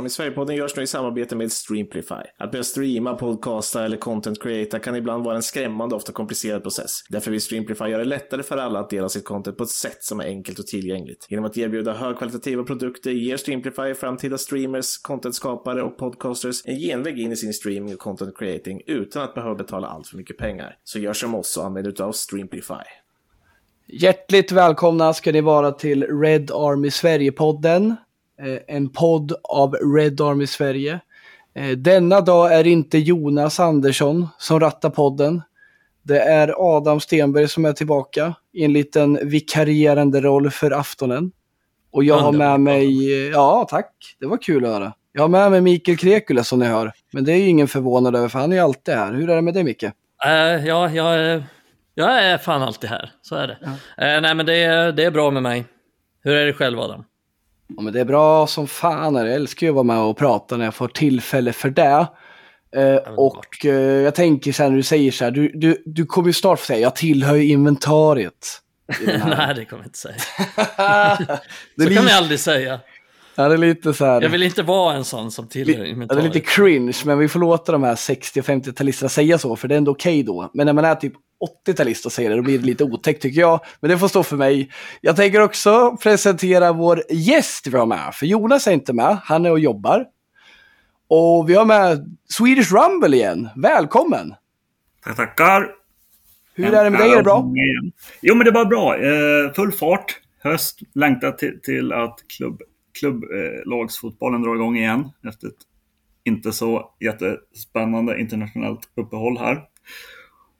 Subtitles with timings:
[0.00, 2.14] Army Sverigepodden görs nu i samarbete med Streamplify.
[2.38, 6.62] Att börja streama, podcasta eller content creata kan ibland vara en skrämmande och ofta komplicerad
[6.62, 7.00] process.
[7.08, 10.04] Därför vill Streamplify göra det lättare för alla att dela sitt content på ett sätt
[10.04, 11.26] som är enkelt och tillgängligt.
[11.28, 17.32] Genom att erbjuda högkvalitativa produkter ger Streamplify framtida streamers, contentskapare och podcasters en genväg in
[17.32, 20.76] i sin streaming och content creating utan att behöva betala allt för mycket pengar.
[20.84, 22.84] Så gör som oss och använd utav Streamplify.
[23.86, 27.96] Hjärtligt välkomna ska ni vara till Red Army Sverige-podden.
[28.42, 31.00] Eh, En podd av Red Army Sverige.
[31.54, 35.42] Eh, Denna dag är inte Jonas Andersson som rattar podden.
[36.02, 41.32] Det är Adam Stenberg som är tillbaka i en liten vikarierande roll för aftonen.
[41.92, 44.92] Och jag har med mig, ja tack, det var kul att höra.
[45.12, 46.92] Jag har med mig Mikael Krekula som ni hör.
[47.12, 49.12] Men det är ju ingen förvånad över för han är ju alltid här.
[49.12, 49.82] Hur är det med dig Micke?
[49.82, 50.32] Eh,
[50.66, 51.44] ja, jag, är-
[51.94, 53.10] jag är fan alltid här.
[53.22, 53.58] Så är det.
[54.06, 55.64] Eh, nej, men det är, det är bra med mig.
[56.22, 57.04] Hur är det själv, Adam?
[57.76, 59.14] Ja, men det är bra som fan.
[59.14, 62.06] Jag älskar ju att vara med och prata när jag får tillfälle för det.
[62.76, 66.06] Eh, och eh, jag tänker så här när du säger så här, du, du, du
[66.06, 68.60] kommer ju snart få säga, jag tillhör ju inventariet.
[69.06, 70.14] nej, det kommer jag inte säga.
[71.76, 72.80] det, Så kan jag aldrig säga.
[73.34, 75.80] ja, det är lite så här, Jag vill inte vara en sån som tillhör ja,
[75.82, 76.24] det är inventariet.
[76.34, 79.74] lite cringe, men vi får låta de här 60 och 50-talisterna säga så, för det
[79.74, 80.50] är ändå okej då.
[80.54, 81.12] Men när man är typ
[81.66, 83.60] 80-talist och säger det, då blir det lite otäckt tycker jag.
[83.80, 84.70] Men det får stå för mig.
[85.00, 89.46] Jag tänker också presentera vår gäst vi har med, för Jonas är inte med, han
[89.46, 90.06] är och jobbar.
[91.08, 93.48] Och vi har med Swedish Rumble igen.
[93.56, 94.34] Välkommen!
[95.04, 95.70] Tack, tackar.
[96.54, 97.12] Hur är det med dig?
[97.12, 97.52] Är det bra?
[98.22, 98.96] Jo, men det var bra.
[98.96, 100.20] Eh, full fart.
[100.42, 100.80] Höst.
[100.94, 102.62] Längtar till, till att klubb,
[103.00, 105.54] klubblagsfotbollen drar igång igen efter ett
[106.24, 109.62] inte så jättespännande internationellt uppehåll här.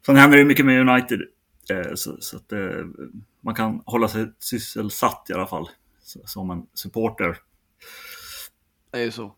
[0.06, 1.21] Sen händer det mycket med United.
[1.71, 2.59] Eh, så så att, eh,
[3.41, 5.69] man kan hålla sig sysselsatt i alla fall.
[6.25, 7.37] Som en supporter.
[8.93, 9.34] Det är ju så.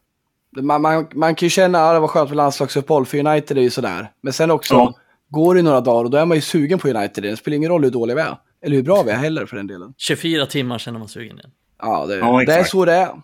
[0.63, 3.63] Man, man, man kan ju känna att det var skönt med landslagsuppehåll, för United är
[3.63, 4.13] ju sådär.
[4.21, 4.95] Men sen också, Ja.
[5.29, 7.25] går det några dagar och då är man ju sugen på United.
[7.25, 8.37] Det spelar ingen roll hur dåliga vi är.
[8.65, 9.95] Eller hur bra vi är heller för den delen.
[9.97, 11.51] 24 timmar sedan man sugen igen.
[11.79, 13.23] Ja, det, Ja, det är så det är.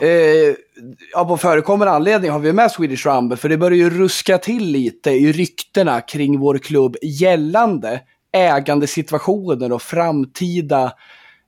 [0.00, 0.54] Eh,
[1.12, 4.64] ja, på förekommande anledning har vi med Swedish Rumble, för det börjar ju ruska till
[4.64, 8.00] lite i ryktena kring vår klubb gällande
[8.32, 10.92] ägandesituationer och framtida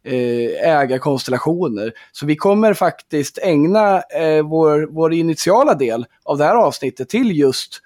[0.05, 1.93] eh, ägarkonstellationer.
[2.13, 7.39] Så vi kommer faktiskt ägna eh, vår, vår initiala del av det här avsnittet till
[7.39, 7.81] just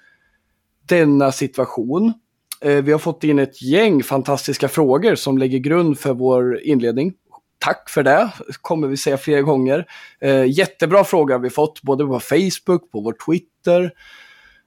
[0.89, 2.13] denna situation.
[2.61, 7.13] Eh, vi har fått in ett gäng fantastiska frågor som lägger grund för vår inledning.
[7.59, 8.31] Tack för det,
[8.61, 9.85] kommer vi säga flera gånger.
[10.21, 13.91] Eh, jättebra frågor har vi fått, både på Facebook, på vår Twitter,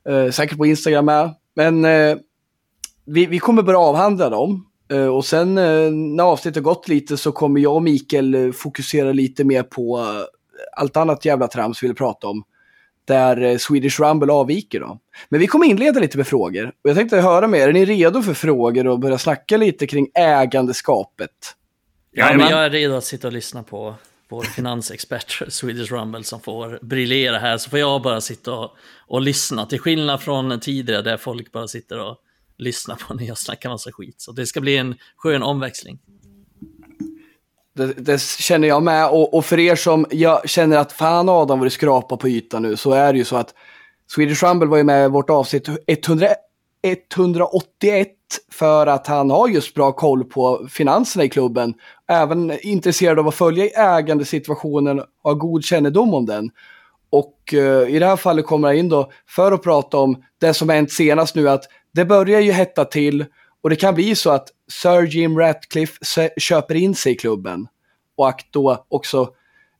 [0.09, 1.35] eh, säkert på Instagram med.
[1.55, 2.17] Men eh,
[3.05, 4.67] vi, vi kommer börja avhandla dem.
[4.93, 9.13] Eh, och sen eh, när avsnittet gått lite så kommer jag och Mikael eh, fokusera
[9.13, 10.25] lite mer på eh,
[10.77, 12.43] allt annat jävla trams vi vill prata om.
[13.05, 14.99] Där eh, Swedish Rumble avviker då.
[15.29, 16.67] Men vi kommer inleda lite med frågor.
[16.67, 19.87] Och jag tänkte höra med er, är ni redo för frågor och börja snacka lite
[19.87, 21.57] kring ägandeskapet?
[22.13, 23.95] Ja, men jag är redo att sitta och lyssna på
[24.29, 27.59] vår finansexpert Swedish Rumble som får briljera här.
[27.59, 28.71] Så får jag bara sitta och,
[29.07, 29.67] och lyssna.
[29.67, 32.17] Till skillnad från tidigare där folk bara sitter och
[32.59, 34.21] lyssnar på när jag snackar massa skit.
[34.21, 35.99] Så det ska bli en skön omväxling.
[37.73, 39.09] Det, det känner jag med.
[39.09, 42.63] Och, och för er som jag känner att fan Adam vad du skrapar på ytan
[42.63, 43.55] nu så är det ju så att
[44.15, 46.27] Swedish Rumble var ju med i vårt avsnitt 100,
[46.83, 48.09] 181
[48.53, 51.75] för att han har just bra koll på finanserna i klubben.
[52.11, 53.67] Även intresserad av att följa
[53.99, 56.51] ägandesituationen och ha god kännedom om den.
[57.11, 60.55] Och eh, i det här fallet kommer jag in då för att prata om det
[60.55, 63.25] som hänt senast nu att det börjar ju hetta till
[63.63, 67.67] och det kan bli så att Sir Jim Ratcliffe köper in sig i klubben.
[68.17, 69.29] Och att då också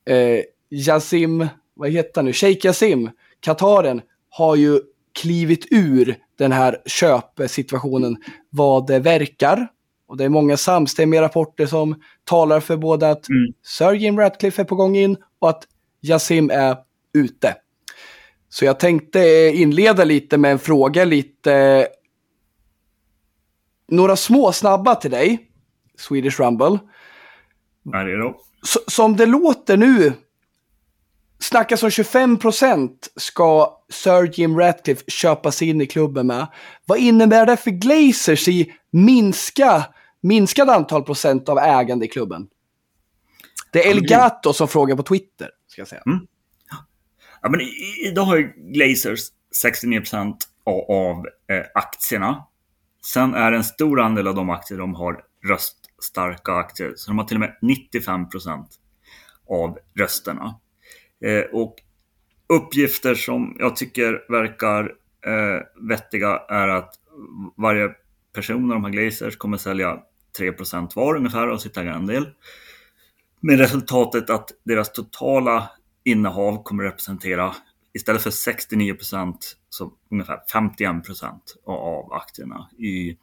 [0.05, 0.39] eh,
[0.69, 4.79] Yasim, vad heter han nu, Sheikh Yasim, Kataren, har ju
[5.21, 8.17] klivit ur den här köpsituationen
[8.49, 9.67] vad det verkar.
[10.11, 13.53] Och det är många samstämmiga rapporter som talar för både att Mm.
[13.63, 15.63] Sir Jim Ratcliffe är på gång in och att
[16.01, 16.77] Yazim är
[17.13, 17.55] ute.
[18.49, 19.19] Så jag tänkte
[19.53, 21.87] inleda lite med en fråga lite...
[23.87, 25.49] Några små snabba till dig,
[25.97, 26.79] Swedish Rumble.
[27.93, 28.37] Är det då?
[28.87, 30.13] Som det låter nu,
[31.39, 36.47] snackas om 25% ska Sir Jim Ratcliffe köpa sig in i klubben med.
[36.85, 39.85] Vad innebär det för Glazers i minska,
[40.21, 42.47] minskad antal procent av ägande i klubben?
[43.71, 46.03] Det är El Gato som frågar på Twitter, ska jag säga.
[47.41, 47.61] Ja, men
[48.05, 49.19] idag har ju Glazers
[49.65, 52.45] 69% av, av eh, aktierna.
[53.05, 56.93] Sen är en stor andel av de aktier de har röststarka aktier.
[56.95, 58.65] Så de har till och med 95%
[59.49, 60.59] av rösterna.
[61.25, 61.75] Eh, och
[62.47, 64.83] uppgifter som jag tycker verkar
[65.25, 66.93] eh, vettiga är att
[67.57, 67.89] varje
[68.33, 69.99] person av de här Glazers kommer sälja
[70.39, 72.29] 3% var ungefär av sitt ägarandel.
[73.39, 75.69] Med resultatet att deras totala
[76.03, 77.55] innehav kommer representera
[77.93, 79.35] istället för 69%
[79.69, 83.17] så ungefär 51% av aktierna i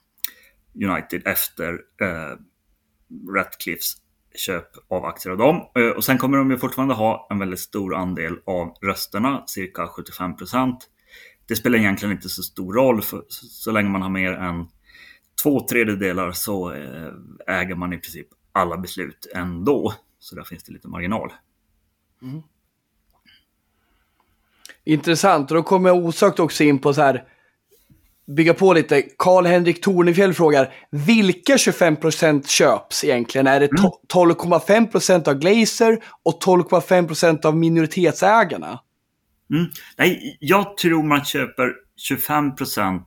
[0.85, 2.39] United efter eh,
[3.35, 3.97] Ratcliffs
[4.35, 5.71] köp av aktier av dem.
[5.75, 9.87] Eh, och sen kommer de ju fortfarande ha en väldigt stor andel av rösterna, cirka
[9.87, 10.89] 75 procent.
[11.47, 14.67] Det spelar egentligen inte så stor roll, för så länge man har mer än
[15.43, 17.13] två tredjedelar så eh,
[17.47, 19.95] äger man i princip alla beslut ändå.
[20.19, 21.33] Så där finns det lite marginal.
[22.23, 22.43] Mm.
[24.85, 27.25] Intressant, och då kommer jag osökt också in på så här,
[28.27, 29.03] bygga på lite.
[29.19, 33.47] Karl-Henrik Tornefjell frågar, vilka 25% köps egentligen?
[33.47, 38.81] Är det 12,5% av Glazer och 12,5% av minoritetsägarna?
[39.51, 39.67] Mm.
[39.99, 41.75] Nej, jag tror man köper
[42.11, 43.03] 25%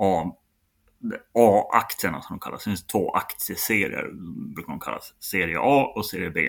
[0.00, 0.37] av
[1.34, 2.64] A-aktierna som de kallas.
[2.64, 4.10] Det finns två aktieserier,
[4.54, 5.14] brukar de kallas.
[5.20, 6.40] Serie A och serie B.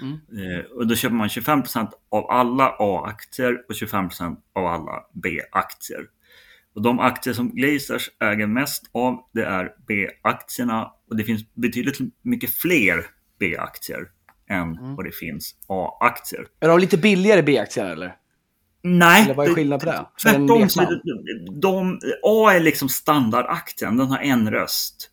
[0.00, 0.12] Mm.
[0.12, 6.06] Eh, och då köper man 25% av alla A-aktier och 25% av alla B-aktier.
[6.74, 11.98] Och de aktier som Glazers äger mest av det är B-aktierna och det finns betydligt
[12.22, 13.06] mycket fler
[13.38, 14.08] B-aktier
[14.48, 14.96] än mm.
[14.96, 16.46] vad det finns A-aktier.
[16.60, 18.16] Är de lite billigare B-aktier eller?
[18.88, 19.24] Nej.
[19.24, 20.06] Eller vad är skillnaden på det?
[20.22, 20.68] Tvärtom.
[20.68, 21.00] Så
[21.60, 25.10] de, A är liksom standardaktien, den har en röst.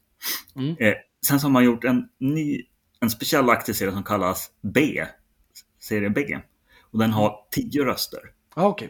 [0.55, 0.75] Mm.
[0.79, 0.93] Eh,
[1.27, 2.61] sen så har man gjort en ny,
[2.99, 5.05] en speciell aktieserie som kallas B,
[5.79, 6.37] serie B.
[6.91, 8.19] Och den har tio röster.
[8.53, 8.89] Ah, okay.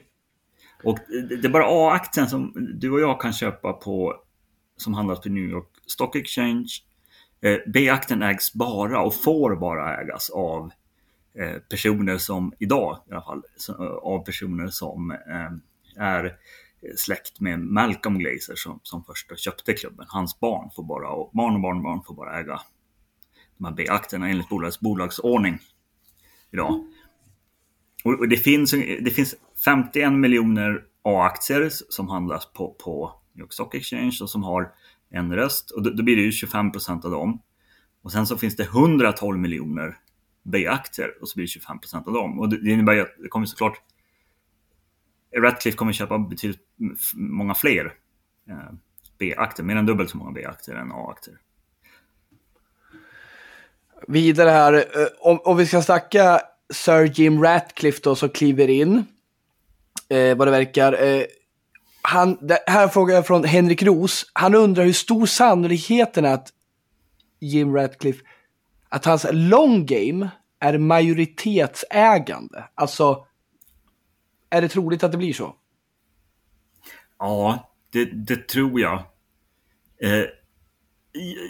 [0.83, 0.99] Och
[1.29, 4.15] det är bara A-aktien som du och jag kan köpa på,
[4.77, 6.67] som handlas på New York Stock Exchange.
[7.41, 10.71] Eh, B-aktien ägs bara och får bara ägas av
[11.69, 13.43] personer som idag i alla fall,
[14.01, 16.37] av personer som eh, är
[16.97, 20.05] släkt med Malcolm Glazer som, som först köpte klubben.
[20.09, 22.61] Hans barn får bara, och barn och barnbarn får bara äga
[23.57, 25.59] de här B-aktierna enligt bolagets bolagsordning
[26.51, 26.87] idag.
[28.03, 28.71] Och det finns,
[29.01, 29.35] det finns
[29.65, 34.71] 51 miljoner A-aktier som handlas på, på New York Stock Exchange och som har
[35.09, 35.71] en röst.
[35.71, 37.41] Och då, då blir det ju 25 procent av dem.
[38.01, 39.97] Och sen så finns det 112 miljoner
[40.45, 42.39] B-aktier och så blir det 25 procent av dem.
[42.39, 43.81] Och det innebär ju att det kommer såklart
[45.37, 46.61] Ratcliffe kommer köpa betydligt
[47.13, 47.85] många fler
[48.49, 48.73] eh,
[49.19, 51.37] B-aktier, mer än dubbelt så många B-aktier än A-aktier.
[54.07, 56.41] Vidare här, eh, om, om vi ska snacka
[56.73, 59.05] Sir Jim Ratcliffe då som kliver in,
[60.09, 61.03] eh, vad det verkar.
[61.03, 61.23] Eh,
[62.01, 64.31] han, det här frågar jag från Henrik Ros.
[64.33, 66.53] Han undrar hur stor sannolikheten är att
[67.39, 68.23] Jim Ratcliffe
[68.89, 70.29] att hans long game
[70.59, 72.63] är majoritetsägande.
[72.75, 73.25] Alltså,
[74.49, 75.55] är det troligt att det blir så?
[77.19, 79.03] Ja, det, det tror jag.
[80.01, 80.25] Eh,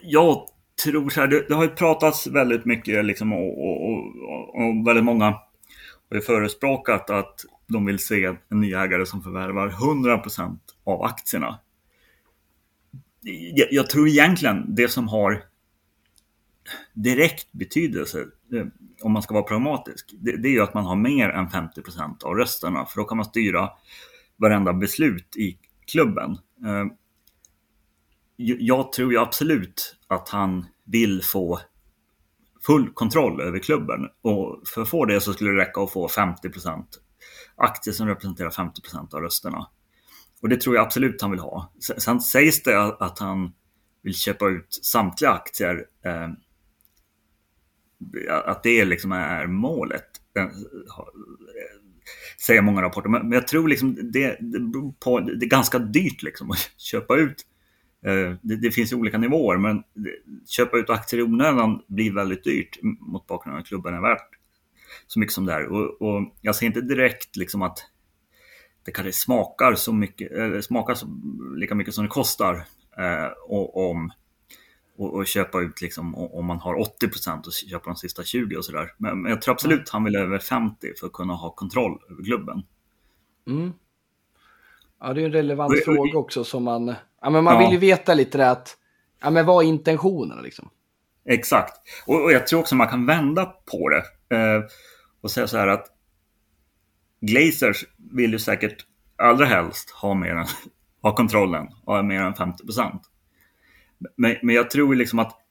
[0.04, 0.48] jag
[0.84, 4.88] tror så här, det, det, har ju pratats väldigt mycket liksom, och, och, och, och
[4.88, 5.26] väldigt många
[6.10, 11.60] har ju förespråkat att de vill se en ny ägare som förvärvar 100% av aktierna.
[13.56, 15.44] Jag, jag tror egentligen det som har
[16.94, 18.20] direkt betydelse,
[18.54, 18.66] eh,
[19.02, 22.24] om man ska vara pragmatisk, det, det är ju att man har mer än 50%
[22.24, 22.86] av rösterna.
[22.86, 23.70] För då kan man styra
[24.38, 25.58] varenda beslut i
[25.92, 26.32] klubben.
[26.66, 26.86] Eh,
[28.38, 31.60] jag tror ju absolut att han vill få
[32.66, 34.08] full kontroll över klubben.
[34.22, 36.86] Och för att få det så skulle det räcka att få 50%
[37.56, 39.68] aktier som representerar 50% av rösterna.
[40.42, 41.74] Och det tror jag absolut han vill ha.
[41.98, 43.52] Sen sägs det att han
[44.02, 46.30] vill köpa ut samtliga aktier eh,
[48.30, 50.06] att det liksom är målet.
[52.46, 53.10] Säger många rapporter.
[53.10, 54.60] Men jag tror liksom det, det,
[55.00, 57.46] på, det är ganska dyrt liksom att köpa ut.
[58.06, 59.84] Eh, det, det finns olika nivåer, men
[60.48, 64.30] köpa ut aktier i onödan blir väldigt dyrt mot bakgrund av att klubben är värt
[65.08, 65.68] så mycket som det är.
[65.68, 67.80] Och, och jag ser inte direkt liksom att
[68.86, 71.08] det kanske smakar så mycket, eller smakar så,
[71.58, 72.56] lika mycket som det kostar
[72.98, 73.32] eh,
[73.74, 74.12] om
[74.98, 78.66] och, och, köpa ut liksom om man har 80% och köpa de sista 20 och
[78.66, 78.92] sådär.
[78.98, 79.86] Men, men, jag tror absolut mm.
[79.92, 82.64] han vill över 50 för att kunna ha kontroll över klubben.
[83.48, 83.74] Mm.
[85.00, 86.96] Ja, det är en relevant och, fråga också som man...
[87.22, 87.60] Ja, men man ja.
[87.60, 88.78] vill ju veta lite det att...
[89.22, 90.70] Ja, men vad är intentionerna liksom?
[91.26, 91.74] Exakt.
[92.06, 94.36] Och, och jag tror också man kan vända på det.
[94.36, 94.64] Eh,
[95.22, 95.88] och säga så här att
[97.22, 98.86] Glazers vill ju säkert
[99.18, 100.46] allra helst ha, mer än,
[101.02, 103.02] ha kontrollen och ha mer än 50 procent.
[104.16, 105.42] Men, men jag tror liksom att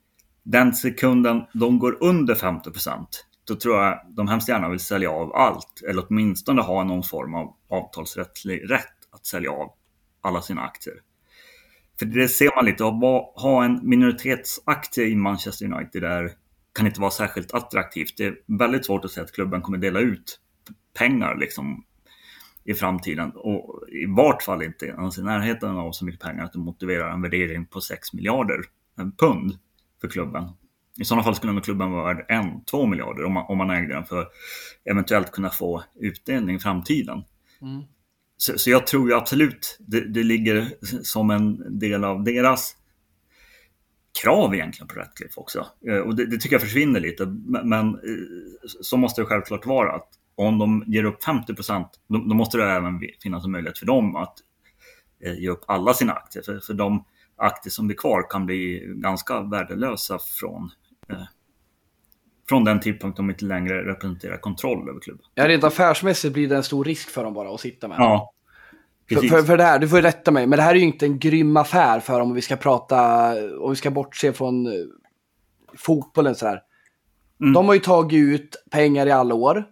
[0.43, 3.07] den sekunden de går under 50%
[3.45, 5.83] då tror jag de hemskt gärna vill sälja av allt.
[5.89, 9.73] Eller åtminstone ha någon form av avtalsrättslig rätt att sälja av
[10.21, 10.95] alla sina aktier.
[11.99, 16.33] För det ser man lite, att ha en minoritetsaktie i Manchester United där
[16.73, 18.17] kan inte vara särskilt attraktivt.
[18.17, 20.41] Det är väldigt svårt att säga att klubben kommer dela ut
[20.99, 21.85] pengar liksom
[22.65, 23.31] i framtiden.
[23.31, 27.11] Och i vart fall inte ens i närheten av så mycket pengar att det motiverar
[27.11, 28.61] en värdering på 6 miljarder
[29.19, 29.59] pund
[30.01, 30.45] för klubben.
[31.01, 32.27] I sådana fall skulle nog klubben vara värd
[32.73, 34.33] 1-2 miljarder om man, om man ägde den för att
[34.85, 37.25] eventuellt kunna få utdelning i framtiden.
[37.63, 37.83] Mm.
[38.37, 40.69] Så, så, jag tror ju absolut det, det ligger
[41.03, 42.77] som en del av deras
[44.23, 45.67] krav egentligen på Ratcliffe också.
[45.89, 47.27] Eh, och det, det, tycker jag försvinner lite.
[47.65, 47.99] Men eh,
[48.81, 52.59] så måste det självklart vara att om de ger upp 50 procent, då, då, måste
[52.59, 54.35] det även finnas en möjlighet för dem att
[55.25, 56.43] eh, ge upp alla sina aktier.
[56.43, 57.05] För, för de
[57.37, 60.71] aktier som blir kvar kan bli ganska värdelösa från
[62.49, 65.27] från den tidpunkt de inte längre representerar kontroll över klubben.
[65.35, 67.97] Ja, rent affärsmässigt blir det en stor risk för dem bara att sitta med.
[67.99, 68.31] Ja.
[69.09, 71.07] För, för, för, det här, du får rätta mig, men det här är ju inte
[71.07, 74.73] en grym affär för om vi ska prata, om vi ska bortse från uh,
[75.77, 76.63] fotbollen så här.
[77.41, 77.53] Mm.
[77.53, 79.65] De har ju tagit ut pengar i alla år.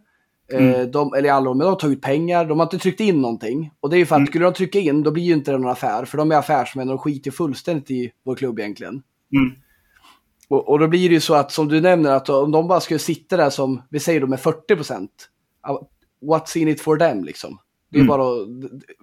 [0.53, 0.91] Eh, mm.
[0.91, 3.71] De, eller alla men de har tagit ut pengar, de har inte tryckt in någonting.
[3.81, 4.27] Och det är ju för att mm.
[4.27, 6.05] skulle de trycka in, då blir ju inte det någon affär.
[6.05, 9.03] För de är affärsmän och skiter fullständigt i vår klubb egentligen.
[9.35, 9.53] Mm.
[10.49, 12.81] Och, och, då blir det ju så att, som du nämner, att om de bara
[12.81, 15.11] skulle sitta där som, vi säger då med 40 procent,
[16.23, 17.59] what's in it for them liksom?
[17.91, 18.09] Det är mm.
[18.09, 18.47] bara,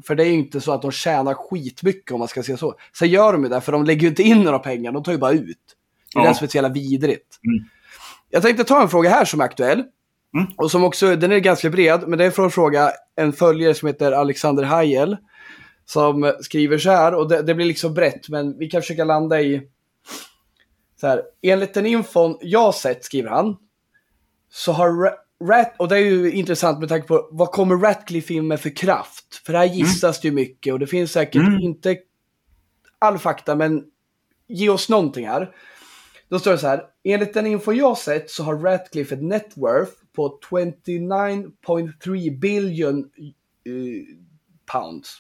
[0.08, 2.75] för det är ju inte så att de tjänar skitmycket om man ska säga så.
[2.98, 5.12] Sen gör de ju det, för de lägger ju inte in några pengar, de tar
[5.12, 5.58] ju bara ut.
[6.13, 6.29] Det är ja.
[6.29, 7.39] det som är så jävla vidrigt.
[7.46, 7.69] Mm.
[8.29, 9.84] Jag tänkte ta en fråga här som är aktuell.
[10.36, 10.48] Mm.
[10.57, 13.74] Och som också, den är ganska bred, men det är från en fråga en följare
[13.74, 15.17] som heter Alexander Hayel.
[15.86, 19.41] Som skriver så här, och det, det blir liksom brett, men vi kan försöka landa
[19.41, 19.62] i
[21.01, 23.57] så här, enligt den infon jag sett, skriver han,
[24.51, 28.48] så har Rat, och det är ju intressant med tanke på vad kommer Ratcliffe in
[28.48, 29.41] med för kraft?
[29.45, 30.21] För här gissas mm.
[30.21, 31.59] det ju mycket och det finns säkert mm.
[31.59, 31.98] inte
[33.00, 33.83] all fakta, men
[34.48, 35.51] ge oss någonting här.
[36.29, 39.51] Då står det så här, enligt den info jag sett så har Ratcliffe ett net
[39.55, 43.05] worth på 29.3 billion uh,
[44.71, 45.17] pounds.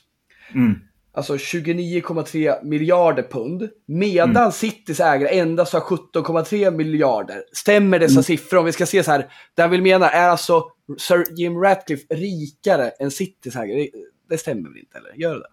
[0.55, 0.79] Mm.
[1.11, 3.69] Alltså 29,3 miljarder pund.
[3.85, 4.51] Medan mm.
[4.51, 7.43] Citys ägare endast har 17,3 miljarder.
[7.53, 8.23] Stämmer dessa mm.
[8.23, 8.59] siffror?
[8.59, 9.31] Om vi ska se så här.
[9.55, 10.63] Det han vill mena är alltså
[10.97, 13.89] Sir Jim Ratcliffe rikare än Citys ägare.
[14.29, 15.13] Det stämmer väl inte, eller?
[15.13, 15.49] Gör det?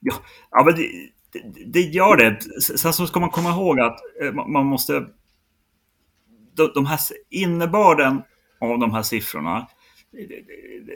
[0.00, 0.14] Ja,
[0.50, 0.88] ja men det,
[1.66, 2.60] det, gör det.
[2.60, 5.06] Sen så ska man komma ihåg att eh, man måste...
[6.74, 6.98] De, här
[7.30, 8.22] innebörden
[8.60, 9.66] av de här siffrorna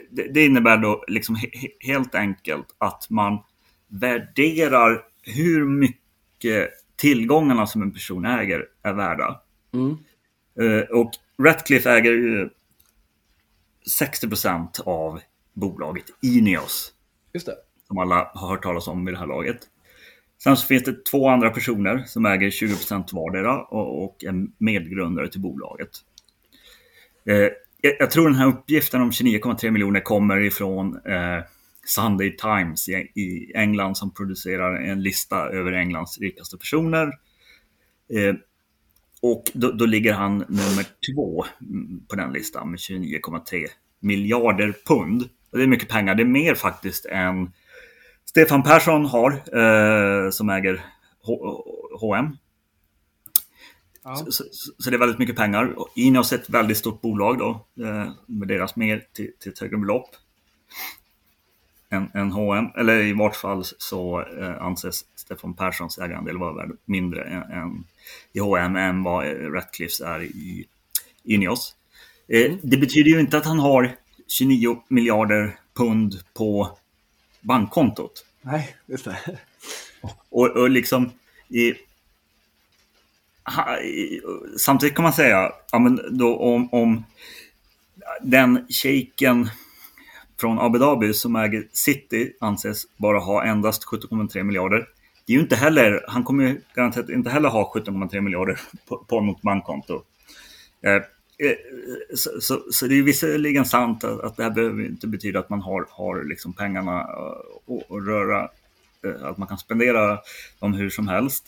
[0.09, 1.37] det, innebär då liksom
[1.79, 3.39] helt enkelt att man
[3.87, 9.41] värderar hur mycket tillgångarna som en person äger är värda.
[9.73, 9.97] Mm.
[10.59, 11.11] Uh, och
[11.43, 12.49] Ratcliffe äger ju
[13.99, 15.19] 60% av
[15.53, 16.93] bolaget Ineos.
[17.33, 17.55] Just det.
[17.87, 19.59] Som alla har hört talas om vid det här laget.
[20.43, 22.75] Sen så finns det två andra personer som äger 20
[23.11, 25.89] vardera och, och är medgrundare till bolaget.
[27.25, 27.47] Eh,
[27.99, 31.43] jag, tror den här uppgiften om 29,3 miljoner kommer ifrån eh,
[31.85, 37.07] Sunday Times i, England som producerar en lista över Englands rikaste personer.
[38.13, 38.35] Eh,
[39.21, 43.65] och då, då, ligger han nummer två mm, på den listan med 29,3
[43.99, 45.29] miljarder pund.
[45.51, 47.51] Och det är mycket pengar, det är mer faktiskt än
[48.31, 50.85] Stefan Persson har eh, som äger
[51.99, 52.37] H&M.
[54.03, 54.15] Ja.
[54.15, 54.43] Så, så,
[54.77, 55.75] så, det är väldigt mycket pengar.
[55.95, 59.77] Ineos är ett väldigt stort bolag då, eh, med deras mer till, till ett högre
[59.77, 60.09] belopp
[61.89, 66.71] än, än H&M eller i vart fall så eh, anses Stefan Perssons ägarandel vara värd
[66.85, 67.83] mindre än, än
[68.33, 70.67] i H&M än vad Ratcliffes är i
[71.23, 71.75] Ineos.
[72.27, 72.59] Eh, mm.
[72.61, 73.95] Det betyder ju inte att han har
[74.27, 76.77] 29 miljarder pund på
[77.41, 78.25] bankkontot.
[78.41, 79.17] Nej, just det.
[80.29, 81.11] Och, och liksom
[81.49, 81.73] i,
[84.57, 87.05] samtidigt kan man säga, ja, men då om, om
[88.21, 89.49] den shejken
[90.39, 94.87] från Abu Dhabi som äger City anses bara ha endast 17,3 miljarder.
[95.25, 98.97] Det är ju inte heller, han kommer ju garanterat inte heller ha 17,3 miljarder på,
[98.97, 100.03] på något bankkonto.
[100.81, 101.01] Eh,
[102.15, 105.49] så, så, så, det är visserligen sant att, att det här behöver inte betyda att
[105.49, 108.49] man har, har liksom pengarna att röra,
[109.05, 110.19] eh, att man kan spendera
[110.59, 111.45] dem hur som helst.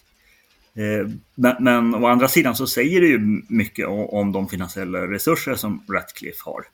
[0.75, 5.55] Eh, men, men å andra sidan så säger det ju mycket om, de finansiella resurser
[5.55, 6.65] som Ratcliffe har.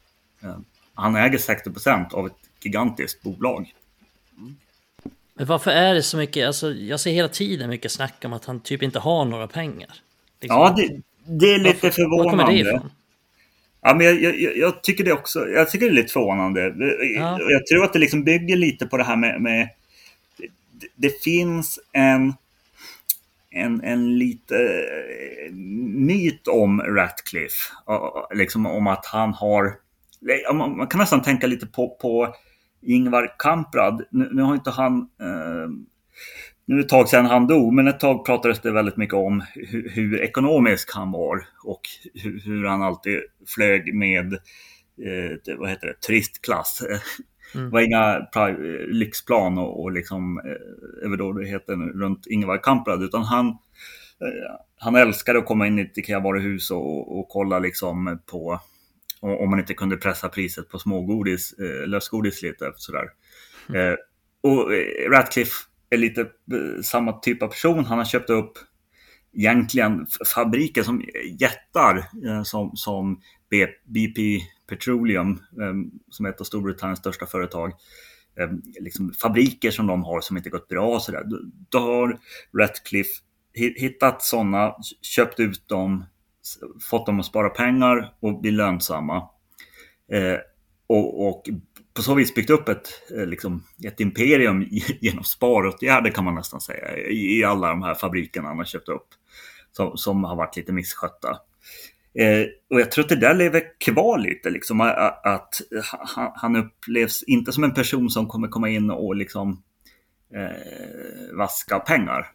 [0.43, 0.59] Eh,
[0.93, 2.33] han äger 60 procent av ett
[2.63, 3.73] gigantiskt bolag.
[5.33, 8.45] Men varför är det så mycket, alltså jag ser hela tiden mycket snack om att
[8.45, 9.93] han typ inte har några pengar.
[10.41, 10.59] Liksom.
[10.59, 11.01] Ja, det,
[11.39, 12.37] det, är lite varför, förvånande.
[12.37, 12.91] Var kommer det ifrån?
[13.81, 15.49] Ja, men jag, jag, jag, tycker det också.
[15.49, 16.73] Jag tycker det är lite förvånande.
[17.15, 17.39] Ja.
[17.39, 19.41] Jag tror att det liksom bygger lite på det här med...
[19.41, 19.69] med
[20.71, 22.33] det, det finns en,
[23.49, 25.53] en, en lite eh,
[25.85, 27.73] myt om Ratcliffe.
[28.35, 29.73] Liksom om att han har...
[30.53, 32.35] Man kan nästan tänka lite på, på
[32.81, 34.05] Ingvar Kamprad.
[34.11, 34.99] Nu, nu har inte han...
[34.99, 35.69] Eh,
[36.69, 39.15] nu är det ett tag sedan han dog, men ett tag pratades det väldigt mycket
[39.15, 41.81] om hur, hur ekonomisk han var och
[42.13, 46.83] hur, hur han alltid flög med eh, vad heter det, turistklass.
[47.55, 47.65] Mm.
[47.65, 48.27] Det var inga
[48.87, 55.45] lyxplan och, och liksom eh, överdådigheten runt Ingvar Kamprad, utan han, eh, han älskade att
[55.45, 58.59] komma in i ett IKEA-varuhus och, och kolla liksom på
[59.19, 63.09] om man inte kunde pressa priset på smågodis, eh, lösgodis lite sådär.
[63.69, 63.87] Mm.
[63.87, 63.95] Eh,
[64.41, 67.85] och eh, Ratcliffe är lite eh, samma typ av person.
[67.85, 68.57] Han har köpt upp
[69.33, 71.03] egentligen fabriker som
[71.39, 73.21] jättar eh, som, som
[73.85, 75.73] BP Petroleum, eh,
[76.09, 77.73] som är ett av Storbritanniens största företag.
[78.79, 80.99] Liksom fabriker som de har som inte gått bra.
[80.99, 81.23] Så där.
[81.69, 82.19] Då har
[82.57, 83.11] Ratcliffe
[83.53, 86.05] hittat sådana, köpt ut dem,
[86.89, 89.29] fått dem att spara pengar och bli lönsamma.
[90.87, 91.49] och, och
[91.99, 94.67] på så vis byggt upp ett, eh, liksom, ett imperium
[95.01, 96.97] genom sparåtgärder kan man nästan säga.
[96.97, 99.07] I, alla de här fabrikerna han har köpt upp.
[99.71, 101.29] Som, som har varit lite misskötta.
[102.13, 106.55] Eh, och jag tror att det där lever kvar lite, liksom, att, att han, han,
[106.55, 109.63] upplevs inte som en person som kommer komma in och liksom
[110.35, 112.31] eh, vaska pengar.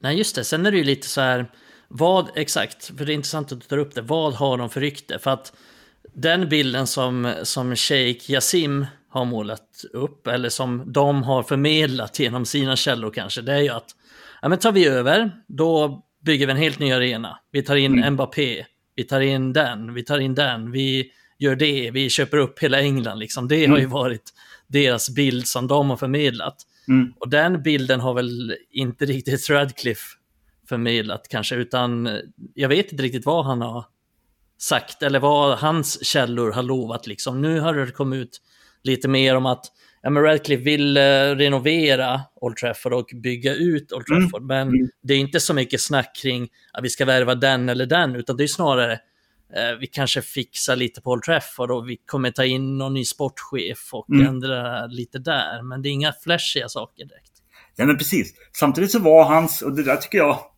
[0.00, 0.44] Nej, just det.
[0.44, 1.52] Sen är det ju lite så här,
[1.88, 4.80] vad exakt, för det är intressant att du tar upp det, vad har de för
[4.80, 5.18] rykte?
[5.18, 5.52] För att
[6.14, 12.46] den bilden som, som Sheikh Yassim har målat upp, eller som de har förmedlat genom
[12.46, 13.90] sina källor kanske, det är ju att
[14.42, 17.38] ja, men tar vi över, då bygger vi en helt ny arena.
[17.50, 18.14] Vi tar in mm.
[18.14, 22.58] Mbappé, vi tar in den, vi tar in den, vi gör det, vi köper upp
[22.58, 23.18] hela England.
[23.18, 23.48] Liksom.
[23.48, 23.70] Det mm.
[23.70, 23.92] har ju mm.
[23.92, 24.32] varit
[24.66, 26.56] deras bild som de har förmedlat.
[26.88, 27.12] Mm.
[27.20, 30.16] Och den bilden har väl inte riktigt Radcliffe
[30.68, 32.08] förmedlat kanske, utan
[32.54, 33.84] jag vet inte riktigt vad han har
[34.62, 37.06] sagt, eller vad hans källor har lovat.
[37.06, 37.40] Liksom.
[37.40, 38.40] Nu har det kommit ut
[38.82, 39.64] lite mer om att
[40.02, 41.00] ja, men Radcliffe vill eh,
[41.36, 44.22] renovera Old Trafford och bygga ut Old mm.
[44.22, 44.42] Trafford.
[44.42, 44.68] Mm.
[44.68, 48.16] Men det är inte så mycket snack kring att vi ska värva den eller den,
[48.16, 48.92] utan det är snarare
[49.56, 53.04] eh, vi kanske fixar lite på Old Trafford och vi kommer ta in någon ny
[53.04, 54.26] sportchef och mm.
[54.26, 55.62] ändra lite där.
[55.62, 57.32] Men det är inga flashiga saker direkt.
[57.76, 58.34] Ja, men precis.
[58.52, 60.51] Samtidigt så var hans, och det där tycker jag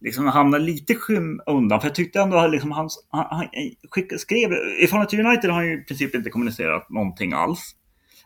[0.00, 1.80] liksom hamnar lite skym undan.
[1.80, 3.48] För jag tyckte ändå att liksom han, han, han
[4.18, 4.52] skrev...
[4.52, 7.76] I förhållande till United har han ju i princip inte kommunicerat någonting alls.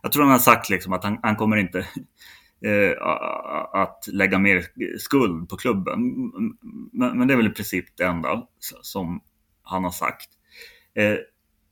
[0.03, 1.79] Jag tror han har sagt liksom att han, han kommer inte
[2.65, 3.07] eh,
[3.73, 4.65] att lägga mer
[4.99, 6.01] skuld på klubben.
[6.93, 8.43] Men, men, det är väl i princip det enda
[8.83, 9.21] som
[9.63, 10.29] han har sagt.
[10.95, 11.17] Eh,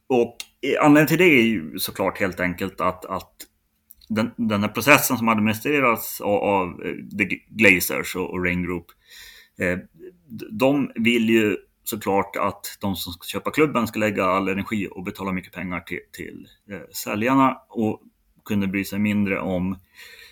[0.08, 0.36] och
[0.80, 3.32] anledningen till det är ju såklart helt enkelt att, att
[4.08, 8.86] den, den här processen som administreras av, av eh, The Glazers och, och Rain Group
[8.90, 9.78] Eh, Eh,
[10.50, 15.04] de vill ju såklart att de som ska köpa klubben ska lägga all energi och
[15.04, 18.02] betala mycket pengar till, till eh, säljarna och
[18.44, 19.78] kunde bry sig mindre om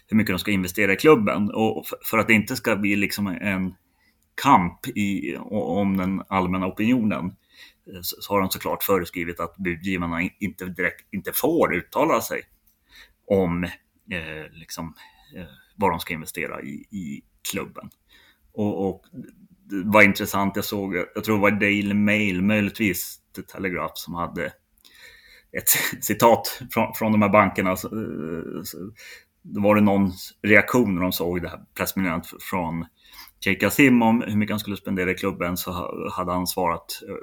[0.07, 1.51] hur mycket de ska investera i klubben.
[1.51, 3.75] Och för att det inte ska bli liksom en
[4.43, 7.25] kamp i, om den allmänna opinionen
[7.87, 12.43] eh, så har de såklart föreskrivit att budgivarna inte, direkt, inte får uttala sig
[13.27, 13.65] om
[14.11, 14.95] eh, liksom,
[15.37, 17.91] eh, vad de ska investera i, i klubben.
[18.57, 19.03] Och, och
[19.71, 24.15] det var intressant, jag såg, jag tror det var Daily Mail, möjligtvis The Telegraph, som
[24.15, 24.53] hade
[25.59, 25.69] ett
[26.05, 27.77] citat från, från de här bankerna.
[27.77, 28.93] Så, eh, så,
[29.43, 32.87] då var det någon reaktion när de såg det här pressmeddelandet från
[33.47, 33.71] J.K.
[33.71, 35.73] Sim om hur mycket han skulle spendera i klubben så
[36.13, 37.15] hade han svarat eh,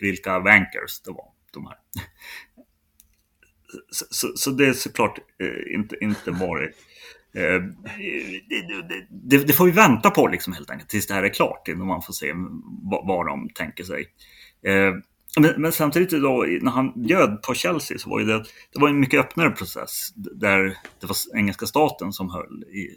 [0.00, 1.28] vilka vankers det var.
[1.52, 1.76] De här.
[3.90, 6.76] Så, så, så det är såklart eh, inte, inte varit
[7.34, 7.62] Eh,
[9.10, 11.86] det, det, får vi vänta på liksom helt enkelt tills det här är klart innan
[11.86, 12.32] man får se
[12.82, 14.06] vad, vad de tänker sig.
[14.66, 14.94] Eh,
[15.38, 19.00] men, men, samtidigt då, när han bjöd på Chelsea så var det, det var en
[19.00, 20.62] mycket öppnare process där
[21.00, 22.96] det var engelska staten som höll i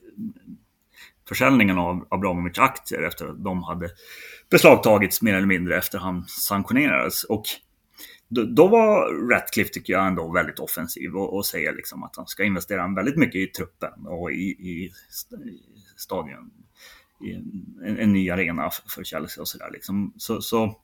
[1.28, 3.89] försäljningen av Abramovic aktier efter att de hade
[4.50, 7.24] beslagtagits mer eller mindre efter han sanktionerades.
[7.24, 7.43] Och
[8.34, 12.28] då, då var Ratcliffe, tycker jag, ändå väldigt offensiv och, och säger liksom att han
[12.28, 14.91] ska investera väldigt mycket i truppen och i, i, i
[15.98, 16.52] stadion.
[17.22, 17.34] I
[17.86, 19.69] en, en, ny arena för, för Chelsea och sådär.
[19.72, 20.13] Liksom.
[20.17, 20.80] Så, så,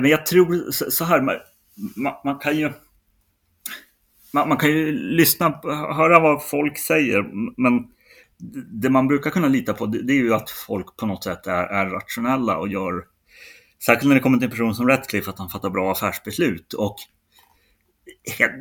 [0.00, 1.20] men jag tror så här,
[1.96, 2.72] man, man kan ju
[4.32, 5.60] man, man, kan ju lyssna,
[5.94, 7.22] höra vad folk säger,
[7.56, 7.86] men
[8.80, 11.46] det man brukar kunna lita på det, det är ju att folk på något sätt
[11.46, 13.04] är, är rationella och gör
[13.86, 16.72] Särskilt när det kommer till en person som Ratcliffe, att han fattar bra affärsbeslut.
[16.72, 16.96] Och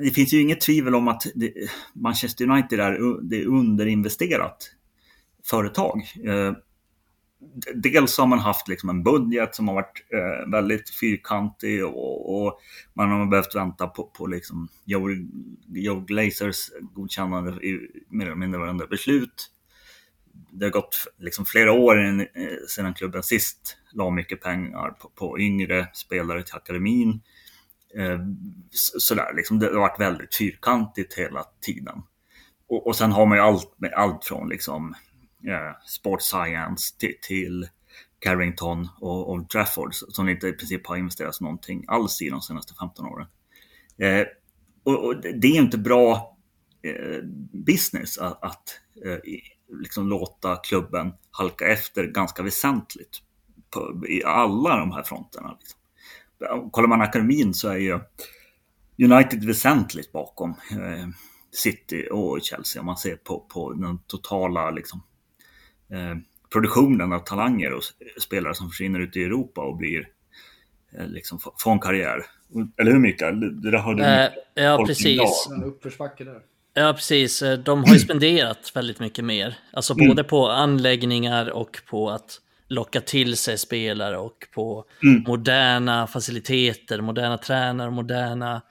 [0.03, 1.53] det finns ju inget tvivel om att det,
[1.93, 4.71] Manchester United är, det är underinvesterat
[5.49, 6.01] företag.
[6.25, 6.53] Eh,
[7.75, 12.59] dels har man haft liksom en budget som har varit eh, väldigt fyrkantig och, och,
[12.93, 15.09] man har behövt vänta på, på liksom Joe,
[15.67, 19.51] Joe Glazers godkännande i mer eller mindre varenda beslut.
[20.51, 22.27] Det har gått liksom flera år eh,
[22.69, 27.21] sedan klubben sist la mycket pengar på, på yngre spelare till akademin.
[27.97, 28.19] Eh,
[28.99, 32.01] sådär, liksom, det har varit väldigt fyrkantigt hela tiden.
[32.69, 34.95] Och, och sen har man ju allt, allt från liksom
[35.47, 37.67] eh, Sport Science till, till
[38.19, 42.73] Carrington och Old Trafford som inte i princip har investerats någonting alls i de senaste
[42.73, 43.27] 15 åren.
[43.97, 44.27] Eh,
[44.83, 46.37] och, och, det är inte bra
[46.83, 47.23] eh,
[47.65, 49.17] business att, att eh,
[49.71, 53.21] liksom låta klubben halka efter ganska väsentligt
[53.69, 55.57] på, i alla de här fronterna.
[55.59, 56.71] Liksom.
[56.71, 57.99] Kollar man akademin så är ju
[59.03, 61.07] United väsentligt bakom eh,
[61.51, 65.03] City och Chelsea om man ser på, på den totala liksom,
[65.91, 66.17] Eh,
[66.51, 67.83] produktionen av talanger och
[68.21, 70.07] spelare som försvinner ut i Europa och blir
[70.97, 72.25] eh, liksom får en karriär.
[72.77, 73.61] Eller hur Mikael?
[73.61, 75.47] Det där har du äh, Ja, precis.
[75.65, 76.41] uppförsbacke där.
[76.73, 77.43] Ja, precis.
[77.63, 79.57] De har ju spenderat väldigt mycket mer.
[79.73, 80.07] Alltså mm.
[80.07, 85.23] både på anläggningar och på att locka till sig spelare och på mm.
[85.27, 88.61] moderna faciliteter, moderna tränare, moderna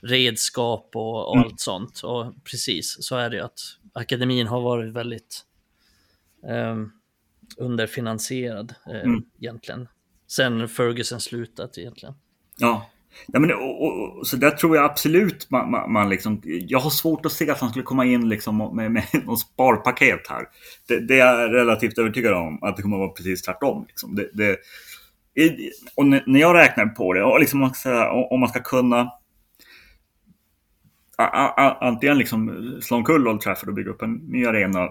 [0.00, 1.48] redskap och, och mm.
[1.48, 2.00] allt sånt.
[2.00, 3.60] Och precis, så är det ju att
[3.92, 5.44] akademin har varit väldigt
[6.48, 6.76] eh,
[7.56, 9.24] underfinansierad eh, mm.
[9.40, 9.88] egentligen.
[10.26, 12.14] Sen Ferguson slutat egentligen.
[12.58, 12.90] Ja,
[13.26, 16.90] ja men, och, och, så där tror jag absolut man, man, man, liksom, jag har
[16.90, 20.44] svårt att se att han skulle komma in liksom med, med något sparpaket här.
[20.88, 23.84] Det, det, är jag relativt övertygad om att det kommer att vara precis tvärtom.
[23.88, 24.14] Liksom.
[24.14, 24.56] Det, det,
[25.94, 27.72] och när jag räknar på det, och liksom,
[28.30, 29.10] om man ska kunna
[31.80, 34.88] antingen liksom slå omkull Old Trafford och bygga upp en ny arena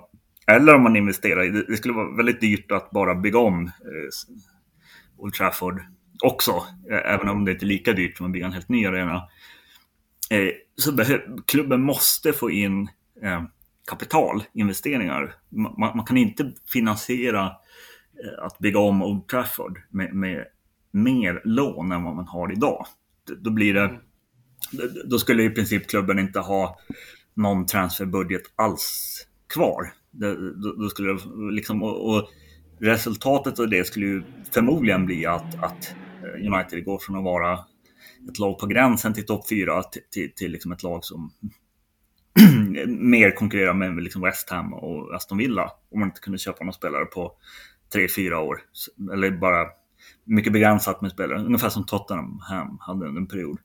[0.47, 3.71] eller om man investerar i, det skulle vara väldigt dyrt att bara bygga om eh,
[5.17, 5.81] Old Trafford
[6.23, 6.51] också,
[6.91, 9.23] eh, även om det inte är lika dyrt som att bygga en helt ny arena.
[10.30, 10.97] Eh, så
[11.45, 12.89] klubben måste få in
[13.21, 13.43] eh,
[13.89, 15.36] kapital, investeringar.
[15.49, 17.51] Man, man, kan inte finansiera
[18.41, 20.45] att bygga om Old Trafford med, med
[20.91, 22.86] mer lån än vad man har idag.
[23.41, 23.99] Då blir det
[25.06, 26.80] då skulle i princip klubben inte ha
[27.34, 29.93] någon transferbudget alls kvar.
[30.12, 31.19] Det, då, då, skulle det
[31.51, 32.30] liksom, och, och,
[32.80, 37.59] resultatet av det skulle ju förmodligen bli att, att Eh, United går från att vara
[38.29, 41.31] ett lag på gränsen till topp fyra till, till, till liksom ett lag som
[42.88, 45.71] mer konkurrerar med liksom West Ham och Aston Villa.
[45.91, 47.31] Om man inte kunde köpa någon spelare på
[47.93, 48.61] tre, fyra år.
[49.13, 49.67] Eller bara
[50.23, 51.39] mycket begränsat med spelare.
[51.39, 53.59] Ungefär som Tottenham hade under en period.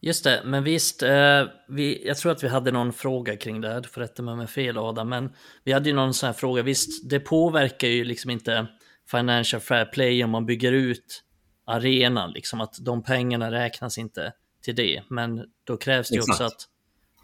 [0.00, 3.68] Just det, men visst, eh, vi, jag tror att vi hade någon fråga kring det
[3.68, 5.30] här, du får rätta mig om jag fel Adam, men
[5.64, 8.66] vi hade ju någon sån här fråga, visst, det påverkar ju liksom inte
[9.10, 11.22] Financial Fair Play om man bygger ut
[11.64, 16.44] arenan, liksom att de pengarna räknas inte till det, men då krävs det ju också
[16.44, 16.68] att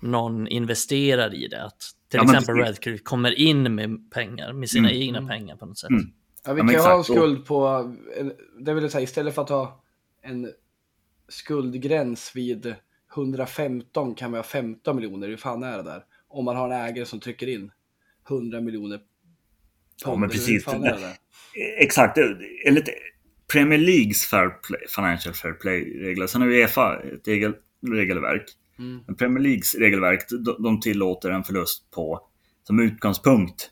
[0.00, 2.64] någon investerar i det, att till ja, exempel men...
[2.64, 5.03] Redcrew kommer in med pengar, med sina mm.
[5.03, 5.90] egna pengar på något sätt.
[5.90, 6.12] Mm.
[6.44, 7.92] Ja, vi kan ju ha en skuld på,
[8.61, 9.83] det vill säga istället för att ha
[10.22, 10.53] en
[11.29, 12.74] skuldgräns vid
[13.14, 15.29] 115 kan vi ha 15 miljoner.
[15.29, 16.05] Hur fan är det där?
[16.29, 17.72] Om man har en ägare som trycker in
[18.29, 19.00] 100 miljoner
[20.05, 20.66] Ja, men precis.
[21.79, 22.18] Exakt.
[22.66, 22.88] Enligt
[23.53, 28.45] Premier Leagues fair play, Financial Fair Play-regler, sen har Uefa ett eget regelverk.
[28.79, 29.17] Mm.
[29.17, 32.21] Premier Leagues regelverk, de, de tillåter en förlust på,
[32.67, 33.71] som utgångspunkt,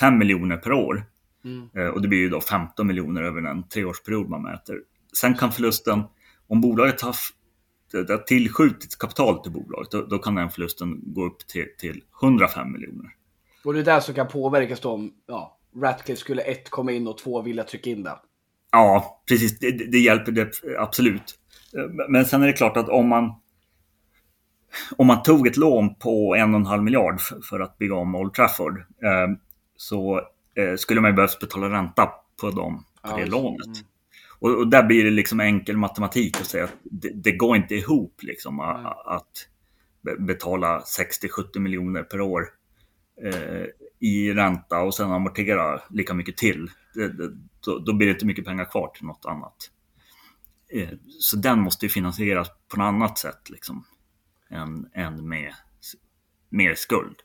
[0.00, 1.04] 5 miljoner per år.
[1.44, 1.68] Mm.
[1.76, 4.80] Eh, och det blir ju då 15 miljoner över en treårsperiod man mäter.
[5.16, 6.02] Sen kan förlusten
[6.46, 7.16] om bolaget har,
[7.92, 12.02] det har tillskjutits kapital till bolaget, då, då, kan den förlusten gå upp till, till
[12.22, 13.10] 105 miljoner.
[13.64, 17.06] Och det är det som kan påverkas då om ja, Ratcliffe skulle ett komma in
[17.06, 18.18] och två vilja trycka in det?
[18.72, 19.58] Ja, precis.
[19.58, 21.38] Det, det hjälper det absolut.
[22.08, 23.34] Men sen är det klart att om man
[24.96, 28.14] om man tog ett lån på en och en halv miljard för, att bygga om
[28.14, 29.28] Old Trafford eh,
[29.76, 30.20] så
[30.54, 33.66] eh, skulle man behövt betala ränta på, dem, på ja, det lånet.
[33.66, 33.78] Mm.
[34.38, 37.74] Och, och, där blir det liksom enkel matematik att säga att det, det går inte
[37.74, 38.86] ihop liksom mm.
[38.86, 39.48] att
[40.18, 42.48] betala 60-70 miljoner per år
[43.24, 43.64] eh,
[44.02, 46.70] i ränta och sen amortera lika mycket till.
[46.94, 47.32] Det, det,
[47.64, 49.56] då, då, blir det inte mycket pengar kvar till något annat.
[50.72, 50.88] Eh,
[51.20, 53.84] så den måste ju finansieras på något annat sätt liksom,
[54.50, 55.52] än, än med
[56.48, 57.16] mer skuld.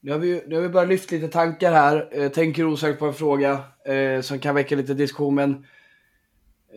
[0.00, 2.08] Nu har, vi, nu har vi börjat lyfta lite tankar här.
[2.12, 5.34] Eh, tänker osökt på en fråga eh, som kan väcka lite diskussion.
[5.34, 5.64] Men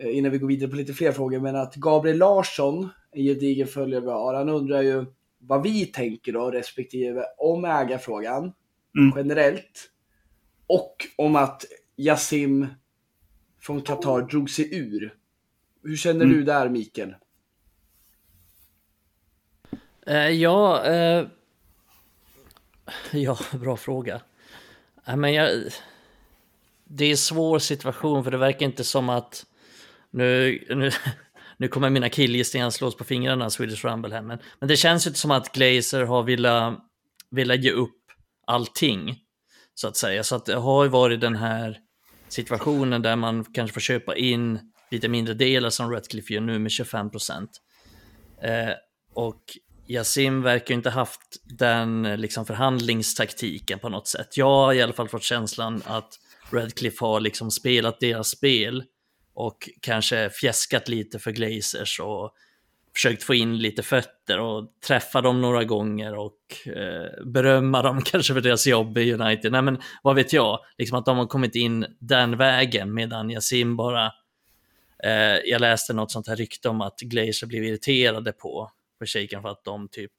[0.02, 3.66] eh, innan vi går vidare på lite fler frågor, men att Gabriel Larsson, en gedigen
[3.66, 5.04] följare vi har, han undrar ju
[5.38, 8.52] vad vi tänker då, respektive om ägarfrågan
[8.98, 9.12] Mm.
[9.16, 9.90] generellt
[10.66, 11.64] och om att
[11.96, 12.66] Yassim
[13.60, 15.14] från Qatar drog sig ur.
[15.82, 16.36] Hur känner Mm.
[16.36, 17.14] du där, Mikael?
[20.06, 21.26] Eh, ja, eh,
[23.12, 24.20] ja, bra fråga.
[25.06, 25.50] Eh, men jag,
[26.84, 29.46] det är en svår situation för det verkar inte som att
[30.10, 30.90] nu, nu,
[31.56, 35.18] nu kommer mina killgissningar slås på fingrarna, Swedish Rumble här, men, men det känns inte
[35.18, 36.78] som att Glazer har velat,
[37.30, 37.99] velat ge upp
[38.50, 39.18] allting,
[39.74, 40.24] så att säga.
[40.24, 41.78] Så att det har ju varit den här
[42.28, 46.72] situationen där man kanske får köpa in lite mindre delar som Ratcliffe gör nu med
[46.72, 47.50] 25 procent.
[48.42, 48.72] Eh,
[49.14, 49.42] och
[49.86, 54.36] Yasim verkar ju inte haft den liksom, förhandlingstaktiken på något sätt.
[54.36, 56.18] Jag har i alla fall fått känslan att
[56.50, 58.84] Redcliffe har liksom spelat deras spel
[59.34, 62.34] och kanske fjäskat lite för Glazers och
[62.94, 68.34] försökt få in lite fötter och träffa dem några gånger och eh, berömma dem kanske
[68.34, 69.52] för deras jobb i United.
[69.52, 73.76] Nej men vad vet jag, liksom att de har kommit in den vägen medan Yasim
[73.76, 74.12] bara
[75.04, 79.42] Eh, jag läste något sånt här rykte om att Glazer blev irriterade på, på shaken
[79.42, 80.12] för att de typ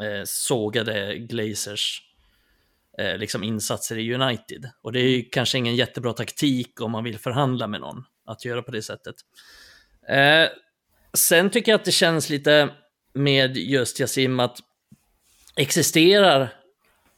[0.00, 2.02] eh, sågade Glazers
[2.98, 4.70] eh, liksom insatser i United.
[4.82, 8.44] Och det är ju kanske ingen jättebra taktik om man vill förhandla med någon att
[8.44, 9.14] göra på det sättet.
[11.14, 12.70] Sen tycker jag att det känns lite
[13.14, 14.58] med just Yasim att
[15.56, 16.54] existerar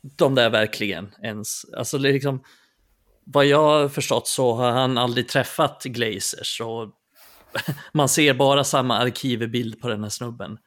[0.03, 1.65] de där verkligen ens?
[1.77, 2.45] Alltså liksom
[3.25, 6.91] vad jag har förstått så har han aldrig träffat Glazers och
[7.93, 10.59] man ser bara samma arkivbild på den här snubben.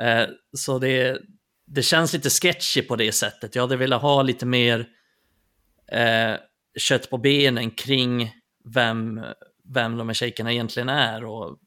[0.00, 1.20] Eh, så det,
[1.66, 3.54] det känns lite sketchy på det sättet.
[3.54, 4.88] Jag hade velat ha lite mer
[5.92, 6.34] eh,
[6.78, 8.32] kött på benen kring
[8.64, 9.20] vem,
[9.74, 11.58] vem de här shejkerna egentligen är och,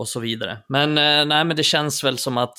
[0.00, 0.58] och så vidare.
[0.68, 2.58] Men, eh, nej, men det känns väl som att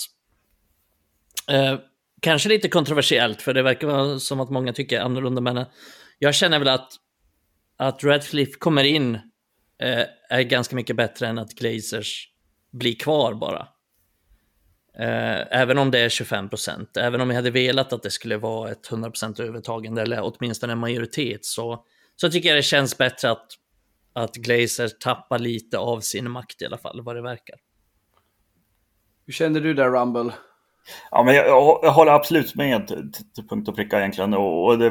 [1.49, 1.80] eh,
[2.21, 5.67] kanske lite kontroversiellt, för det verkar vara som att många tycker annorlunda, men eh,
[6.19, 6.89] jag känner väl att,
[7.77, 9.15] att Redcliffe kommer in
[9.84, 12.27] eh, är ganska mycket bättre än att Glazers
[12.71, 13.67] blir kvar bara.
[14.99, 18.38] Eh, även om det är 25 procent, även om jag hade velat att det skulle
[18.38, 22.97] vara ett 100 procent övertagande eller åtminstone en majoritet så, så tycker jag det känns
[22.97, 23.47] bättre att,
[24.13, 27.56] att Glazer tappar lite av sin makt i alla fall, vad det verkar.
[29.26, 30.34] Hur känner du där, Rumble?
[31.12, 34.34] Ja, men jag, jag, jag håller absolut med till, till punkt och pricka egentligen.
[34.34, 34.89] Och, och det,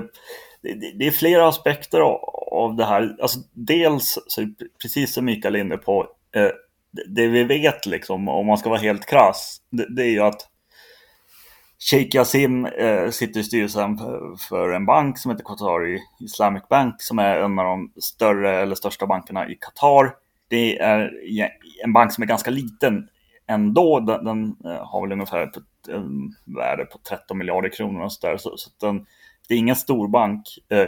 [0.63, 2.21] det, det är flera aspekter av,
[2.53, 3.17] av det här.
[3.21, 4.49] Alltså, dels, så,
[4.83, 6.51] precis som Mikael är inne på, eh,
[6.93, 10.21] det, det vi vet, liksom, om man ska vara helt krass, det, det är ju
[10.21, 10.49] att
[11.83, 13.99] Sheikh Yassim eh, sitter i styrelsen
[14.49, 18.75] för, en bank som heter Qatari Islamic Bank som är en av de större eller
[18.75, 20.15] största bankerna i Qatar.
[20.49, 21.11] Det är
[21.85, 23.09] en bank som är ganska liten
[23.47, 24.01] ändå.
[24.01, 28.27] Den, den eh, har väl ungefär ett, ett värde på 13 miljarder kronor och så
[28.27, 28.37] där.
[28.37, 29.07] Så, så den,
[29.49, 30.47] det är ingen stor bank.
[30.69, 30.87] Eh,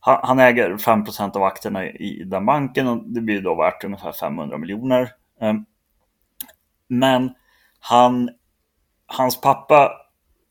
[0.00, 3.84] han, han, äger 5% av aktierna i, i den banken och det blir då värt
[3.84, 5.12] ungefär 500 miljoner.
[5.40, 5.54] Eh,
[6.88, 7.34] men
[7.80, 8.30] han,
[9.06, 10.03] hans pappa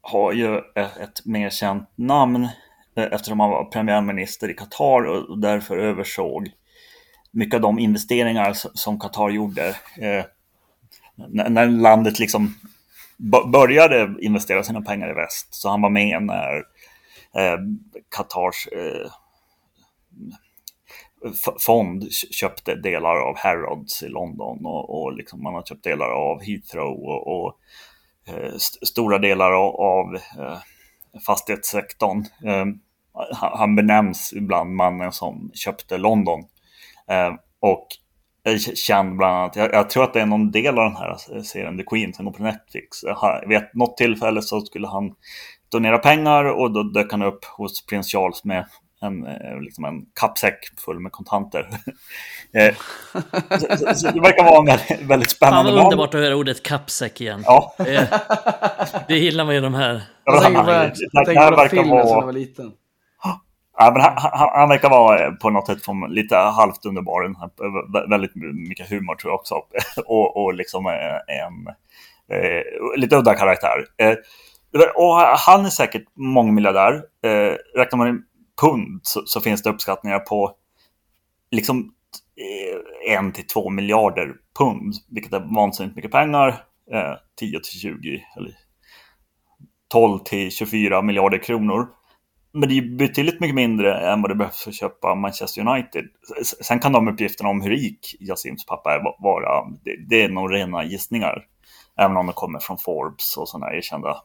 [0.04, 2.44] har ju ett, mer känt namn
[2.96, 6.52] eh, eftersom han var premiärminister i Qatar och därför översåg
[7.32, 9.68] mycket av de investeringar som Qatar gjorde.
[9.98, 10.26] Eh,
[11.16, 12.56] när landet liksom
[13.52, 15.48] började investera sina pengar i väst.
[15.54, 16.58] Så han var med när
[17.36, 17.60] eh,
[18.16, 18.68] Qatars
[21.60, 26.44] fond köpte delar av Harrods i London och, och liksom man har köpt delar av
[26.44, 27.60] Heathrow och, och
[28.27, 30.57] Eh, st stora delar av, av eh,
[31.25, 32.25] fastighetssektorn.
[32.45, 32.65] Eh,
[33.31, 36.39] han benämns ibland mannen som köpte London.
[37.07, 37.88] Eh, och
[38.43, 39.55] är känd bland annat.
[39.55, 42.25] Jag, jag, tror att det är någon del av den här serien The Queen som
[42.25, 42.97] går på Netflix.
[43.47, 45.15] Vid något tillfälle så skulle han
[45.69, 48.65] donera pengar och då dök han upp hos prins Charles med
[49.04, 49.22] en,
[49.63, 51.68] liksom en kappsäck full med kontanter.
[53.50, 56.63] så, så, så, det verkar vara en väldigt, väldigt spännande Fan underbart att höra ordet
[56.63, 57.44] kappsäck igen.
[57.46, 57.76] Ja.
[59.08, 60.04] det gillar man ju de här.
[60.26, 60.72] Jag tänker på,
[61.12, 62.08] jag tänker på filmen vara...
[62.08, 62.72] som jag var liten.
[63.78, 65.78] Ja, men han, han, han, verkar vara på något sätt
[66.10, 67.36] lite halvt underbar.
[68.10, 68.36] Väldigt
[68.70, 69.56] mycket humor tror jag också.
[70.06, 71.68] och, och liksom en
[72.38, 73.86] eh, lite udda karaktär.
[73.98, 74.16] Eh,
[74.96, 76.94] och han är säkert mångmiljardär.
[77.26, 78.24] Eh, räknar man
[78.62, 80.56] pund så, så, finns det uppskattningar på
[81.52, 81.94] liksom
[82.36, 84.94] eh, en till två miljarder pund.
[85.10, 86.48] Vilket är vansinnigt mycket pengar.
[86.92, 88.56] Eh, 10 till 20 eller
[89.88, 91.88] 12 till 24 miljarder kronor.
[92.52, 96.06] men det är betydligt mycket mindre än vad det behövs för att köpa Manchester United.
[96.62, 100.54] Sen kan de uppgifterna om hur rik Yasims pappa är vara, det, det är nog
[100.54, 101.46] rena gissningar.
[101.98, 104.18] Även om det kommer från Forbes och sådana erkända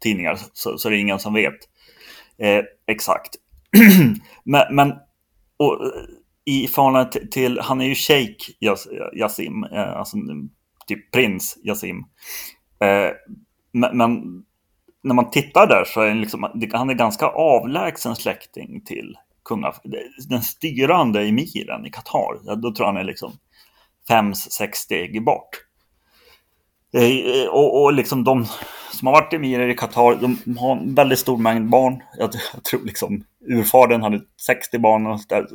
[0.00, 1.58] tidningar så, så det är ingen som vet
[2.38, 3.36] eh, exakt.
[4.44, 4.92] men, men
[5.56, 5.80] och,
[6.44, 8.50] i förhållande till, till, han är ju Sheikh
[9.14, 10.16] Yasim, eh, alltså
[10.86, 11.98] typ prins Yasim.
[12.80, 13.10] Eh,
[13.72, 14.42] men, men,
[15.02, 19.72] när man tittar där så är han, liksom, han är ganska avlägsen släkting till kunga,
[20.28, 22.56] den styrande emiren i Qatar.
[22.56, 23.32] Då tror jag han är liksom
[24.08, 25.48] fem, sex steg bort.
[26.92, 28.46] Eh, eh, och, och liksom de
[28.92, 32.02] som har varit emirer i Qatar, de har en väldigt stor mängd barn.
[32.18, 35.46] Jag, jag tror liksom urfadern hade 60 barn och så,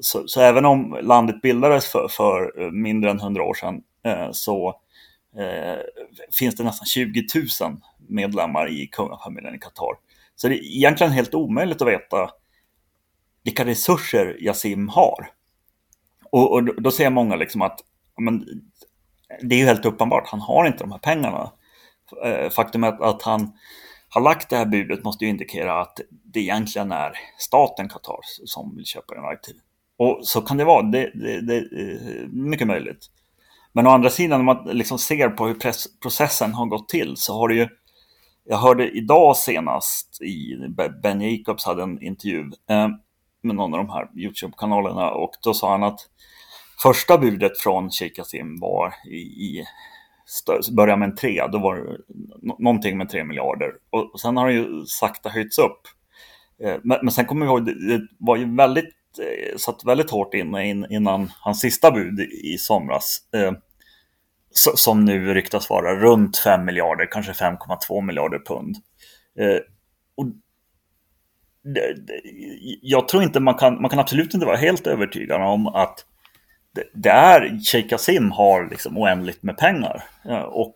[0.00, 4.28] så, så, även om landet bildades för, för eh, mindre än 100 år sedan eh,
[4.32, 4.80] så
[5.38, 5.80] eh,
[6.38, 7.26] finns det nästan 20
[7.60, 7.76] 000
[8.08, 9.94] medlemmar i kungafamiljen i Qatar.
[10.36, 12.30] Så det är egentligen helt omöjligt att veta
[13.44, 15.28] vilka resurser Yasim har.
[16.30, 17.80] Och, och då säger många liksom att
[18.18, 18.44] men,
[19.40, 21.50] det är ju helt uppenbart, han har inte de här pengarna.
[22.12, 23.52] Faktumet faktum är att han
[24.08, 28.76] har lagt det här budet måste ju indikera att det egentligen är staten Qatar som
[28.76, 29.54] vill köpa United.
[29.98, 33.10] Och så kan det vara, det, det, det är mycket möjligt.
[33.72, 35.56] Men å andra sidan, om man liksom ser på hur
[36.02, 37.68] processen har gått till så har det ju
[38.44, 40.56] jag hörde idag senast i
[41.02, 42.88] Ben Jacobs hade en intervju eh,
[43.42, 46.00] med någon av de här YouTube-kanalerna och då sa han att
[46.84, 49.64] första budet från Sheikh Kasim var i, i
[50.76, 51.98] början med en tre, då var det
[52.58, 55.80] någonting med tre miljarder och, och sen har det ju sakta höjts upp.
[56.64, 60.10] Eh, men, men, sen kommer vi ihåg, det, det var ju väldigt, eh, satt väldigt
[60.10, 63.18] hårt inne in, innan hans sista bud i somras.
[63.34, 63.52] Eh,
[64.56, 68.76] som nu ryktas vara runt 5 miljarder, kanske 5,2 miljarder pund.
[69.38, 69.58] Eh,
[70.16, 70.26] och
[71.74, 72.20] det, det,
[72.82, 76.06] jag tror inte man kan, man kan absolut inte vara helt övertygad om att
[76.74, 80.04] det, det är, Sheikh Kasim har liksom oändligt med pengar
[80.46, 80.74] och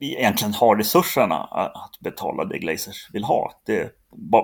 [0.00, 3.52] egentligen har resurserna att betala det Glazers vill ha.
[3.64, 3.92] Det,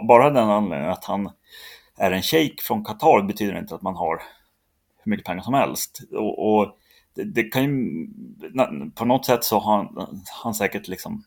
[0.08, 1.30] bara den anledningen att han
[1.96, 4.22] är en shejk från Qatar betyder inte att man har
[5.02, 6.00] hur mycket pengar som helst.
[6.12, 6.78] Och, och
[7.14, 8.06] det, det, kan ju,
[8.94, 11.24] på något sätt så har han, han säkert liksom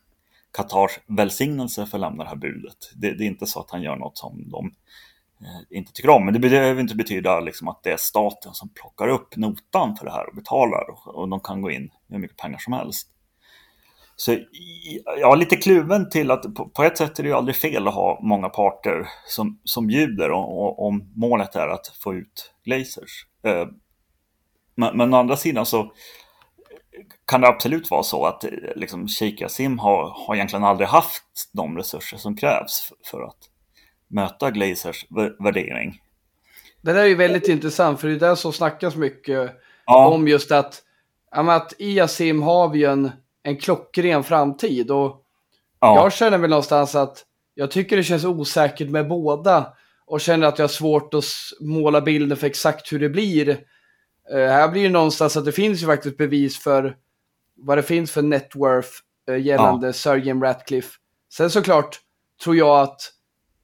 [0.52, 2.92] Qatars välsignelse för att lämna det här budet.
[2.96, 4.74] Det, det, är inte så att han gör något som de
[5.42, 6.26] Eh, inte tycker om.
[6.26, 10.06] Men det behöver inte betyda liksom att det är staten som plockar upp notan för
[10.06, 12.74] det här och betalar och, och de kan gå in med hur mycket pengar som
[12.74, 13.08] helst.
[14.16, 14.38] Så
[15.20, 17.88] jag är lite kluven till att på, på ett sätt är det ju aldrig fel
[17.88, 23.26] att ha många parter som, som bjuder om målet är att få ut Glazers.
[23.44, 23.68] Eh,
[24.76, 25.94] men, men å andra sidan så
[27.28, 31.50] kan det absolut vara så att eh, liksom, Kika Sim har, har egentligen aldrig haft
[31.54, 33.51] de resurser som krävs för att
[34.12, 35.06] möta Glazers
[35.40, 36.02] värdering.
[36.82, 39.52] Det där är ju väldigt intressant, för det är det som snackas mycket
[39.86, 40.08] ja.
[40.08, 40.82] om just att,
[41.32, 43.12] att i Yasim har vi en,
[43.44, 44.92] en klockren framtid.
[44.92, 45.24] Och
[45.80, 45.96] ja.
[45.96, 49.74] jag känner väl någonstans att jag tycker det känns osäkert med båda.
[50.06, 51.24] Och känner att jag har svårt att
[51.60, 53.58] måla bilden för exakt hur det blir
[54.34, 56.96] Uh, här blir det någonstans att det finns ju faktiskt bevis för
[57.56, 58.90] vad det finns för networth
[59.30, 59.94] uh, gällande ja.
[59.94, 60.90] Sir Jim Ratcliffe.
[61.34, 62.00] Sen såklart
[62.44, 63.12] tror jag att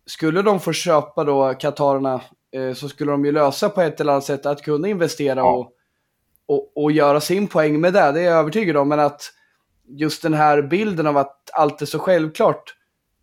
[0.07, 2.21] skulle de få köpa då Katarerna
[2.57, 5.51] uh, så skulle de ju lösa på ett eller annat sätt att kunna investera ja.
[5.53, 5.71] och,
[6.47, 8.11] och, och göra sin poäng med det.
[8.11, 8.89] Det är jag övertygad om.
[8.89, 9.31] Men att
[9.87, 12.75] just den här bilden av att allt är så självklart,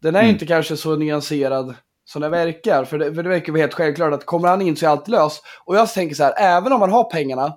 [0.03, 0.31] den är mm.
[0.31, 2.85] inte kanske så nyanserad som det verkar.
[2.85, 5.09] För det, för det verkar vara helt självklart att kommer han in så är allt
[5.09, 5.45] löst.
[5.65, 7.53] Och jag tänker så här, även om man har pengarna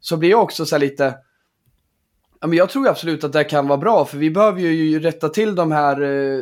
[0.00, 1.14] så blir jag också så här lite...
[2.40, 5.28] Ja, men jag tror absolut att det kan vara bra, för vi behöver ju rätta
[5.28, 6.38] till de här eh,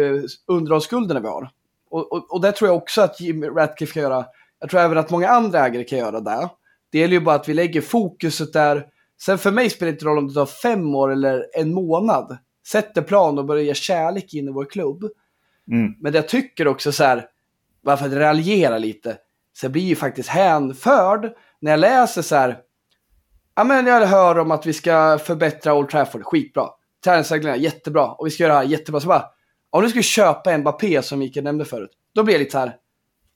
[0.00, 1.50] eh, underhållsskulderna vi har.
[1.90, 4.26] Och, och, och det tror jag också att Jim Ratcliffe kan göra.
[4.60, 6.48] Jag tror även att många andra ägare kan göra det.
[6.92, 8.86] Det gäller ju bara att vi lägger fokuset där.
[9.20, 12.38] Sen för mig spelar det inte roll om det tar fem år eller en månad.
[12.66, 15.04] Sätter plan och börjar ge kärlek in i vår klubb.
[15.70, 15.94] Mm.
[16.00, 17.26] Men jag tycker också så här,
[17.84, 19.16] bara för att raljera lite,
[19.52, 22.58] så jag blir ju faktiskt hänförd när jag läser så här,
[23.54, 26.68] ja men jag hör om att vi ska förbättra Old Trafford, skitbra.
[27.04, 28.06] Träningsreglerna, jättebra.
[28.06, 29.00] Och vi ska göra det här, jättebra.
[29.00, 29.24] Så bara,
[29.70, 32.76] om du skulle köpa Mbappé som Mikael nämnde förut, då blir jag lite så här,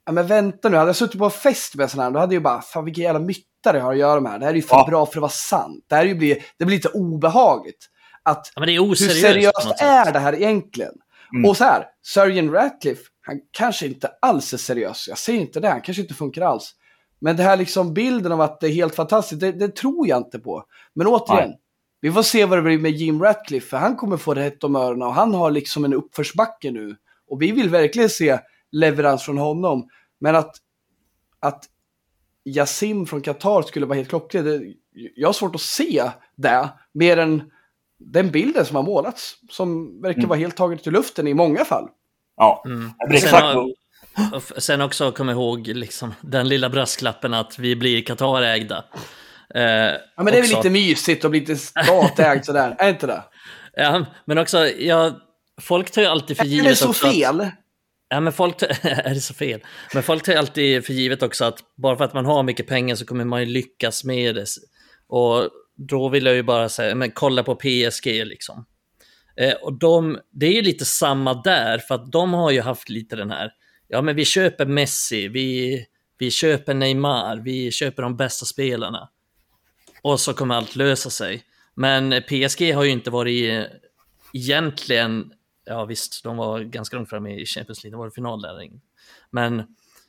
[0.07, 2.35] ja men vänta nu, hade jag suttit på en fest med sådana här, då hade
[2.35, 4.39] jag ju bara, fan vilken jävla mytta det har att göra med det här.
[4.39, 4.87] Det här är ju för ja.
[4.89, 5.85] bra för att vara sant.
[5.89, 7.89] Det här är ju blir, det blir lite obehagligt.
[8.23, 10.93] Att, ja, men det är oseriöst, hur seriöst är det här egentligen?
[11.35, 11.51] Mm.
[11.51, 15.09] Och så här, Sir Ratcliffe, han kanske inte alls är seriös.
[15.09, 16.75] Jag säger inte det, han kanske inte funkar alls.
[17.21, 20.19] Men det här liksom bilden av att det är helt fantastiskt, det, det tror jag
[20.19, 20.65] inte på.
[20.95, 21.59] Men återigen, Nej.
[22.03, 24.77] Vi får se vad det blir med Jim Ratcliffe, för han kommer få rätt om
[24.77, 26.97] öronen och han har liksom en uppförsbacke nu.
[27.31, 28.39] Och vi vill verkligen se
[28.73, 29.89] leverans från honom.
[30.21, 30.57] Men att,
[31.41, 31.65] att
[32.45, 34.63] Yasim från Qatar skulle vara helt klockren, det,
[35.15, 36.69] jag har svårt att se det.
[36.93, 37.51] Mer än
[37.99, 39.37] den bilden som har målats.
[39.51, 40.29] Som verkar mm.
[40.29, 41.89] vara helt taget i luften i många fall.
[42.37, 42.91] Ja, mm.
[43.21, 43.75] Sen,
[44.59, 48.85] sen också kom ihåg liksom, den lilla brasklappen att vi blir Qatar-ägda.
[49.55, 53.07] Eh, ja, men det är väl lite mysigt att bli lite statägd sådär, är inte
[53.07, 53.23] det?
[53.77, 55.21] Ja, men också, ja,
[55.61, 56.85] folk tar ju alltid för givet också...
[56.85, 57.41] Är det så fel?
[57.41, 57.55] Att,
[58.09, 59.61] ja, men folk, är det så fel?
[59.95, 62.67] Men folk tar ju alltid för givet också att bara för att man har mycket
[62.67, 64.47] pengar så kommer man ju lyckas med det.
[65.09, 65.49] Och
[65.89, 68.67] då vill jag ju bara säga, men kolla på PSG liksom.
[69.37, 72.89] Eh, och de, det är ju lite samma där, för att de har ju haft
[72.89, 73.51] lite den här,
[73.89, 75.85] ja men vi köper Messi, vi,
[76.19, 79.09] vi köper Neymar, vi köper de bästa spelarna.
[80.03, 81.45] Och så kommer allt lösa sig.
[81.75, 83.69] Men PSG har ju inte varit
[84.33, 85.33] egentligen,
[85.65, 88.71] ja visst, de var ganska långt fram i Champions League, de var i final där.
[89.31, 89.63] Men,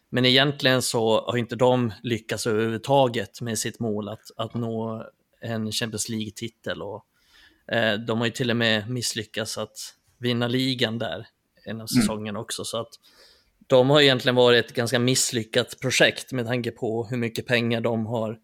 [0.10, 5.06] men egentligen så har inte de lyckats överhuvudtaget med sitt mål att, att nå
[5.42, 6.82] en Champions League-titel.
[6.82, 7.06] Och,
[7.72, 9.78] eh, de har ju till och med misslyckats att
[10.18, 11.28] vinna ligan där
[11.66, 11.88] en av mm.
[11.88, 12.42] säsongerna mm.
[12.42, 12.66] också.
[12.66, 13.00] Så att
[13.68, 18.06] de har egentligen varit ett ganska misslyckat projekt med tanke på hur mycket pengar de
[18.06, 18.40] har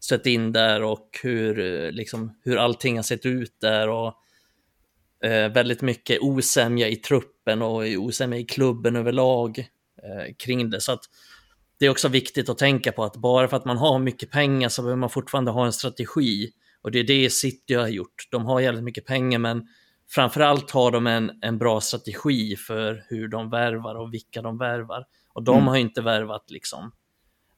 [0.00, 3.88] stött in där och hur, eh, liksom, hur allting har sett ut där.
[3.88, 4.14] Och,
[5.24, 9.58] eh, väldigt mycket osämja i truppen och osämja i klubben överlag
[10.02, 10.80] eh, kring det.
[10.80, 11.04] Så att
[11.78, 14.68] det är också viktigt att tänka på att bara för att man har mycket pengar
[14.68, 16.50] så behöver man fortfarande ha en strategi.
[16.82, 18.28] Och det är det City har gjort.
[18.30, 19.66] De har jävligt mycket pengar men
[20.10, 25.04] framförallt har de en, en bra strategi för hur de värvar och vilka de värvar.
[25.32, 25.66] Och de mm.
[25.66, 26.92] har inte värvat liksom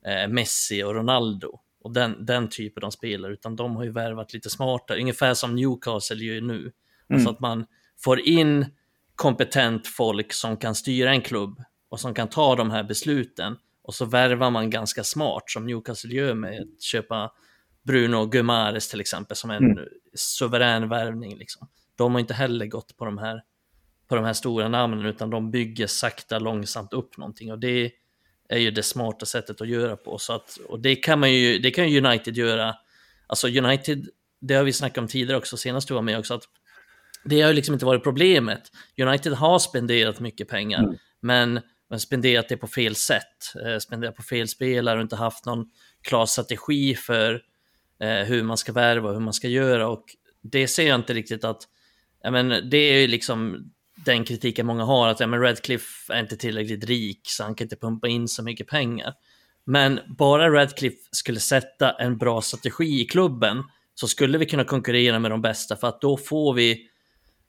[0.07, 4.34] eh, Messi och Ronaldo och den, den typen av spelare, utan de har ju värvat
[4.34, 6.59] lite smartare, ungefär som Newcastle gör nu.
[6.59, 6.72] Mm.
[7.14, 7.66] Alltså att man
[7.99, 8.66] får in
[9.14, 13.95] kompetent folk som kan styra en klubb och som kan ta de här besluten och
[13.95, 17.32] så värvar man ganska smart som Newcastle gör med att köpa
[17.82, 19.84] Bruno Gumares till exempel som en mm.
[20.14, 21.36] suverän värvning.
[21.36, 21.68] Liksom.
[21.97, 23.43] De har inte heller gått på de här
[24.09, 27.93] på de här stora namnen utan de bygger sakta långsamt upp någonting och det
[28.49, 30.18] är ju det smarta sättet att göra på.
[30.18, 32.74] Så att, och det kan man ju, det kan United göra.
[33.26, 34.09] Alltså United,
[34.40, 36.44] det har vi snackat om tidigare också, senast du var med också, att
[37.24, 38.62] det har ju liksom inte varit problemet.
[38.99, 40.96] United har spenderat mycket pengar, mm.
[41.20, 45.46] men men spenderat det på fel sätt, eh, spenderat på fel spelare och inte haft
[45.46, 45.70] någon
[46.03, 47.42] klar strategi för
[48.01, 49.88] eh, hur man ska värva och hur man ska göra.
[49.88, 50.05] Och
[50.42, 51.62] det ser jag inte riktigt att,
[52.22, 53.70] ja men det är ju liksom
[54.05, 57.64] den kritiken många har, att ja, men Redcliffe är inte tillräckligt rik så han kan
[57.64, 59.14] inte pumpa in så mycket pengar.
[59.64, 63.62] Men bara Redcliffe skulle sätta en bra strategi i klubben
[63.94, 66.88] så skulle vi kunna konkurrera med de bästa för att då får vi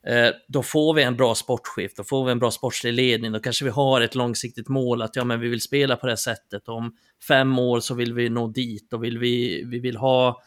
[0.07, 3.39] eh, då får vi en bra sportskift, då får vi en bra sportslig ledning, då
[3.39, 6.67] kanske vi har ett långsiktigt mål att ja, men vi vill spela på det sättet.
[6.67, 6.95] Om
[7.27, 10.41] fem år så vill vi nå dit och vill vi, vi vill ha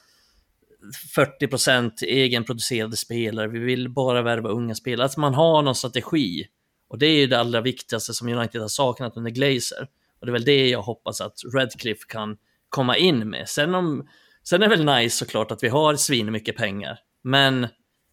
[1.17, 5.07] 40% egenproducerade spelare, vi vill bara värva unga spelare.
[5.07, 6.47] Att man har någon strategi.
[6.89, 9.89] Och det är ju det allra viktigaste som United har saknat under Glazer.
[10.21, 12.37] Och det är väl det jag hoppas att Redcliffe kan
[12.69, 13.49] komma in med.
[13.49, 14.09] Sen, om,
[14.43, 17.69] sen är det väl nice såklart att vi har svin mycket pengar, men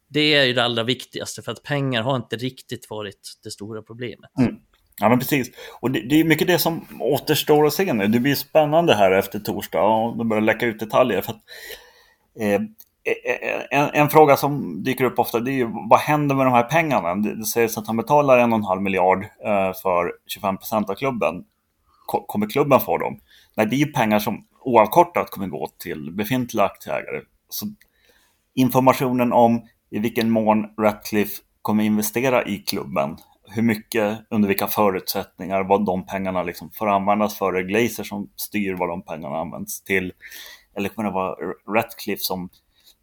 [0.09, 3.81] det är ju det allra viktigaste för att pengar har inte riktigt varit det stora
[3.81, 4.31] problemet.
[4.39, 4.55] Mm.
[4.99, 5.51] Ja, men precis.
[5.81, 8.07] Och det, det, är mycket det som återstår att se nu.
[8.07, 11.21] Det blir spännande här efter torsdag och det börjar läcka ut detaljer.
[11.21, 11.43] För att,
[12.39, 16.35] Eh, eh, eh, en, en, fråga som dyker upp ofta det är ju vad händer
[16.35, 17.15] med de här pengarna?
[17.15, 20.89] Det, det sägs att han betalar en och en halv miljard eh, för 25 procent
[20.89, 21.43] av klubben.
[22.27, 23.19] Kommer klubben få dem?
[23.55, 27.21] Nej, det är ju pengar som oavkortat kommer gå till befintliga aktieägare.
[27.49, 27.65] Så
[28.53, 33.17] informationen om i vilken mån Ratcliffe kommer investera i klubben.
[33.51, 37.51] Hur mycket, under vilka förutsättningar, vad de pengarna liksom får användas för.
[37.51, 40.13] Det Glazer som styr vad de pengarna används till.
[40.79, 41.35] Eller kommer det vara
[41.75, 42.49] Ratcliffe som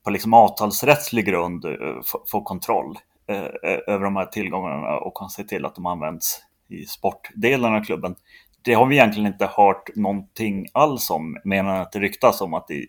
[0.04, 1.72] på liksom avtalsrättslig grund eh,
[2.30, 2.98] får kontroll
[3.28, 7.74] eh, eh, över de här tillgångarna och kan se till att de används i sportdelen
[7.74, 8.14] av klubben.
[8.62, 12.54] Det har vi egentligen inte hört någonting alls om, mer än att det ryktas om
[12.54, 12.86] att det är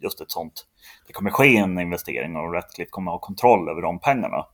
[0.00, 0.64] just ett sånt
[1.06, 4.46] det kommer ske en investering och Ratcliffe kommer ha kontroll över de pengarna.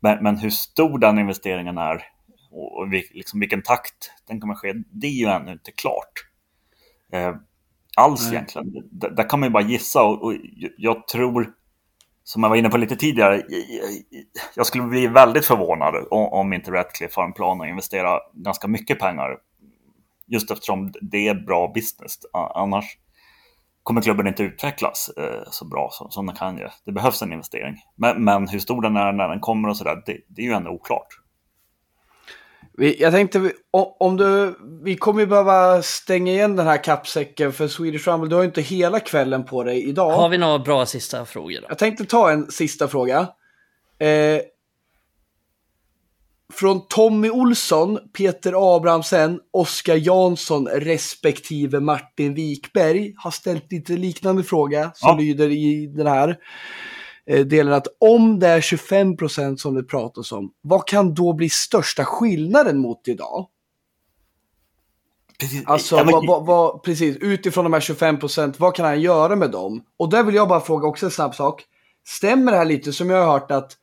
[0.00, 2.02] Men, men hur stor den investeringen är
[2.50, 6.12] och liksom vilken takt den kommer ske, det är ju ännu inte klart.
[7.12, 7.34] Eh,
[7.96, 8.34] alls Nej.
[8.34, 8.72] egentligen.
[8.90, 10.34] D där kan man ju bara gissa och, och,
[10.76, 11.52] jag tror,
[12.24, 13.42] som jag var inne på lite tidigare,
[14.54, 18.68] jag skulle bli väldigt förvånad om, om inte Ratcliffe har en plan att investera ganska
[18.68, 19.36] mycket pengar.
[20.26, 22.18] Just eftersom det är bra business.
[22.54, 22.84] Annars
[23.82, 26.68] kommer klubben inte utvecklas eh, så bra som, som den kan ju.
[26.84, 27.76] Det behövs en investering.
[27.96, 30.52] Men, men hur stor den är när den kommer och sådär, det, det är ju
[30.52, 31.08] ändå oklart.
[32.78, 33.52] Vi, jag tänkte,
[33.98, 38.28] om du, vi kommer ju behöva stänga igen den här kappsäcken för Swedish Rumble.
[38.28, 40.10] Du har ju inte hela kvällen på dig idag.
[40.10, 41.66] Har vi några bra sista frågor då?
[41.68, 43.28] Jag tänkte ta en sista fråga.
[43.98, 44.40] Eh,
[46.52, 54.90] från Tommy Olsson, Peter Abrahamsen, Oskar Jansson respektive Martin Wikberg har ställt lite liknande fråga
[54.94, 55.16] som ja.
[55.16, 56.36] lyder i den här eh,
[57.26, 61.48] delen att om det är 25 procent som det pratas om, vad kan då bli
[61.48, 63.46] största skillnaden mot idag?
[65.40, 65.62] Precis.
[65.66, 66.12] Alltså, ja, men...
[66.12, 69.82] vad, vad, vad, precis, utifrån de här 25 procent, vad kan han göra med dem?
[69.96, 71.64] Och där vill jag bara fråga också en snabb sak.
[72.06, 73.76] Stämmer det här lite som jag har hört att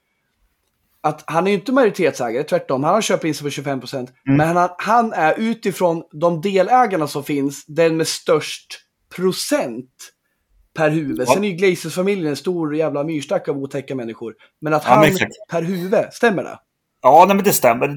[1.04, 2.84] att han är ju inte majoritetsägare, tvärtom.
[2.84, 4.14] Han har köpt in sig på 25 procent.
[4.28, 4.38] Mm.
[4.38, 8.80] Men han, han, är utifrån de delägarna som finns den med störst
[9.16, 10.14] procent
[10.74, 11.20] per huvud.
[11.20, 11.26] Ja.
[11.26, 14.36] Sen är ju Glazers-familjen en stor jävla myrstack av otäcka människor.
[14.62, 15.18] Men att ja, han men
[15.52, 16.60] per huvud, stämmer det?
[17.02, 17.88] Ja, nej, men det stämmer.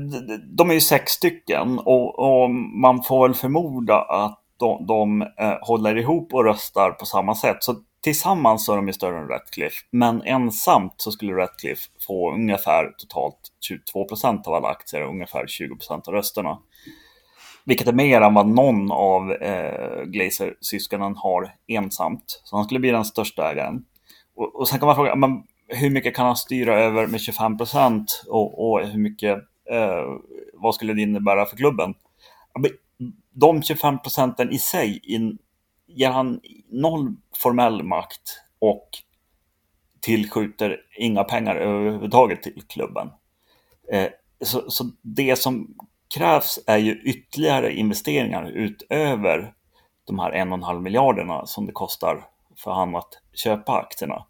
[0.56, 2.50] De är ju sex stycken och, och
[2.80, 7.56] man får väl förmoda att de, de eh, håller ihop och röstar på samma sätt.
[7.60, 12.34] Så tillsammans så är de ju större än Ratcliffe, men ensamt så skulle Ratcliffe få
[12.34, 16.58] ungefär totalt 22 procent av alla aktier och ungefär 20 procent av rösterna.
[17.66, 22.40] Vilket är mer än vad någon av eh, Glazer-syskonen har ensamt.
[22.44, 23.84] Så han skulle bli den största ägaren.
[24.36, 27.58] Och, och sen kan man fråga, men hur mycket kan han styra över med 25
[27.58, 29.36] procent och, och, hur mycket,
[29.70, 30.04] eh,
[30.54, 31.94] vad skulle det innebära för klubben?
[33.32, 35.38] De 25 procenten i sig in,
[35.86, 36.40] ger han
[36.70, 38.88] noll formell makt och
[40.00, 43.10] tillskjuter inga pengar överhuvudtaget till klubben.
[43.92, 44.08] Eh,
[44.40, 45.74] så, så, det som
[46.14, 49.52] krävs är ju ytterligare investeringar utöver
[50.06, 52.24] de här en och en halv miljarderna som det kostar
[52.64, 54.26] för han att köpa aktierna.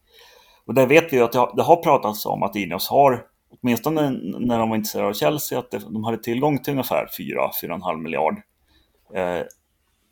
[0.67, 4.59] Och där vet vi ju att det har, pratats om att Ineos har, åtminstone när
[4.59, 8.35] de var intresserade av Chelsea, att de hade tillgång till ungefär 4-4,5 miljard
[9.15, 9.43] eh,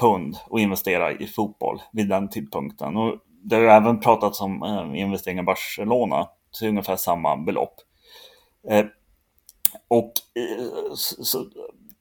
[0.01, 2.97] pund och investera i fotboll vid den tidpunkten.
[2.97, 7.75] Och det har även pratats om eh, investeringar i Barcelona till ungefär samma belopp.
[8.71, 8.85] Eh,
[9.89, 11.47] och eh, så,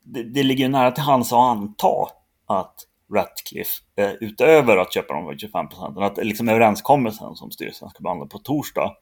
[0.03, 2.07] det, det, ligger ju nära till hands att anta
[2.45, 2.75] att
[3.13, 8.25] Ratcliffe, eh, utöver att köpa de 25 procenten, att liksom överenskommelsen som styrelsen ska behandla
[8.25, 8.95] på torsdag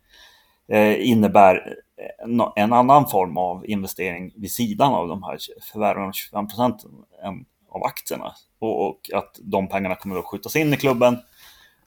[0.68, 1.76] eh, innebär
[2.56, 5.38] en, annan form av investering vid sidan av de här
[5.72, 6.92] förvärven av 25 procenten
[7.70, 8.34] av aktierna.
[8.60, 11.18] Och, att de pengarna kommer att skjutas in i klubben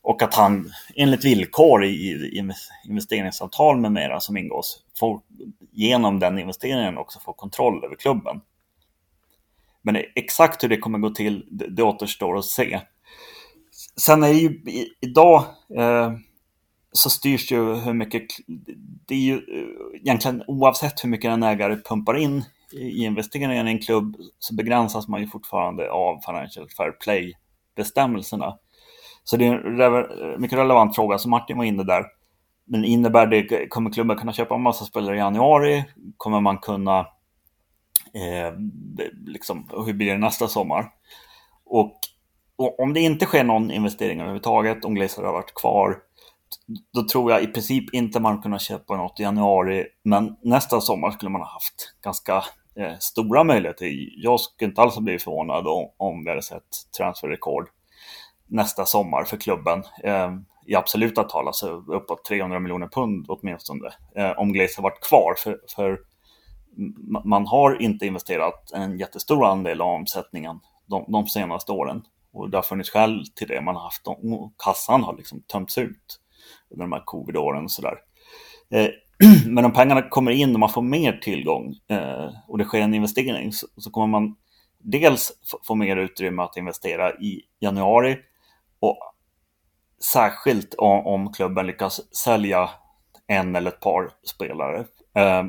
[0.05, 2.42] och att han enligt villkor i,
[2.88, 5.20] investeringsavtal med mera som ingås får
[5.72, 8.40] genom den investeringen också få kontroll över klubben.
[9.82, 12.80] Men exakt hur det kommer gå till, det, det återstår att se.
[13.96, 14.61] Sen är det ju
[15.00, 15.44] idag
[15.78, 16.12] eh,
[16.92, 18.26] så styrs ju hur mycket,
[19.07, 23.70] det är ju eh, egentligen oavsett hur mycket en ägare pumpar in i investeringen i
[23.70, 28.59] en klubb så begränsas man ju fortfarande av Financial Fair Play-bestämmelserna.
[29.24, 32.04] Så det är en mycket relevant fråga som Martin var inne där.
[32.66, 35.84] Men innebär det, kommer klubben kunna köpa en massa spelare i januari?
[36.16, 36.98] Kommer man kunna,
[38.14, 38.52] eh,
[39.26, 40.90] liksom, hur blir det nästa sommar?
[41.64, 41.98] Och,
[42.56, 45.96] och, om det inte sker någon investering överhuvudtaget, om Glazer har varit kvar,
[46.92, 51.10] då tror jag i princip inte man kunna köpa något i januari, men nästa sommar
[51.10, 52.44] skulle man ha haft ganska
[52.76, 53.86] eh, stora möjligheter.
[54.16, 56.62] Jag skulle inte alls ha blivit förvånad om, om vi hade sett
[56.98, 57.68] transferrekord
[58.47, 59.82] nästa sommar för klubben.
[60.05, 60.32] Eh,
[60.66, 63.90] I absoluta tal, alltså uppåt 300 miljoner pund åtminstone.
[64.16, 65.34] Eh, om Glaze har varit kvar.
[65.38, 65.99] För, för
[67.24, 72.03] man har inte investerat en jättestor andel av omsättningen de, de senaste åren.
[72.32, 73.61] Och det har funnits skäl till det.
[73.61, 74.03] Man har haft,
[74.64, 76.20] kassan har liksom tömts ut
[76.70, 77.95] under de här covid-åren och sådär.
[78.70, 78.88] Eh,
[79.47, 82.95] men om pengarna kommer in och man får mer tillgång eh, och det sker en
[82.95, 84.36] investering så, så kommer man
[84.78, 85.32] dels
[85.66, 88.16] få mer utrymme att investera i januari
[88.80, 88.98] och
[90.12, 92.70] särskilt om, om klubben lyckas sälja
[93.26, 94.78] en eller ett par spelare.
[95.14, 95.44] Eh,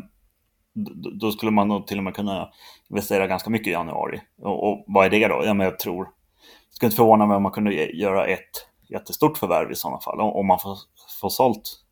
[1.19, 2.49] då skulle man nog till och med kunna
[2.89, 4.21] investera ganska mycket i januari.
[4.41, 5.41] Och, och vad är det då?
[5.45, 6.05] Ja, men jag tror,
[6.69, 10.19] jag skulle inte förvåna mig om man kunde göra ett jättestort förvärv i sådana fall.
[10.19, 10.77] Om man får,
[11.21, 11.85] får sålt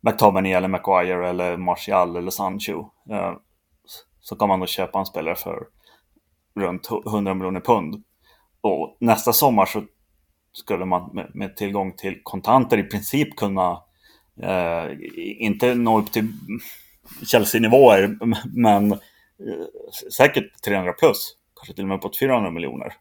[0.00, 3.32] McTominay eller Maguire eller Martial eller Sancho eh,
[4.20, 5.66] så kan man då köpa en spelare för
[6.60, 8.04] runt 100 miljoner pund.
[8.60, 9.82] Och nästa sommar så
[10.54, 13.82] skulle man med, med tillgång till kontanter i princip kunna
[14.42, 14.84] eh,
[15.18, 16.32] inte nå upp till
[17.26, 18.18] Chelsea-nivåer
[18.56, 18.98] men eh,
[20.12, 22.94] säkert 300 plus, kanske till och med på 400 miljoner.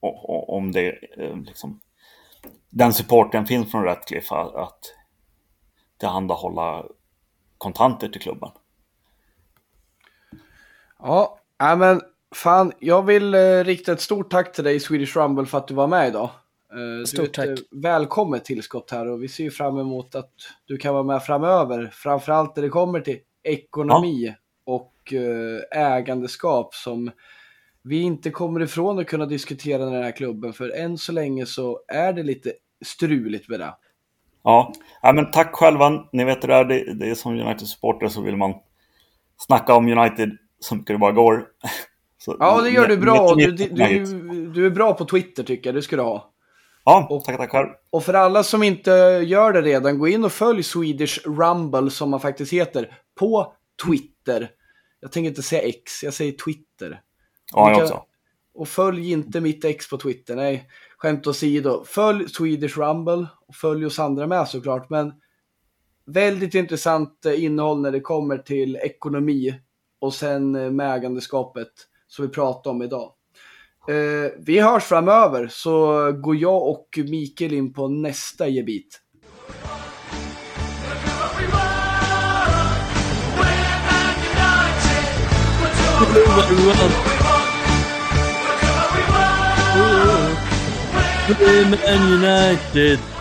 [0.00, 0.88] Och, och, om det
[1.18, 1.80] eh, liksom
[2.70, 4.94] den supporten finns från Ratcliffe att
[5.98, 6.86] tillhandahålla
[7.58, 8.50] kontanter till klubben.
[10.98, 12.00] Ja men
[12.34, 15.74] fan, jag vill eh, rikta ett stort tack till dig Swedish Rumble för att du
[15.74, 16.30] var med idag.
[16.72, 17.66] Eh, Stort du är ett, tack.
[17.72, 20.32] eh, Välkommet tillskott här och vi ser ju fram emot att
[20.66, 21.90] du kan vara med framöver.
[21.92, 27.10] Framförallt när det kommer till ekonomi och eh, ägandeskap som
[27.82, 30.52] vi inte kommer ifrån att kunna diskutera den här klubben.
[30.52, 32.52] För än så länge så är det lite
[32.84, 33.74] struligt med det.
[34.42, 34.72] Ja,
[35.02, 36.04] ja men tack själva.
[36.12, 36.64] Ni vet hur det är.
[36.64, 38.54] Det, det är som United-supporter så vill man
[39.38, 41.46] snacka om United så mycket det bara går.
[42.24, 43.34] Så, Ja, det gör du bra.
[43.34, 43.66] Du, du,
[44.46, 46.32] du, är bra på Twitter tycker jag, det ska du ha.
[46.84, 47.68] Ja, tack, tack själv.
[47.90, 48.90] Och för alla som inte
[49.26, 53.54] gör det redan, gå in och följ Swedish Rumble som man faktiskt heter på
[53.86, 54.50] Twitter.
[55.00, 57.00] Jag tänker inte säga X, jag säger Twitter.
[57.52, 58.02] Ja, jag också.
[58.54, 60.68] Och följ inte mitt ex på Twitter, nej.
[60.98, 61.84] Skämt åsido.
[61.86, 64.90] Följ Swedish Rumble och följ oss andra med såklart.
[64.90, 65.12] Men
[66.06, 69.54] väldigt intressant eh, innehåll när det kommer till ekonomi
[69.98, 71.68] och sen eh, med ägandeskapet
[72.10, 73.12] som vi pratar om idag.
[73.88, 79.00] Eh, vi hörs framöver så går jag och Mikael in på nästa gebit.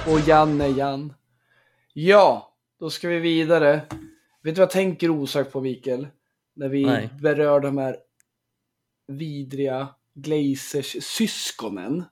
[0.07, 1.13] Och Janne Jan.
[1.93, 3.81] Ja, då ska vi vidare.
[4.43, 6.07] Vet du vad jag tänker osökt på Mikael?
[6.55, 7.09] När vi Nej.
[7.21, 7.97] berör de här
[9.09, 12.03] vidriga Glazers syskonen.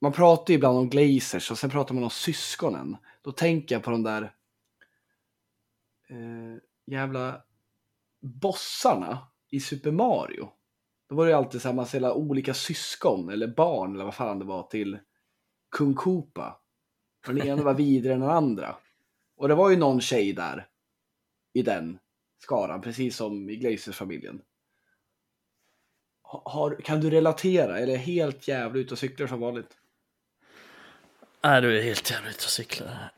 [0.00, 2.96] Man pratar ju ibland om Glazers och sen pratar man om syskonen.
[3.22, 4.22] Då tänker jag på de där
[6.08, 6.56] eh,
[6.86, 7.42] jävla
[8.20, 10.48] bossarna i Super Mario.
[11.08, 14.38] Då var det ju alltid så här massa olika syskon eller barn eller vad fan
[14.38, 14.98] det var till
[15.70, 16.60] Kung Koopa.
[17.26, 18.76] Den ena var vidare än den andra.
[19.36, 20.68] Och det var ju någon tjej där
[21.52, 21.98] i den
[22.38, 24.42] skaran, precis som i Glazers-familjen.
[26.26, 29.76] Ha- Har, kan du relatera eller är helt jävla ute och cyklar som vanligt?
[31.44, 33.12] Nej, du är helt jävla ute och cyklar.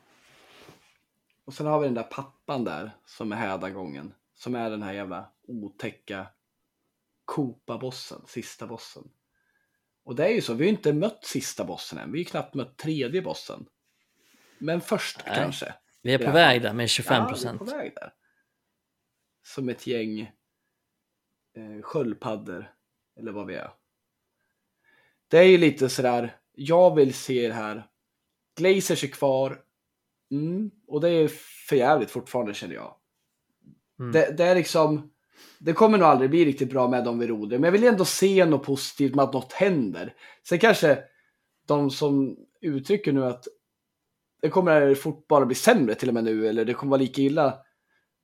[1.45, 4.13] Och sen har vi den där pappan där som är hädagången.
[4.35, 6.27] Som är den här jävla otäcka
[7.25, 9.03] Koopa-bossen, sista bossen.
[10.03, 12.11] Och det är ju så, vi har ju inte mött sista bossen än.
[12.11, 13.65] Vi har ju knappt mött tredje bossen.
[14.57, 15.35] Men först Nej.
[15.35, 15.73] kanske.
[16.01, 17.59] Vi är på väg där med 25 Ja, vi är procent.
[17.59, 18.13] på väg där.
[19.43, 20.19] Som ett gäng
[21.55, 22.73] eh, sköldpaddor.
[23.19, 23.71] Eller vad vi är.
[25.27, 27.87] Det är ju lite sådär, jag vill se det här.
[28.57, 29.61] Glazers är kvar.
[30.31, 31.27] Mm, och det är
[31.67, 32.95] för jävligt fortfarande känner jag.
[33.99, 34.11] Mm.
[34.11, 35.11] Det, det är liksom,
[35.59, 37.61] det kommer nog aldrig bli riktigt bra med dem vid rodret.
[37.61, 40.13] Men jag vill ändå se något positivt med att något händer.
[40.43, 41.03] Sen kanske
[41.67, 43.47] de som uttrycker nu att
[44.41, 47.21] det kommer fort bara bli sämre till och med nu, eller det kommer vara lika
[47.21, 47.57] illa.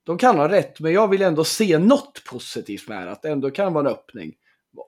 [0.04, 3.30] De kan ha rätt, men jag vill ändå se något positivt med det, att det
[3.30, 4.36] ändå kan vara en öppning.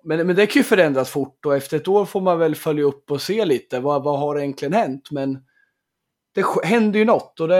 [0.03, 2.83] Men, men det kan ju förändras fort och efter ett år får man väl följa
[2.83, 5.11] upp och se lite, vad, vad har egentligen hänt?
[5.11, 5.43] Men
[6.35, 7.55] det händer ju något och det,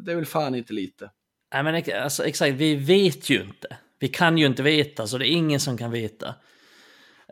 [0.00, 1.10] det är väl fan inte lite.
[1.54, 3.76] Nej, men alltså, exakt, vi vet ju inte.
[3.98, 6.28] Vi kan ju inte veta, så det är ingen som kan veta.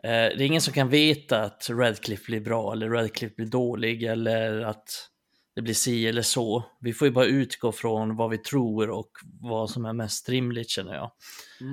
[0.03, 4.03] Eh, det är ingen som kan veta att Redcliffe blir bra eller Redcliffe blir dålig
[4.03, 5.09] eller att
[5.55, 6.63] det blir si eller så.
[6.81, 10.69] Vi får ju bara utgå från vad vi tror och vad som är mest rimligt
[10.69, 11.11] känner jag.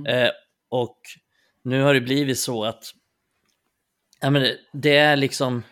[0.09, 0.31] Eh,
[0.71, 1.01] och
[1.67, 2.85] nu har det blivit så att
[4.21, 5.63] ja, men det, det är liksom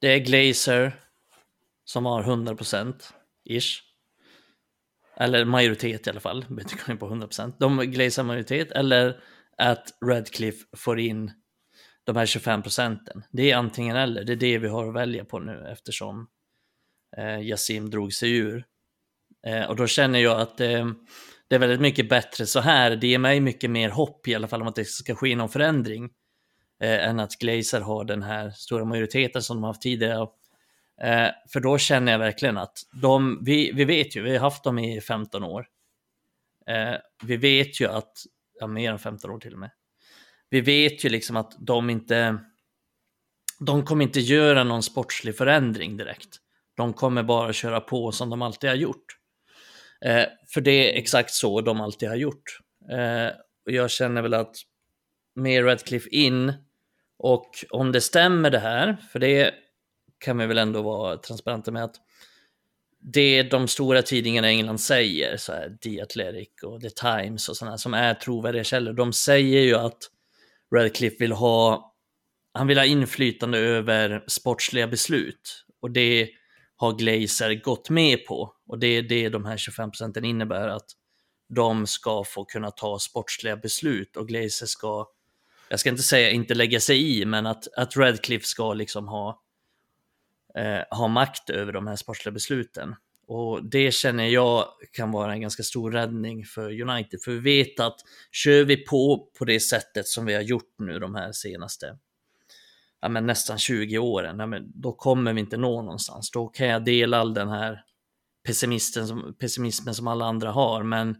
[0.00, 1.00] det är Glazer
[1.84, 2.94] som har 100%
[3.44, 3.82] ish.
[5.16, 7.52] Eller majoritet i alla fall, det kan ju på 100%.
[7.58, 9.20] De Glazer majoritet eller
[9.56, 11.32] att Redcliffe får in
[12.04, 13.22] de här 25 procenten.
[13.30, 16.28] Det är antingen eller, det är det vi har att välja på nu eftersom
[17.16, 18.64] eh, Yasim drog sig ur.
[19.46, 20.90] Eh, och då känner jag att eh,
[21.48, 22.96] det är väldigt mycket bättre så här.
[22.96, 25.48] Det ger mig mycket mer hopp i alla fall om att det ska ske någon
[25.48, 26.10] förändring.
[26.80, 30.28] Eh, än att Glazer har den här stora majoriteten som de har haft tidigare.
[31.02, 34.64] Eh, för då känner jag verkligen att de, vi, vi vet ju, vi har haft
[34.64, 35.66] dem i 15 år.
[36.66, 38.12] Eh, vi vet ju att,
[38.60, 39.70] ja mer än 15 år till och med.
[40.50, 42.38] Vi vet ju liksom att de inte,
[43.60, 46.36] de kommer inte göra någon sportslig förändring direkt.
[46.76, 49.15] De kommer bara köra på som de alltid har gjort.
[50.04, 50.24] Eh,
[50.54, 52.58] för det är exakt så de alltid har gjort.
[52.90, 53.28] Eh,
[53.66, 54.56] och jag känner väl att
[55.34, 56.52] med Redcliffe in
[57.18, 59.54] och om det stämmer det här, för det
[60.18, 61.96] kan vi väl ändå vara transparenta med att
[63.00, 67.56] det de stora tidningarna i England säger, så här The Athletic och The Times och
[67.56, 69.98] sådana som är trovärdiga källor, de säger ju att
[70.74, 71.94] Redcliffe vill ha,
[72.52, 76.30] han vill ha inflytande över sportsliga beslut och det
[76.76, 78.52] har Glazer gått med på.
[78.66, 80.86] Och det är det de här 25 procenten innebär att
[81.48, 84.16] de ska få kunna ta sportsliga beslut.
[84.16, 85.06] Och Glazer ska,
[85.68, 89.42] jag ska inte säga inte lägga sig i, men att, att Redcliffe ska liksom ha,
[90.58, 92.94] eh, ha makt över de här sportsliga besluten.
[93.28, 97.80] Och det känner jag kan vara en ganska stor räddning för United, för vi vet
[97.80, 97.96] att
[98.32, 101.98] kör vi på på det sättet som vi har gjort nu de här senaste
[103.00, 106.30] ja, men nästan 20 åren, ja, men då kommer vi inte nå någonstans.
[106.30, 107.82] Då kan jag dela all den här
[108.46, 111.16] pessimisten som, pessimismen som alla andra har, men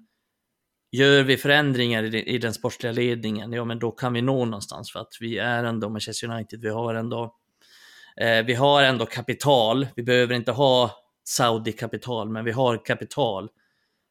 [0.92, 4.92] gör vi förändringar i, i den sportsliga ledningen, ja men då kan vi nå någonstans
[4.92, 7.34] för att vi är ändå Manchester United, vi har ändå
[8.20, 10.90] eh, vi har ändå kapital, vi behöver inte ha
[11.24, 13.48] Saudi-kapital, men vi har kapital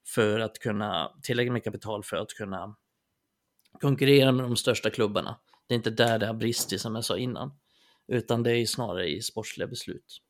[0.08, 2.76] för att kunna, tillräckligt med kapital för att kunna
[3.82, 5.40] konkurrera med de största klubbarna.
[5.68, 7.52] Det är inte där det har bristit som jag sa innan,
[8.08, 10.22] utan det är snarare i sportsliga beslut.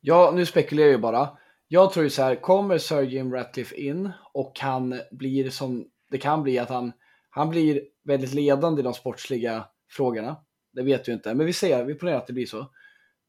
[0.00, 1.38] Ja, nu spekulerar jag bara.
[1.68, 6.18] Jag tror ju så här, kommer Sir Jim Ratcliffe in och han blir som det
[6.18, 6.92] kan bli att han,
[7.30, 10.36] han blir väldigt ledande i de sportsliga frågorna.
[10.72, 12.70] Det vet vi inte, men vi ser, vi ponerar att det blir så.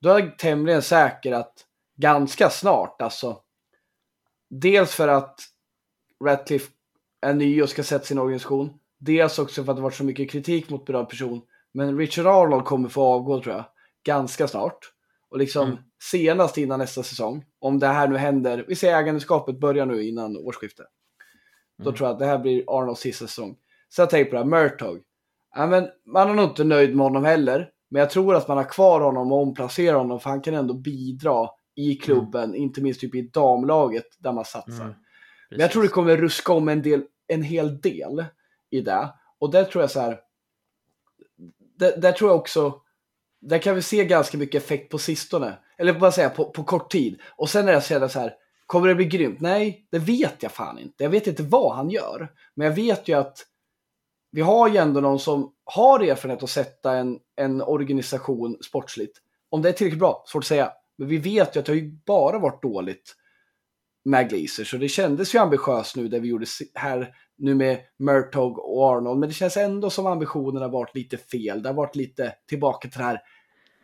[0.02, 1.66] Då är jag tämligen säker att
[1.98, 3.42] ganska snart, alltså.
[4.50, 5.40] Dels för att
[6.24, 6.72] Ratcliffe
[7.22, 8.80] är ny och ska sätta sin organisation.
[9.02, 11.42] Dels också för att det varit så mycket kritik mot berörd person.
[11.74, 13.64] Men Richard Arnold kommer få avgå tror jag,
[14.04, 14.78] ganska snart.
[15.30, 15.78] Och liksom mm.
[16.12, 20.38] senast innan nästa säsong, om det här nu händer, vi säger ägandeskapet börjar nu innan
[20.38, 20.88] årsskiftet.
[21.78, 21.98] Då mm.
[21.98, 23.58] tror jag att det här blir Arnolds sista säsong.
[23.90, 25.02] Så jag tänker på det här, Murtog.
[25.56, 27.70] Ja, men man är nog inte nöjd med honom heller.
[27.90, 30.74] Men jag tror att man har kvar honom och omplacerar honom för han kan ändå
[30.74, 32.56] bidra i klubben, mm.
[32.56, 34.84] inte minst typ i damlaget där man satsar.
[34.84, 34.96] Mm.
[35.50, 38.26] Men jag tror det kommer ruska om en, del, en hel del
[38.72, 39.14] i det.
[39.40, 40.20] Och där tror jag så här,
[41.80, 42.82] där, där tror jag också,
[43.42, 45.58] där kan vi se ganska mycket effekt på sistone.
[45.78, 47.22] Eller vad säga på, på kort tid.
[47.36, 48.34] Och sen är jag så här,
[48.66, 49.42] kommer det bli grymt?
[49.42, 51.04] Nej, det vet jag fan inte.
[51.04, 52.32] Jag vet inte vad han gör.
[52.56, 53.46] Men jag vet ju att
[54.32, 59.18] vi har ju ändå någon som har erfarenhet att sätta en, en organisation sportsligt.
[59.50, 60.72] Om det är tillräckligt bra, svårt att säga.
[60.98, 63.16] Men vi vet ju att det har ju bara varit dåligt
[64.06, 64.64] med Glazer.
[64.64, 69.20] Så det kändes ju ambitiöst nu det vi gjorde här nu med Murtog och Arnold.
[69.20, 71.64] Men det känns ändå som ambitionerna varit lite fel.
[71.64, 73.22] Det har varit lite tillbaka till det här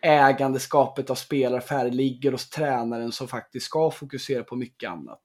[0.01, 5.21] ägandeskapet av spelare ligger hos tränaren som faktiskt ska fokusera på mycket annat.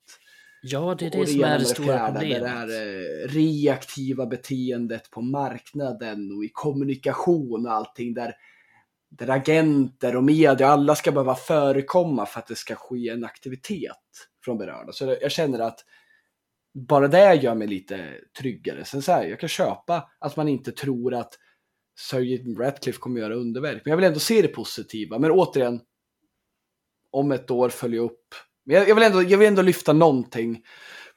[0.62, 2.42] Ja, det är det, det som är det stora fjärde, problemet.
[2.42, 8.34] Det här eh, reaktiva beteendet på marknaden och i kommunikation och allting där,
[9.10, 14.28] där agenter och media, alla ska behöva förekomma för att det ska ske en aktivitet
[14.44, 14.92] från berörda.
[14.92, 15.80] Så jag känner att
[16.74, 18.84] bara det gör mig lite tryggare.
[18.84, 21.34] Sen så här, jag kan köpa att man inte tror att
[21.98, 23.82] Sir Jim Ratcliffe kommer göra underverk.
[23.84, 25.18] Men jag vill ändå se det positiva.
[25.18, 25.80] Men återigen,
[27.10, 28.34] om ett år följa upp.
[28.64, 30.62] Men jag, jag, vill ändå, jag vill ändå lyfta någonting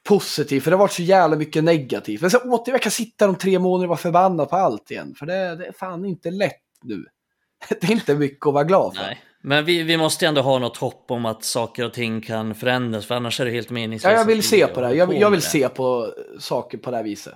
[0.08, 2.20] positivt, för det har varit så jävla mycket negativt.
[2.20, 5.14] Men så återigen, jag kan sitta om tre månader och vara förbannad på allt igen,
[5.18, 7.04] för det, det är fan inte lätt nu.
[7.68, 9.02] Det är inte mycket att vara glad för.
[9.02, 9.22] Nej.
[9.48, 13.06] Men vi, vi måste ändå ha något hopp om att saker och ting kan förändras,
[13.06, 14.12] för annars är det helt meningslöst.
[14.12, 14.94] Ja, jag vill se på det.
[14.94, 17.34] Jag, jag vill se på saker på det här viset.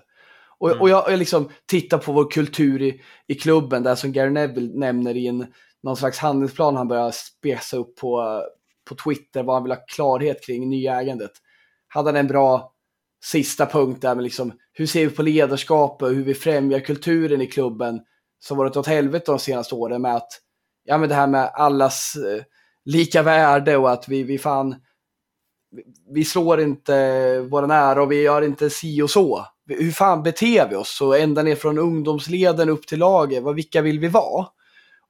[0.58, 0.80] Och, mm.
[0.80, 4.78] och jag, jag liksom tittar på vår kultur i, i klubben, där som Gary Neville
[4.78, 5.46] nämner i en,
[5.82, 8.42] någon slags handlingsplan han börjar spesa upp på,
[8.88, 11.32] på Twitter, vad han vill ha klarhet kring nya ägandet.
[11.88, 12.72] Hade han en bra
[13.24, 17.40] sista punkt där med liksom, hur ser vi på ledarskapet och hur vi främjar kulturen
[17.40, 18.00] i klubben
[18.38, 20.32] som varit åt helvete de senaste åren med att,
[20.84, 22.42] ja men det här med allas eh,
[22.84, 24.76] lika värde och att vi, vi fan,
[26.10, 30.68] vi, slår inte våra nära och vi gör inte si och så hur fan beter
[30.68, 30.96] vi oss?
[30.96, 34.46] Så ända ner från ungdomsleden upp till laget, vad, vilka vill vi vara?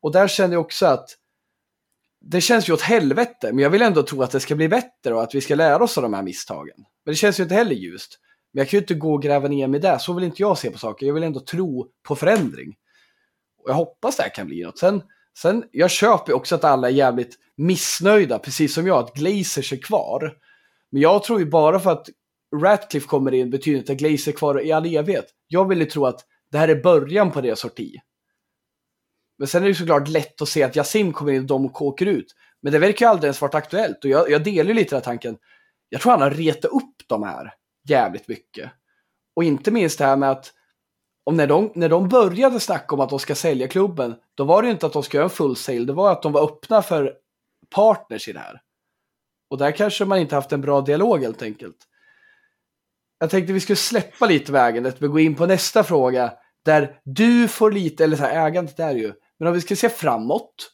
[0.00, 1.16] Och där känner jag också att
[2.20, 5.14] det känns ju åt helvete, men jag vill ändå tro att det ska bli bättre
[5.14, 6.76] och att vi ska lära oss av de här misstagen.
[7.04, 8.18] Men det känns ju inte heller ljust.
[8.52, 10.58] Men jag kan ju inte gå och gräva ner mig där, så vill inte jag
[10.58, 11.06] se på saker.
[11.06, 12.74] Jag vill ändå tro på förändring.
[13.62, 14.78] Och jag hoppas det här kan bli något.
[14.78, 15.02] Sen,
[15.38, 19.76] sen jag köper också att alla är jävligt missnöjda, precis som jag, att Glazers är
[19.76, 20.32] kvar.
[20.92, 22.08] Men jag tror ju bara för att
[22.62, 25.26] Ratcliffe kommer in betyder inte att Glazer är kvar i all evighet.
[25.46, 26.20] Jag vill ju tro att
[26.50, 27.96] det här är början på deras sorti.
[29.38, 32.06] Men sen är det såklart lätt att se att Yasim kommer in och de åker
[32.06, 32.34] ut.
[32.62, 35.02] Men det verkar ju aldrig ens varit aktuellt och jag, jag delar ju lite den
[35.02, 35.36] tanken.
[35.88, 37.54] Jag tror han har retat upp de här
[37.88, 38.70] jävligt mycket.
[39.36, 40.52] Och inte minst det här med att
[41.24, 44.62] och när, de, när de började snacka om att de ska sälja klubben, då var
[44.62, 46.44] det ju inte att de ska göra en full sale, det var att de var
[46.44, 47.14] öppna för
[47.74, 48.60] partners i det här.
[49.50, 51.86] Och där kanske man inte haft en bra dialog helt enkelt
[53.20, 56.32] jag tänkte vi skulle släppa lite vägandet och gå in på nästa fråga.
[56.64, 59.88] Där du får lite, eller så här, ägandet är ju, men om vi ska se
[59.88, 60.70] framåt.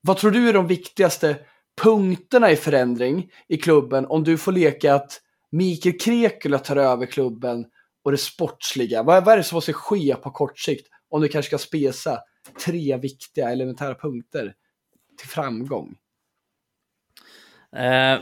[0.00, 1.36] Vad tror du är de viktigaste
[1.82, 5.20] punkterna i förändring i klubben om du får leka att
[5.52, 7.64] Mikael Krekula tar över klubben
[8.04, 9.02] och det sportsliga.
[9.02, 12.18] Vad, vad är det som måste ske på kort sikt om du kanske ska spesa
[12.64, 14.54] tre viktiga elementära punkter
[15.18, 15.94] till framgång?
[17.76, 18.18] Eh,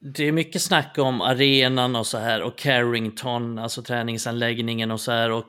[0.00, 5.12] det är mycket snack om arenan och så här och Carrington, alltså träningsanläggningen och så
[5.12, 5.48] här och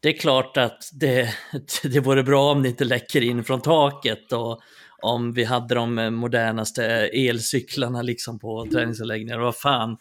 [0.00, 1.34] det är klart att det,
[1.82, 4.60] det vore bra om det inte läcker in från taket och
[5.02, 9.38] om vi hade de modernaste elcyklarna liksom på träningsanläggningar.
[9.38, 9.96] Vad fan,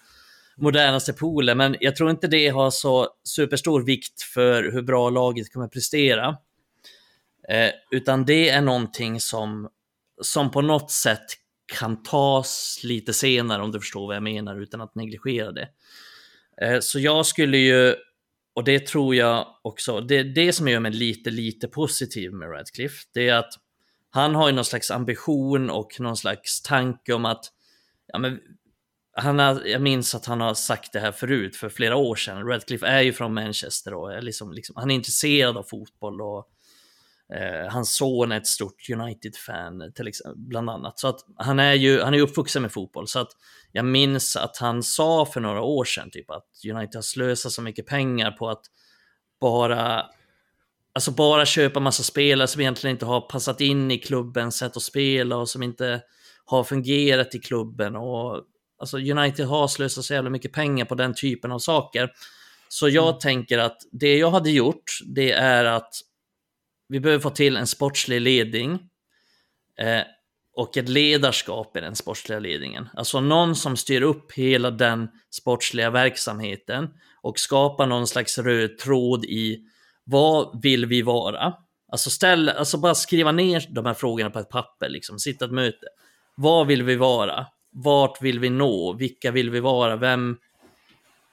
[0.58, 1.58] modernaste poolen.
[1.58, 6.38] Men jag tror inte det har så superstor vikt för hur bra laget kommer prestera.
[7.50, 9.70] Eh, utan det är någonting som,
[10.22, 11.26] som på något sätt
[11.66, 15.70] kan tas lite senare om du förstår vad jag menar utan att negligera det.
[16.62, 17.96] Eh, så jag skulle ju,
[18.54, 23.06] och det tror jag också, det det som gör mig lite, lite positiv med Radcliffe,
[23.14, 23.54] det är att
[24.10, 27.46] han har ju någon slags ambition och någon slags tanke om att
[28.08, 28.40] ja, men
[29.16, 32.48] han har, jag minns att han har sagt det här förut, för flera år sedan.
[32.48, 36.48] Radcliffe är ju från Manchester och är liksom, liksom, han är intresserad av fotboll och
[37.36, 41.00] eh, hans son är ett stort United-fan, till exempel, bland annat.
[41.00, 43.08] Så att han är ju han är uppvuxen med fotboll.
[43.08, 43.32] Så att
[43.72, 47.62] jag minns att han sa för några år sedan typ att United har slösat så
[47.62, 48.64] mycket pengar på att
[49.42, 50.06] bara
[50.96, 54.84] Alltså bara köpa massa spelare som egentligen inte har passat in i klubbens sätt att
[54.84, 56.02] spela och som inte
[56.46, 57.96] har fungerat i klubben.
[57.96, 58.44] Och,
[58.84, 62.12] alltså United har slösat så jävla mycket pengar på den typen av saker.
[62.68, 63.20] Så jag mm.
[63.20, 65.94] tänker att det jag hade gjort, det är att
[66.88, 68.72] vi behöver få till en sportslig ledning
[69.80, 70.02] eh,
[70.56, 72.90] och ett ledarskap i den sportsliga ledningen.
[72.94, 76.90] Alltså någon som styr upp hela den sportsliga verksamheten
[77.22, 79.60] och skapar någon slags röd tråd i
[80.04, 81.54] vad vill vi vara?
[81.92, 85.20] Alltså, ställ, alltså bara skriva ner de här frågorna på ett papper, liksom.
[85.20, 85.86] sitta ett möte.
[86.36, 87.46] Vad vill vi vara?
[87.74, 88.94] Vart vill vi nå?
[88.94, 89.96] Vilka vill vi vara?
[89.96, 90.38] Vem?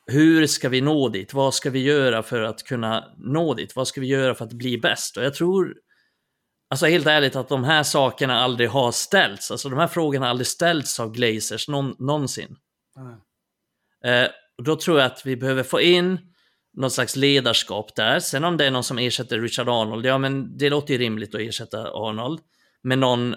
[0.06, 1.34] Hur ska vi nå dit?
[1.34, 3.76] Vad ska vi göra för att kunna nå dit?
[3.76, 5.16] Vad ska vi göra för att bli bäst?
[5.16, 5.74] Och jag tror,
[6.70, 9.50] alltså helt ärligt, att de här sakerna aldrig har ställts.
[9.50, 12.56] Alltså de här frågorna har aldrig ställts av Glazers någon, någonsin.
[12.96, 14.24] Mm.
[14.24, 14.30] Eh,
[14.64, 16.18] då tror jag att vi behöver få in
[16.72, 18.20] något slags ledarskap där.
[18.20, 21.34] Sen om det är någon som ersätter Richard Arnold, ja men det låter ju rimligt
[21.34, 22.40] att ersätta Arnold.
[22.82, 23.34] med någon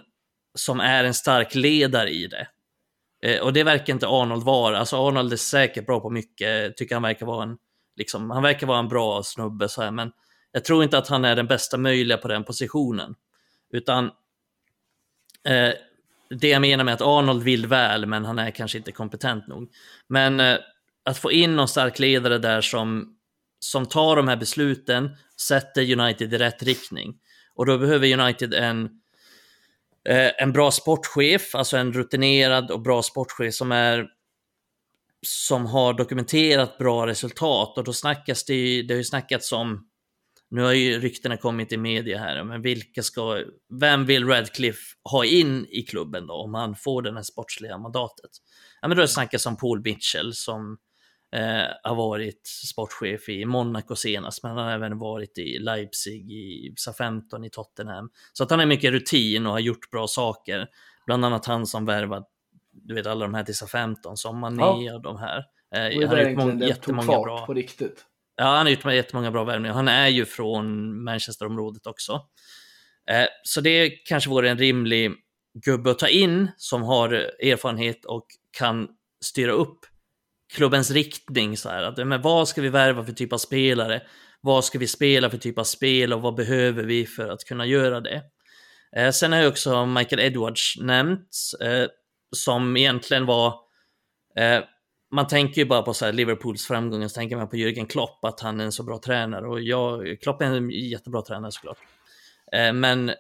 [0.56, 2.48] som är en stark ledare i det.
[3.24, 4.78] Eh, och det verkar inte Arnold vara.
[4.78, 7.58] Alltså Arnold är säkert bra på mycket, tycker han verkar vara en,
[7.96, 10.12] liksom, han verkar vara en bra snubbe så här, men
[10.52, 13.16] jag tror inte att han är den bästa möjliga på den positionen.
[13.74, 14.06] Utan
[15.48, 15.72] eh,
[16.30, 19.70] det jag menar med att Arnold vill väl, men han är kanske inte kompetent nog.
[20.08, 20.58] Men eh,
[21.06, 23.16] att få in någon stark ledare där som
[23.64, 25.10] som tar de här besluten,
[25.42, 27.16] sätter United i rätt riktning.
[27.56, 28.90] Och då behöver United en, eh,
[30.10, 34.08] Eh, en bra sportchef, alltså en rutinerad och bra sportchef som är
[35.26, 39.88] som har dokumenterat bra resultat och då snackas det, det har ju snackats om,
[40.50, 43.44] nu har ju ryktena kommit i media här, men vilka ska,
[43.80, 48.32] vem vill Radcliffe ha in i klubben då om han får det här sportsliga mandatet?
[48.82, 50.78] Ja men då har det snackats om Paul Mitchell som
[51.34, 56.74] Eh, har varit sportchef i Monaco senast, men han har även varit i Leipzig, i
[56.78, 58.10] SA-15, i Tottenham.
[58.34, 60.68] Så att han har mycket rutin och har gjort bra saker.
[61.06, 62.30] Bland annat han som värvat,
[62.72, 64.96] du vet alla de här till SA-15, som Mané ja.
[64.96, 65.38] och de här.
[65.76, 67.46] Eh, han har gjort många, jättemånga bra.
[67.46, 68.06] på riktigt.
[68.36, 69.74] Ja, han har gjort jättemånga bra värvningar.
[69.74, 72.14] Han är ju från Manchesterområdet också.
[73.10, 75.12] Eh, så det kanske vore en rimlig
[75.66, 77.10] gubbe att ta in som har
[77.44, 78.88] erfarenhet och kan
[79.22, 79.86] styra upp
[80.54, 81.58] klubbens riktning.
[81.58, 84.02] Så här, att, men vad ska vi värva för typ av spelare?
[84.42, 87.66] Vad ska vi spela för typ av spel och vad behöver vi för att kunna
[87.66, 88.22] göra det?
[88.96, 91.30] Eh, sen har jag också Michael Edwards nämnt,
[91.62, 91.86] eh,
[92.36, 93.48] som egentligen var...
[94.38, 94.64] Eh,
[95.12, 98.26] man tänker ju bara på så här Liverpools framgångar, så tänker man på Jürgen Klopp,
[98.26, 99.48] att han är en så bra tränare.
[99.48, 101.78] Och jag, Klopp är en jättebra tränare såklart.
[102.52, 103.12] Eh, men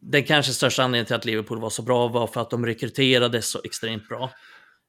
[0.00, 3.42] den kanske största anledningen till att Liverpool var så bra var för att de rekryterade
[3.42, 4.30] så extremt bra.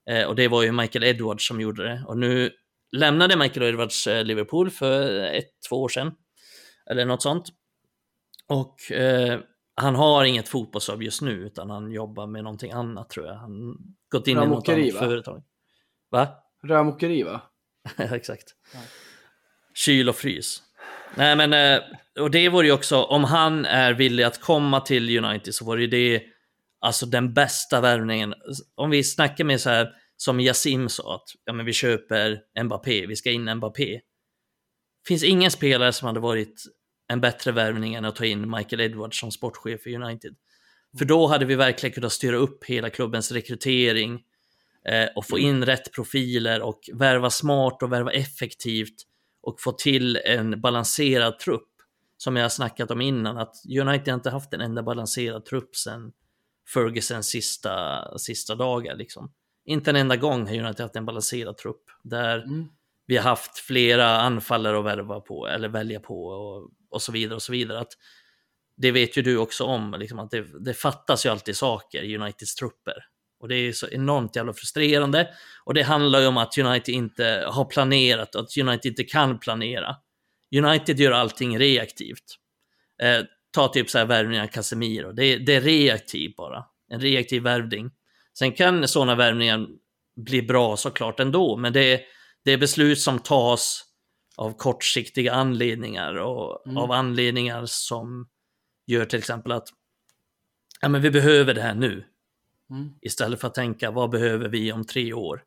[0.09, 2.03] Eh, och det var ju Michael Edwards som gjorde det.
[2.07, 2.51] Och nu
[2.91, 6.11] lämnade Michael Edwards eh, Liverpool för ett, två år sedan.
[6.89, 7.45] Eller något sånt.
[8.47, 9.39] Och eh,
[9.75, 13.35] han har inget fotbollsjobb just nu, utan han jobbar med någonting annat tror jag.
[13.35, 13.77] Han
[14.09, 15.07] gått in Rörmokeri, i något annat va?
[15.07, 15.43] företag.
[16.09, 16.27] Va?
[16.63, 17.41] Rörmokeri va?
[17.99, 18.55] exakt.
[18.73, 18.79] Ja.
[19.73, 20.61] Kyl och frys.
[21.15, 21.83] Nej men, eh,
[22.19, 25.81] och det vore ju också, om han är villig att komma till United så vore
[25.81, 26.23] ju det
[26.83, 28.33] Alltså den bästa värvningen.
[28.75, 33.05] Om vi snackar med så här som Yasim sa att ja, men vi köper Mbappé,
[33.05, 34.01] vi ska in Mbappé.
[35.07, 36.63] Finns ingen spelare som hade varit
[37.07, 40.35] en bättre värvning än att ta in Michael Edwards som sportchef i United.
[40.97, 44.23] För då hade vi verkligen kunnat styra upp hela klubbens rekrytering.
[44.85, 48.95] eh, och få in rätt profiler och värva smart och värva effektivt
[49.41, 51.69] och få till en balanserad trupp.
[52.17, 56.11] Som jag har snackat om innan, att United inte haft en enda balanserad trupp sedan
[56.73, 58.95] Fergusons sista, sista dagar.
[58.95, 59.31] Liksom.
[59.65, 62.67] Inte en enda gång har United haft en balanserad trupp där Mm.
[63.05, 67.35] vi har haft flera anfallare att värva på eller välja på och, och så vidare
[67.35, 67.79] och så vidare.
[67.79, 67.93] Att
[68.77, 72.17] det vet ju du också om, liksom, att det, det fattas ju alltid saker i
[72.17, 73.05] Uniteds trupper.
[73.39, 75.29] Och det är så enormt jävla frustrerande.
[75.65, 79.39] Och det handlar ju om att United inte har planerat och att United inte kan
[79.39, 79.95] planera.
[80.55, 82.23] United gör allting reaktivt.
[83.01, 83.21] Eh,
[83.53, 85.11] ta typ så här värvningar Casemiro.
[85.11, 86.65] Det, det är reaktivt bara.
[86.89, 87.91] En reaktiv värvning.
[88.37, 89.67] Sen kan sådana värvningar
[90.15, 92.01] bli bra såklart ändå, men det är,
[92.45, 93.83] det är beslut som tas
[94.37, 96.77] av kortsiktiga anledningar och Mm.
[96.77, 98.29] av anledningar som
[98.87, 99.67] gör till exempel att
[100.81, 102.05] ja, men vi behöver det här nu.
[102.69, 102.89] Mm.
[103.01, 105.43] Istället för att tänka vad behöver vi om tre år?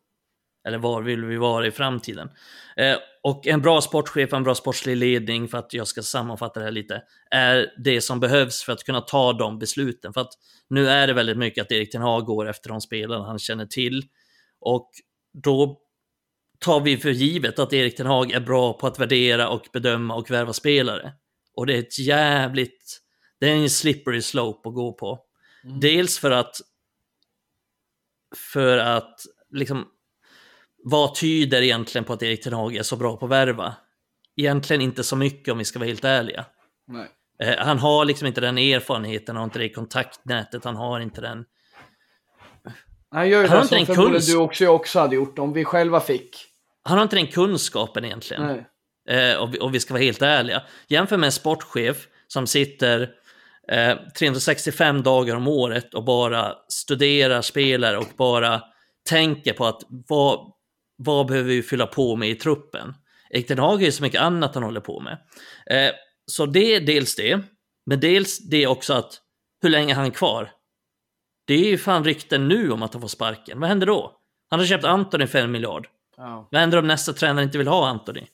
[0.67, 2.29] Eller var vill vi vara i framtiden?
[2.77, 6.65] Eh, och en bra sportchef en bra sportslig ledning, för att jag ska sammanfatta det
[6.65, 10.13] här lite, är det som behövs för att kunna ta de besluten.
[10.13, 10.33] För att
[10.69, 13.65] nu är det väldigt mycket att Erik Ten Hag går efter de spelarna han känner
[13.65, 14.03] till.
[14.59, 14.91] Och
[15.43, 15.79] då
[16.59, 20.15] tar vi för givet att Erik Ten Hag är bra på att värdera och bedöma
[20.15, 21.13] och värva spelare.
[21.53, 23.01] Och det är ett jävligt...
[23.39, 25.19] Det är en slippery slope att gå på.
[25.63, 25.79] Mm.
[25.79, 26.55] Dels för att...
[28.53, 29.85] För att liksom...
[30.89, 33.75] Vad tyder egentligen på att Erik Ten Hag är så bra på att värva?
[34.35, 36.45] Egentligen inte så mycket om vi ska vara helt ärliga.
[36.87, 37.07] Nej.
[37.43, 41.21] Eh, han har liksom inte den erfarenheten, han har inte det kontaktnätet, han har inte
[41.21, 41.45] den...
[43.11, 45.53] Han gör ju Han det som en förmodligen du också, jag också hade gjort om
[45.53, 46.45] vi själva fick.
[46.83, 48.63] Han har inte den kunskapen egentligen.
[49.09, 50.63] Eh, och, vi, och vi ska vara helt ärliga.
[50.87, 53.09] Jämför med en sportchef som sitter
[53.71, 58.61] eh, 365 dagar om året och bara studerar spelare och bara
[59.09, 60.53] tänker på att vad,
[60.97, 62.93] vad behöver vi fylla på med i truppen?
[63.29, 65.17] Erik Ten Hag har ju så mycket annat han håller på med.
[65.69, 65.93] Eh,
[66.25, 67.39] så det är dels det,
[67.85, 69.21] men dels det också att
[69.61, 70.51] hur länge är han kvar?
[71.47, 73.59] Det är ju fan rykten nu om att han får sparken.
[73.59, 74.17] Vad händer då?
[74.49, 75.87] Han har köpt Antoni för en miljard.
[76.17, 76.47] Ja.
[76.51, 78.27] Vad händer om nästa tränare inte vill ha Anthony?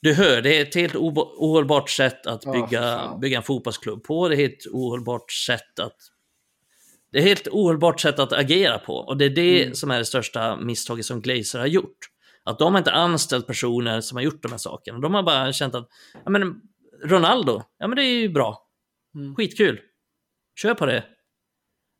[0.00, 3.20] Du hör, det är ett helt ohållbart sätt att bygga, fan.
[3.20, 4.28] bygga en fotbollsklubb på.
[4.28, 5.96] Det är ett helt ohållbart sätt att...
[7.12, 8.94] Det är ett helt ohållbart sätt att agera på.
[8.96, 9.74] Och det är det Mm.
[9.74, 11.98] som är det största misstaget som Glazer har gjort.
[12.44, 14.98] Att de har inte anställt personer som har gjort de här sakerna.
[14.98, 15.88] De har bara känt att,
[16.24, 16.60] ja men
[17.04, 18.66] Ronaldo, ja men det är ju bra.
[19.14, 19.34] Mm.
[19.36, 19.80] Skitkul.
[20.60, 21.04] Kör på det.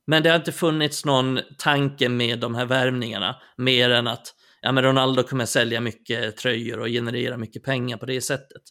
[0.06, 4.72] Men det har inte funnits någon tanke med de här värvningarna, mer än att ja,
[4.72, 8.62] men Ronaldo kommer sälja mycket tröjor och generera mycket pengar på det sättet.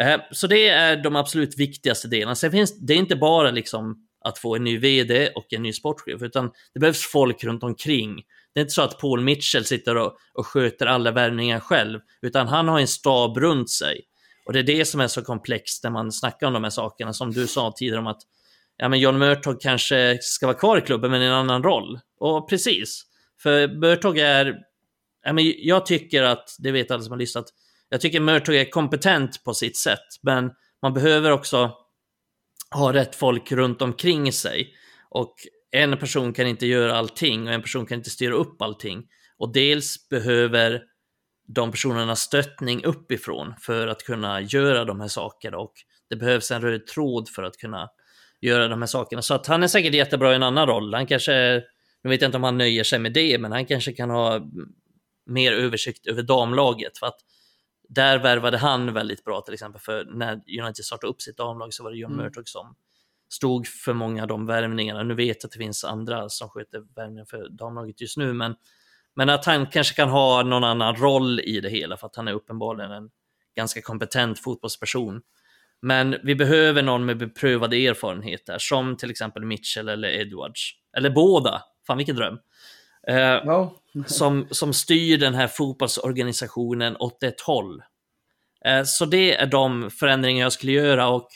[0.00, 2.34] Eh, Så det är de absolut viktigaste delarna.
[2.34, 5.72] Sen finns det är inte bara liksom att få en ny vd och en ny
[5.72, 8.22] sportchef, utan det behövs folk runt omkring.
[8.54, 12.48] Det är inte så att Paul Mitchell sitter och, och sköter alla värvningar själv, utan
[12.48, 14.00] han har en stab runt sig.
[14.46, 17.12] Och det är det som är så komplext när man snackar om de här sakerna,
[17.12, 18.20] som du sa tidigare om att
[18.76, 22.00] ja, men John Murtog kanske ska vara kvar i klubben, men i en annan roll.
[22.18, 23.02] Och precis,
[23.42, 24.54] för Murtog är...
[25.24, 27.44] Ja, men jag tycker att, det vet alla som har lyssnat,
[27.88, 30.50] jag tycker Murtog är kompetent på sitt sätt, men
[30.82, 31.70] man behöver också
[32.72, 34.74] ha rätt folk runt omkring sig.
[35.10, 35.34] Och
[35.70, 39.06] en person kan inte göra allting och en person kan inte styra upp allting.
[39.38, 40.82] Och dels behöver
[41.48, 45.72] de personerna stöttning uppifrån för att kunna göra de här sakerna och
[46.10, 47.88] det behövs en röd tråd för att kunna
[48.40, 49.22] göra de här sakerna.
[49.22, 50.94] Så att han är säkert jättebra i en annan roll.
[50.94, 51.62] Han kanske,
[52.04, 54.40] nu vet jag inte om han nöjer sig med det, men han kanske kan ha
[55.26, 56.98] mer översikt över damlaget.
[56.98, 57.18] För att
[57.94, 61.84] där värvade han väldigt bra till exempel, för när United startade upp sitt damlag så
[61.84, 62.24] var det John Mm.
[62.24, 62.74] Murtog som
[63.28, 65.02] stod för många av de värvningarna.
[65.02, 68.54] Nu vet jag att det finns andra som sköter värvningar för damlaget just nu, men,
[69.16, 72.28] men att han kanske kan ha någon annan roll i det hela, för att han
[72.28, 73.10] är uppenbarligen en
[73.56, 75.20] ganska kompetent fotbollsperson.
[75.82, 80.72] Men vi behöver någon med beprövad erfarenhet där, som till exempel Mitchell eller Edwards.
[80.96, 81.62] Eller båda.
[81.86, 82.38] Fan vilken dröm.
[83.08, 83.70] Eh,
[84.06, 87.82] som, som styr den här fotbollsorganisationen åt ett håll.
[88.64, 91.28] Eh, så det är de förändringar jag skulle göra och,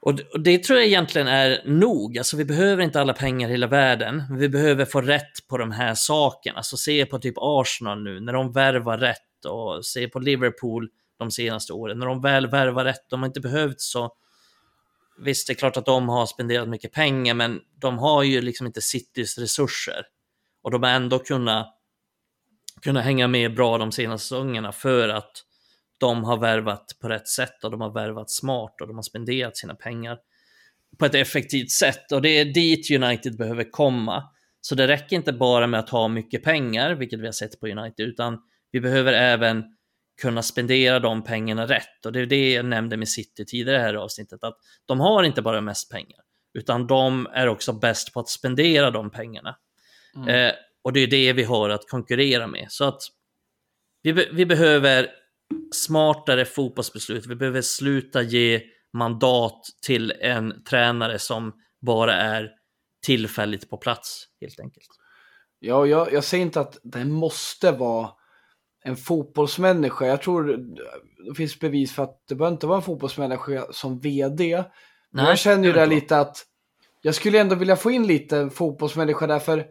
[0.00, 2.18] och, och det tror jag egentligen är nog.
[2.18, 4.22] Alltså vi behöver inte alla pengar i hela världen.
[4.38, 6.56] Vi behöver få rätt på de här sakerna.
[6.56, 11.30] Alltså se på typ Arsenal nu, när de värvar rätt och se på Liverpool de
[11.30, 11.98] senaste åren.
[11.98, 14.12] När de väl värvar rätt, de har inte behövt så
[15.18, 18.66] Visst, det är klart att de har spenderat mycket pengar, men de har ju liksom
[18.66, 20.02] inte Citys resurser.
[20.62, 21.78] Och de har ändå kunnat,
[22.82, 25.44] kunnat hänga med bra de senaste säsongerna för att
[25.98, 29.56] de har värvat på rätt sätt och de har värvat smart och de har spenderat
[29.56, 30.18] sina pengar
[30.98, 32.12] på ett effektivt sätt.
[32.12, 34.30] Och det är dit United behöver komma.
[34.60, 37.68] Så det räcker inte bara med att ha mycket pengar, vilket vi har sett på
[37.68, 38.38] United, utan
[38.70, 39.64] vi behöver även
[40.22, 42.06] kunna spendera de pengarna rätt.
[42.06, 45.22] Och det är det jag nämnde med City tidigare här i avsnittet, att de har
[45.22, 46.20] inte bara mest pengar,
[46.54, 49.56] utan de är också bäst på att spendera de pengarna.
[50.16, 50.28] Mm.
[50.28, 50.52] Eh,
[50.84, 52.66] och det är det vi har att konkurrera med.
[52.68, 53.02] Så att
[54.02, 55.10] vi, be vi behöver
[55.74, 57.26] smartare fotbollsbeslut.
[57.26, 62.50] Vi behöver sluta ge mandat till en tränare som bara är
[63.06, 64.86] tillfälligt på plats, helt enkelt.
[65.58, 68.10] Ja, jag, jag säger inte att det måste vara
[68.84, 70.06] en fotbollsmänniska.
[70.06, 70.58] Jag tror
[71.28, 74.64] det finns bevis för att det behöver inte vara en fotbollsmänniska som vd.
[75.10, 76.46] Men jag känner ju det lite att
[77.02, 79.66] jag skulle ändå vilja få in lite fotbollsmänniska därför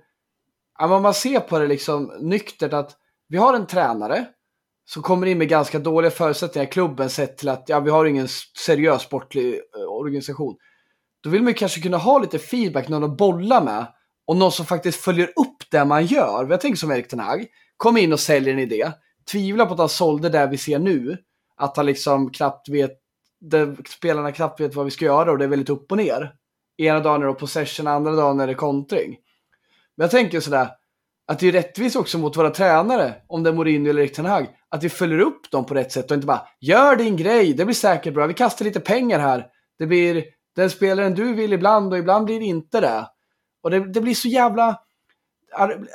[0.82, 2.92] ja, man ser på det liksom nyktert att
[3.28, 4.26] vi har en tränare
[4.86, 8.06] som kommer in med ganska dåliga förutsättningar i klubben sett till att ja, vi har
[8.06, 8.28] ingen
[8.66, 10.56] seriös sportlig eh, organisation.
[11.24, 13.86] Då vill man ju kanske kunna ha lite feedback, någon att bolla med
[14.28, 16.48] och någon som faktiskt följer upp det man gör.
[16.50, 17.46] Jag tänker som Erik Ten Hag,
[17.78, 18.92] kom in och säljer en idé.
[19.32, 21.18] Tvivla på att han sålde det vi ser nu.
[21.58, 22.92] Att han liksom knappt vet,
[23.42, 26.32] det, spelarna knappt vet vad vi ska göra och det är väldigt upp och ner.
[26.78, 29.18] Ena dagen är det possession, andra dagen är det kontring.
[30.02, 30.70] Men jag tänker sådär,
[31.28, 34.26] att det är rättvist också mot våra tränare, om det är Mourinho eller Erik Ten
[34.26, 37.54] Hag, att vi följer upp dem på rätt sätt och inte bara gör din grej,
[37.54, 39.48] det blir säkert bra, vi kastar lite pengar här,
[39.80, 40.26] det blir
[40.56, 43.08] den spelaren du vill ibland och ibland blir det inte det.
[43.64, 44.80] Och det, det blir så jävla...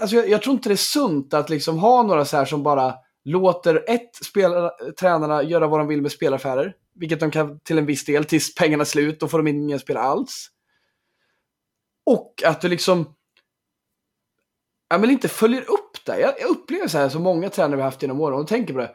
[0.01, 2.63] Alltså jag, jag, tror inte det är sunt att liksom ha några så här som
[2.63, 2.95] bara
[3.25, 7.87] låter ett spelare, tränarna göra vad de vill med spelaffärer, vilket de kan till en
[7.87, 10.49] viss del tills pengarna är slut, då får de ingen spel alls.
[12.05, 13.16] Och att du liksom
[14.91, 16.20] ja, men inte följer upp det.
[16.20, 18.80] Jag, jag upplever så här så många tränare vi haft genom åren och tänker på
[18.80, 18.91] det.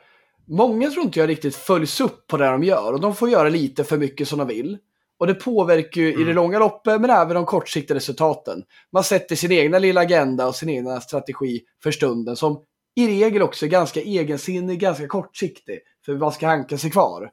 [0.48, 3.50] Många tror inte jag riktigt följs upp på det de gör och de får göra
[3.50, 4.78] lite för mycket som de vill.
[5.20, 6.22] Och det påverkar ju mm.
[6.22, 6.36] i det mm.
[6.36, 8.64] långa loppet men även de kortsiktiga resultaten.
[8.92, 12.64] Man sätter sin egna lilla agenda och sin egna strategi för stunden som
[12.96, 15.80] i regel också är ganska egensinnig, ganska kortsiktig.
[16.06, 17.30] För man ska hanka sig kvar.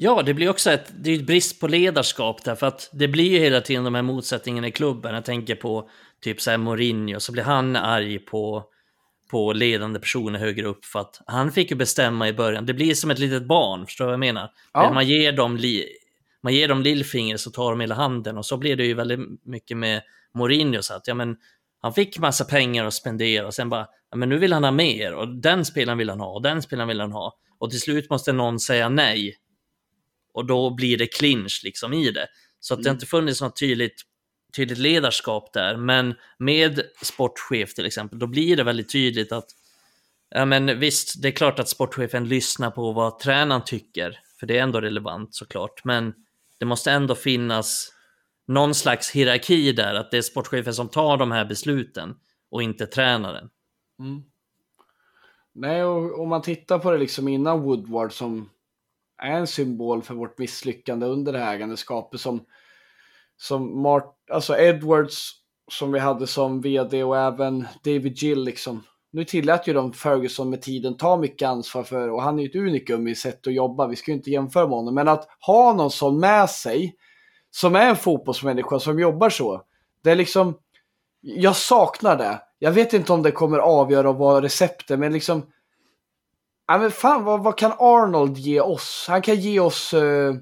[0.00, 3.30] Ja, det blir också ett, det är ett brist på ledarskap därför att det blir
[3.30, 5.14] ju hela tiden de här motsättningarna i klubben.
[5.14, 5.90] Jag tänker på
[6.20, 8.64] typ så här Mourinho, så blir han arg på,
[9.30, 12.66] på ledande personer högre upp för att han fick ju bestämma i början.
[12.66, 14.50] Det blir som ett litet barn, förstår du vad jag menar?
[14.72, 14.92] Ja.
[14.92, 15.86] Man ger dem li,
[16.42, 19.20] man ger dem lillfinger så tar de hela handen och så blir det ju väldigt
[19.44, 20.02] mycket med
[20.34, 21.36] Mourinho så att ja men
[21.82, 24.70] han fick massa pengar att spendera och sen bara ja, men nu vill han ha
[24.70, 27.80] mer och den spelaren vill han ha och den spelaren vill han ha och till
[27.80, 29.36] slut måste någon säga nej
[30.38, 32.26] och då blir det clinch liksom i det.
[32.60, 34.02] Så att det har inte funnits något tydligt,
[34.56, 35.76] tydligt ledarskap där.
[35.76, 39.46] Men med sportchef till exempel, då blir det väldigt tydligt att
[40.30, 44.58] Ja men visst, det är klart att sportchefen lyssnar på vad tränaren tycker, för det
[44.58, 45.84] är ändå relevant såklart.
[45.84, 46.14] Men
[46.58, 47.92] det måste ändå finnas
[48.46, 52.14] någon slags hierarki där, att det är sportchefen som tar de här besluten
[52.50, 53.50] och inte tränaren.
[53.98, 54.22] Mm.
[55.54, 58.50] Nej, och om man tittar på det liksom innan Woodward som
[59.18, 62.44] är en symbol för vårt misslyckande under det här ägandeskapet som,
[63.36, 65.32] som Mart, alltså Edwards
[65.70, 68.84] som vi hade som vd och även David Gill liksom.
[69.10, 72.48] Nu tillät ju de Ferguson med tiden ta mycket ansvar för och han är ju
[72.48, 73.86] ett unikum i sätt att jobba.
[73.86, 76.96] Vi ska ju inte jämföra med honom, men att ha någon sån med sig
[77.50, 79.62] som är en fotbollsmänniska som jobbar så.
[80.02, 80.58] Det är liksom,
[81.20, 82.40] jag saknar det.
[82.58, 85.46] Jag vet inte om det kommer avgöra och vara receptet, men liksom
[86.68, 89.06] Ja, men fan, vad, vad, kan Arnold ge oss?
[89.08, 90.34] Han kan ge oss uh,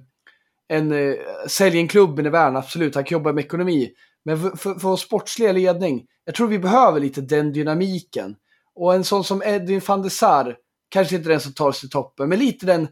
[0.68, 1.16] en, eh, uh,
[1.48, 2.94] sälj en klubb i världen, absolut.
[2.94, 3.92] Han kan jobba med ekonomi.
[4.24, 8.36] Men för, för, för vår sportsliga ledning, jag tror vi behöver lite den dynamiken.
[8.74, 10.56] Och en sån som Edwin van der Sar,
[10.88, 12.88] kanske inte den som tar sig till toppen, men lite den,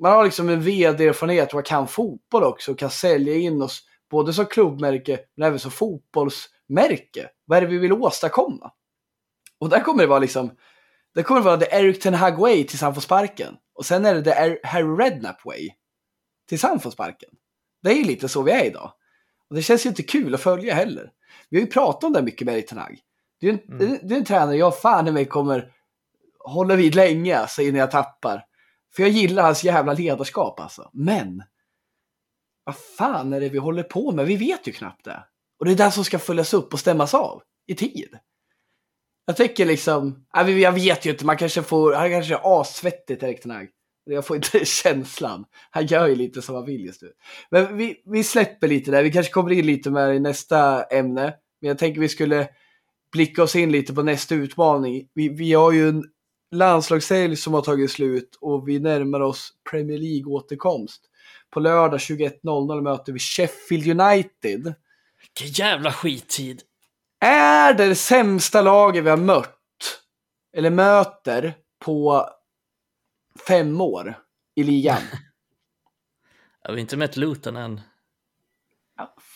[0.00, 3.80] man har liksom en vd-erfarenhet och kan fotboll också och kan sälja in oss
[4.10, 7.28] både som klubbmärke men även som fotbollsmärke.
[7.46, 8.70] Vad är det vi vill åstadkomma?
[9.58, 10.50] Och där kommer det vara liksom,
[11.14, 13.56] det kommer vara The Eric Ten Hag Way tills han får sparken.
[13.74, 15.70] Och sen är det The Harry Redknapp Way
[16.48, 17.30] tills han får sparken.
[17.82, 18.92] Det är ju lite så vi är idag.
[19.48, 21.10] Och det känns ju inte kul att följa heller.
[21.50, 22.98] Vi har ju pratat om det mycket med Eric Ten Hag.
[23.40, 23.98] Det är en, mm.
[24.02, 25.72] det är en tränare jag fan i mig kommer
[26.44, 28.44] hålla vid länge alltså, innan jag tappar.
[28.96, 30.90] För jag gillar hans jävla ledarskap alltså.
[30.92, 31.42] Men
[32.64, 34.26] vad fan är det vi håller på med?
[34.26, 35.24] Vi vet ju knappt det.
[35.58, 38.18] Och det är det som ska följas upp och stämmas av i tid.
[39.26, 43.42] Jag tycker liksom, jag vet ju inte, man kanske får, han kanske är assvettig Erik
[43.42, 43.68] Ten
[44.04, 45.44] Jag får inte känslan.
[45.70, 47.12] Han gör ju lite som han vill just nu.
[47.50, 51.34] Men vi, vi släpper lite där, vi kanske kommer in lite med i nästa ämne.
[51.60, 52.48] Men jag tänker vi skulle
[53.12, 55.08] blicka oss in lite på nästa utmaning.
[55.14, 56.04] Vi, vi har ju en
[56.50, 61.00] landslagshelg som har tagit slut och vi närmar oss Premier League-återkomst.
[61.50, 64.74] På lördag 21.00 möter vi Sheffield United.
[65.20, 66.62] Vilken jävla skittid!
[67.24, 69.58] Är det det sämsta laget vi har mött,
[70.56, 72.28] eller möter, på
[73.46, 74.18] fem år
[74.56, 75.02] i ligan.
[76.62, 77.80] Jag har inte mött Luton än.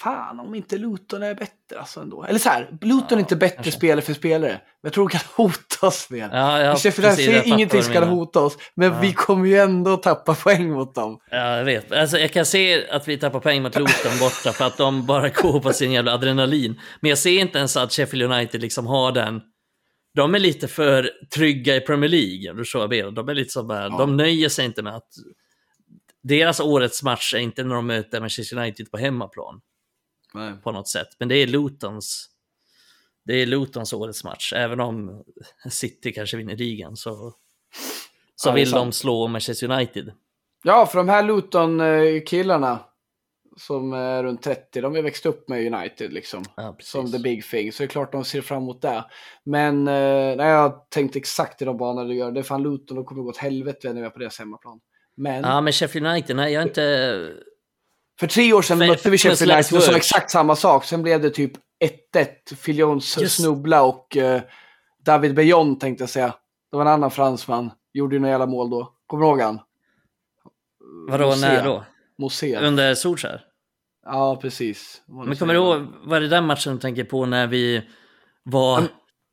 [0.05, 2.25] Ja, fan om inte Luton är bättre alltså ändå.
[2.25, 3.73] Eller så här, Luton Ja, är inte bättre kanske.
[3.73, 4.51] spelare för spelare.
[4.53, 6.31] Men jag tror de kan hota oss mer.
[6.33, 8.57] Ja, ja, Sheffield precis, fattar ingenting ska hota oss.
[8.75, 9.01] Men Ja.
[9.01, 11.19] vi kommer ju ändå tappa poäng mot dem.
[11.31, 11.93] Ja, jag vet.
[11.93, 15.29] Alltså, jag kan se att vi tappar poäng mot Luton borta för att de bara
[15.29, 16.81] går på sin jävla adrenalin.
[17.01, 19.41] Men jag ser inte ens att Sheffield United liksom har den.
[20.15, 23.11] De är lite för trygga i Premier League, du jag menar.
[23.11, 25.09] De är lite så bara, de nöjer sig inte med att
[26.23, 29.61] deras årets match är inte när de möter Manchester United på hemmaplan
[30.63, 31.09] på något sätt.
[31.19, 32.31] Men det är Lutons
[33.29, 34.53] det är Lutons årets match.
[34.57, 35.25] Även om
[35.71, 37.35] City kanske vinner ligan så,
[38.35, 40.13] så Ja, vill de slå Manchester United.
[40.63, 42.79] Ja, för de här Luton-killarna
[43.57, 46.45] som är runt 30, de har växt upp med United liksom.
[46.57, 46.77] Ja.
[46.81, 49.05] Som the big thing, så det är klart de ser fram emot det.
[49.45, 52.33] Men eh, nej, jag har tänkt exakt i de banorna du gör.
[52.33, 54.81] Det är fan Luton, de kommer gå åt helvete när vi är på deras hemmaplan.
[55.17, 57.35] Men Ja, men Sheffield United, nej jag är inte...
[58.21, 60.85] för tre år sedan mötte vi Sheffield United och sa exakt samma sak.
[60.85, 61.53] Sen blev det typ
[62.15, 64.43] 1-1, Phil Jones Just- snubbla och eh,
[65.05, 66.35] David Bejon tänkte jag säga.
[66.71, 68.95] Det var en annan fransman, gjorde ju några jävla mål då.
[69.07, 69.61] Kommer du ihåg han?
[71.09, 71.41] Vadå, Mosé.
[71.41, 71.85] när då?
[72.19, 72.57] Mosé.
[72.57, 73.45] Under Solskjaer?
[74.07, 75.03] Ja, precis.
[75.07, 77.83] Men kommer du ihåg, var det den matchen du tänker på när vi
[78.43, 78.83] var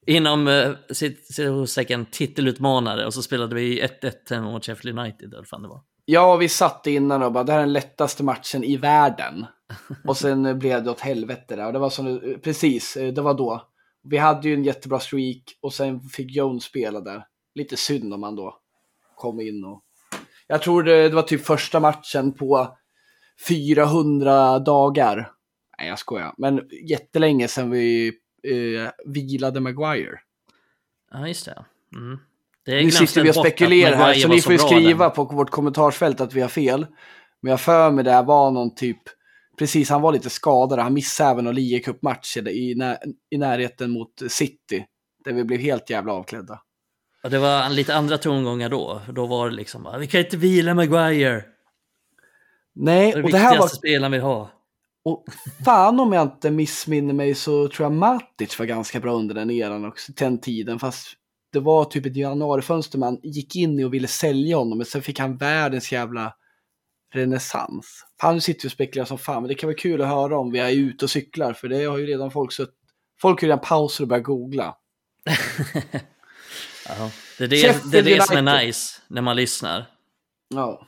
[0.08, 5.68] inom uh, citationstecken titelutmanare och så spelade vi 1-1 mot Sheffield United, eller fan det
[5.68, 5.82] var.
[6.06, 9.46] Ja, vi satt innan och bara, det här är den lättaste matchen i världen.
[10.08, 11.66] Och sen blev det åt helvete där.
[11.66, 13.68] Och det var som, precis, eh, det var då.
[14.04, 17.26] Vi hade ju en jättebra streak och sen fick Jones spela där.
[17.56, 18.60] Lite synd om han då
[19.16, 19.82] kom in och...
[20.48, 22.78] Jag tror det, det var typ första matchen på
[23.48, 25.32] 400 dagar.
[25.78, 26.34] Nej, jag skojar.
[26.38, 28.08] Men jättelänge sedan vi
[28.44, 30.20] eh, vilade Maguire.
[31.12, 31.66] Ja, just det.
[31.96, 32.20] Mm.
[32.66, 36.34] Nu sitter vi och spekulerar här, så ni får ju skriva på vårt kommentarsfält att
[36.34, 36.88] vi har fel.
[37.42, 38.98] Men jag för mig det var någon typ,
[39.60, 42.98] precis han var lite skadad, han missade även någon League Cup-match i, när,
[43.30, 44.86] i närheten mot City.
[45.26, 46.62] Där vi blev helt jävla avklädda.
[47.24, 49.02] Och det var lite andra tongångar då.
[49.10, 51.44] Då var det liksom, vi kan inte vila Maguire.
[52.76, 54.48] Nej, Det och det här var, spelaren vi har.
[55.06, 55.26] och
[55.66, 59.52] fan om jag inte missminner mig så tror jag Matic var ganska bra under den
[59.52, 60.80] eran också, den tiden.
[60.80, 61.08] Fast
[61.56, 65.02] det var typ ett januarifönster man gick in i och ville sälja honom, men sen
[65.02, 66.34] fick han världens jävla
[67.14, 68.06] renässans.
[68.34, 70.52] Nu sitter vi och spekulerar som fan, men det kan vara kul att höra om
[70.52, 72.70] vi är ute och cyklar, för det har ju redan folk sett.
[73.22, 74.76] Folk har ju redan pausat och börjat googla.
[77.38, 79.86] Det är det, Sheffield det, är det som är nice när man lyssnar.
[80.56, 80.88] Ja.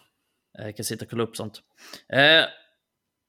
[0.53, 1.61] Jag kan sitta och kolla upp sånt.
[2.14, 2.45] Eh,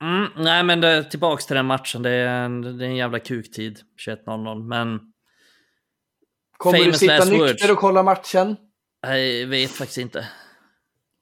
[0.08, 2.02] mm, nej, men det, tillbaks till den matchen.
[2.02, 4.68] Det är en, det är en jävla kuktid, 21.00.
[4.68, 5.00] Men
[6.58, 7.70] Kommer du Famous sitta last nykter words.
[7.70, 8.56] och kolla matchen?
[9.02, 10.28] jag vet faktiskt inte.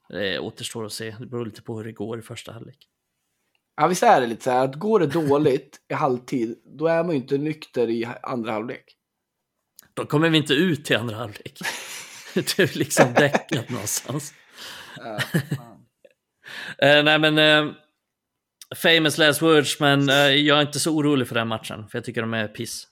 [0.09, 1.15] Det återstår att se.
[1.19, 2.77] Det beror lite på hur det går i första halvlek.
[3.75, 7.03] Ja, visst är det lite så här att går det dåligt i halvtid, då är
[7.03, 8.83] man ju inte nykter i andra halvlek.
[9.93, 11.59] Då kommer vi inte ut till andra halvlek.
[12.33, 14.33] det är liksom däckat någonstans.
[16.77, 17.73] Eh, nej men, eh,
[18.75, 22.05] famous last words, men eh, jag är inte så orolig för den matchen, för jag
[22.05, 22.87] tycker de är piss.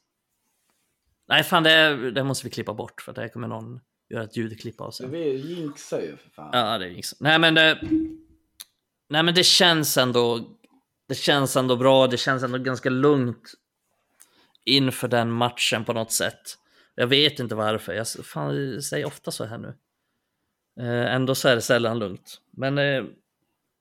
[1.28, 3.80] Nej fan, det, det måste vi klippa bort, för det kommer någon
[4.10, 5.12] göra ett ljudklipp av sen.
[5.12, 6.50] Vi jinxar ju för fan.
[6.54, 7.06] Ja, det är inget.
[7.20, 7.80] Nej men det,
[9.10, 10.58] nej men det känns ändå,
[11.08, 13.54] det känns ändå bra, det känns ändå ganska lugnt
[14.64, 16.58] inför den matchen på något sätt.
[16.96, 19.78] Jag vet inte varför, jag fan, jag säger ofta så här nu.
[20.80, 22.42] Eh, ändå så är det sällan lugnt.
[22.52, 23.04] Men eh,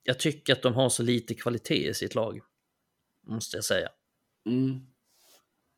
[0.03, 2.41] jag tycker att de har så lite kvalitet i sitt lag.
[3.27, 3.89] Måste jag säga.
[4.47, 4.81] Mm.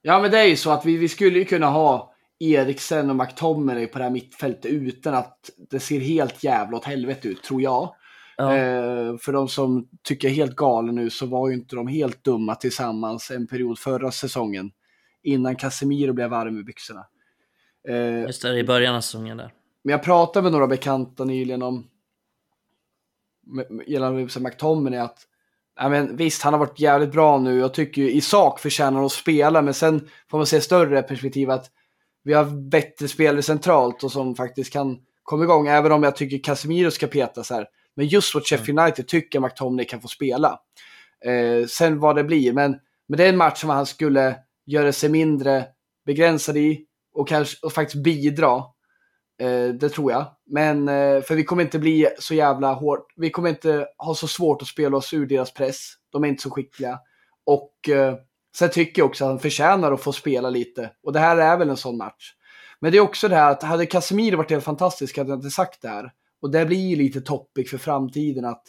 [0.09, 3.16] Ja, men det är ju så att vi, vi skulle ju kunna ha Eriksen och
[3.16, 7.62] McTominay på det här mittfältet utan att det ser helt jävla åt helvete ut, tror
[7.62, 7.95] jag.
[8.37, 12.24] Ja, Eh, för de som tycker helt galen nu så var ju inte de helt
[12.24, 14.70] dumma tillsammans en period förra säsongen.
[15.23, 17.07] Innan Casemiro blev varm i byxorna.
[17.89, 19.53] Eh, just det, i början av säsongen där.
[19.85, 21.87] Men jag pratade med några bekanta nyligen om
[23.87, 25.19] gällande McTominay att
[25.77, 27.59] ja, men visst, han har varit jävligt bra nu.
[27.59, 31.03] Jag tycker ju i sak förtjänar han att spela, men sen får man se större
[31.03, 31.70] perspektiv att
[32.24, 36.39] vi har bättre spelare centralt och som faktiskt kan komma igång, även om jag tycker
[36.39, 37.66] Casemiro ska petas här.
[37.97, 40.61] Men just mot Sheffield United tycker jag McTominay kan få spela.
[41.24, 42.77] Eh, sen vad det blir, men,
[43.09, 44.36] men det är en match som han skulle
[44.66, 45.65] göra sig mindre
[46.07, 46.85] begränsad i
[47.15, 48.62] och kanske och faktiskt bidra.
[49.38, 50.26] Eh, det tror jag.
[50.46, 53.06] Men eh, för vi kommer inte bli så jävla hårt.
[53.16, 55.92] Vi kommer inte ha så svårt att spela oss ur deras press.
[56.12, 56.98] De är inte så skickliga.
[57.44, 58.14] Och eh,
[58.56, 60.90] Sen tycker jag också att han förtjänar att få spela lite.
[61.02, 62.34] Och det här är väl en sån match.
[62.80, 65.50] Men det är också det här att hade Casemiro varit helt fantastisk hade jag inte
[65.50, 66.12] sagt det här.
[66.40, 68.62] Och det blir ju lite topic för framtiden att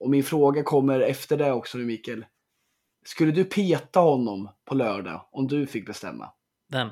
[0.00, 2.24] och min fråga kommer efter det också nu Mikael.
[3.04, 6.32] Skulle du peta honom på lördag om du fick bestämma?
[6.72, 6.88] Vem?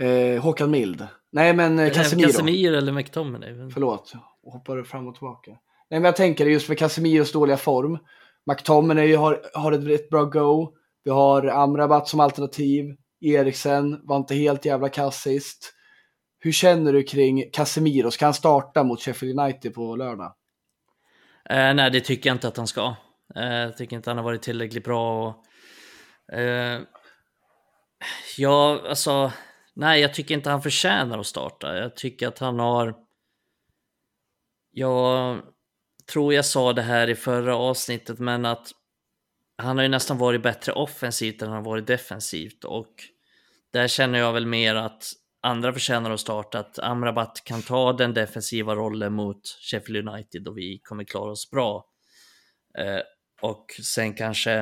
[0.00, 1.06] Eh, Håkan Mild.
[1.32, 2.26] Nej men eh, Casemiro.
[2.26, 3.70] Casemiro eller McTominay?
[3.74, 4.12] Förlåt,
[4.42, 5.50] jag hoppade fram och tillbaka.
[5.90, 7.98] Nej men jag tänker just för Casemiros dåliga form.
[8.50, 10.72] McTominay har, har ett, ett bra go.
[11.04, 12.96] Vi har Amrabat som alternativ.
[13.20, 15.72] Eriksen var inte helt jävla kass sist.
[16.38, 18.10] Hur känner du kring Casemiro?
[18.10, 20.34] Ska han starta mot Sheffield United på lördag?
[21.50, 22.96] Eh, nej, det tycker jag inte att han ska.
[23.36, 25.28] Eh, jag tycker inte han har varit tillräckligt bra.
[25.28, 26.80] Och, eh,
[28.36, 29.32] ja, alltså,
[29.76, 31.76] nej, jag tycker inte han förtjänar att starta.
[31.76, 32.94] Jag tycker att han har...
[34.70, 35.42] Jag
[36.12, 38.70] tror jag sa det här i förra avsnittet, men att
[39.58, 42.94] han har ju nästan varit bättre offensivt än han har varit defensivt och
[43.72, 48.14] där känner jag väl mer att andra förtjänar att starta, att Amrabat kan ta den
[48.14, 49.40] defensiva rollen mot
[49.70, 51.86] Sheffield United och vi kommer klara oss bra.
[52.78, 53.00] Eh,
[53.40, 54.52] och sen kanske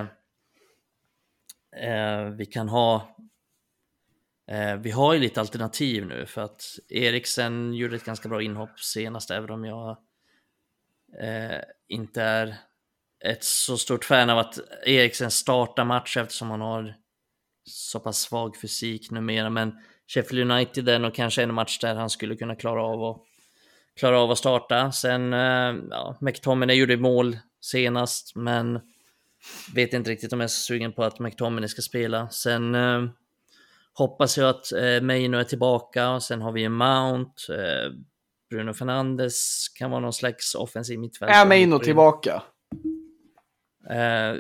[1.77, 3.17] eh, vi kan ha
[4.47, 8.81] eh, vi har ju lite alternativ nu för att Eriksen gjorde ett ganska bra inhopp
[8.81, 9.97] senast, även om jag
[11.21, 12.57] eh, inte är
[13.25, 16.95] ett så stort fan av att Eriksen startar match eftersom han har
[17.67, 19.51] så pass svag fysik numera.
[19.51, 19.73] Men
[20.07, 23.23] Sheffield United är nog kanske en match där han skulle kunna klara av att,
[23.97, 24.93] klara av att starta.
[24.93, 28.81] Sen, eh, ja, McTominay gjorde mål senast, men
[29.75, 32.29] vet inte riktigt om jag är sugen på att McTominay ska spela.
[32.29, 33.05] Sen eh,
[33.95, 37.55] hoppas jag att eh, Maino är tillbaka och sen har vi en Mount.
[37.55, 37.93] Eh,
[38.51, 41.37] Bruno Fernandes kan vara någon slags offensiv mittfältare.
[41.39, 42.43] Är Maino tillbaka?
[43.91, 44.35] Eh,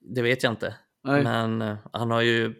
[0.00, 0.74] det vet jag inte.
[1.04, 1.22] Nej.
[1.22, 2.54] Men eh, han har ju...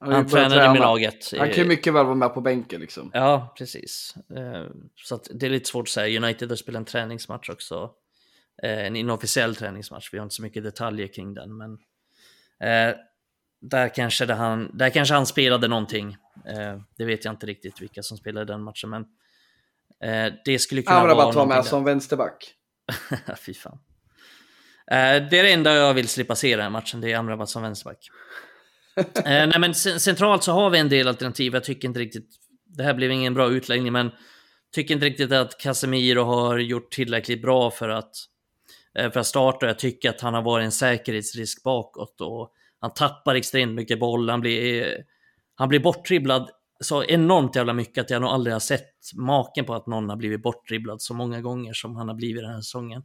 [0.00, 1.38] Han, Han tränade med laget.
[1.38, 3.10] Han kan ju mycket väl vara med på bänken liksom.
[3.14, 4.14] Ja, precis.
[4.36, 6.20] Eh, Så det är lite svårt att säga.
[6.22, 7.90] United har spelat en träningsmatch också.
[8.62, 10.08] Eh, En inofficiell träningsmatch.
[10.12, 11.72] Vi har inte så mycket detaljer kring den, men
[12.70, 12.94] eh,
[13.60, 16.16] där kanske, det han, där kanske han spelade någonting.
[16.46, 19.02] Eh, Det vet jag inte riktigt vilka som spelade den matchen, men
[20.04, 21.62] eh, det skulle kunna vara Amrabat var med där.
[21.62, 22.54] som vänsterback.
[23.46, 23.78] Fy fan.
[24.90, 24.96] Eh,
[25.30, 27.62] det är det enda jag vill slippa se den här matchen, det är Amrabat som
[27.62, 28.08] vänsterback.
[28.96, 32.28] eh, nej men cen- centralt så har vi en del alternativ, jag tycker inte riktigt,
[32.66, 34.10] det här blev ingen bra utläggning, men
[34.74, 38.12] tycker inte riktigt att Casemiro har gjort tillräckligt bra för att,
[38.98, 39.66] eh, för att starta.
[39.66, 44.28] Jag tycker att han har varit en säkerhetsrisk bakåt och han tappar extremt mycket boll,
[44.28, 44.96] han blir,
[45.54, 46.50] han blir bortdribblad
[46.80, 50.16] så enormt jävla mycket att jag nog aldrig har sett maken på att någon har
[50.16, 53.02] blivit bortdribblad så många gånger som han har blivit den här säsongen.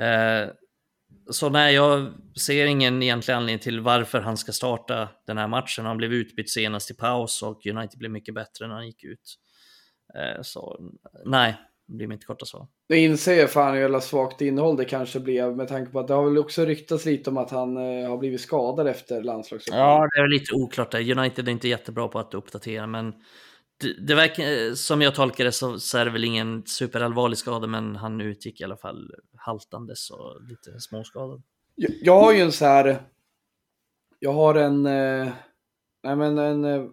[0.00, 0.48] Eh,
[1.30, 5.86] så nej, jag ser ingen egentlig anledning till varför han ska starta den här matchen.
[5.86, 9.38] Han blev utbytt senast i paus och United blev mycket bättre när han gick ut.
[10.14, 10.92] Eh, så
[11.24, 12.66] nej, blir mitt korta svar.
[12.88, 16.08] Nu inser jag fan hur jävla svagt innehåll det kanske blev med tanke på att
[16.08, 19.88] det har väl också ryktats lite om att han eh, har blivit skadad efter landslagsuppehållet.
[19.88, 21.18] Ja, det är lite oklart där.
[21.18, 23.14] United är inte jättebra på att uppdatera, men
[23.80, 27.66] det, det verkar, som jag tolkar det så, så är det väl ingen superallvarlig skada,
[27.66, 31.42] men han utgick i alla fall haltandes och lite småskadad.
[31.74, 33.02] Jag, jag har ju en så här.
[34.18, 34.86] Jag har en.
[34.86, 35.32] Eh,
[36.02, 36.64] nej men en.
[36.64, 36.86] Eh,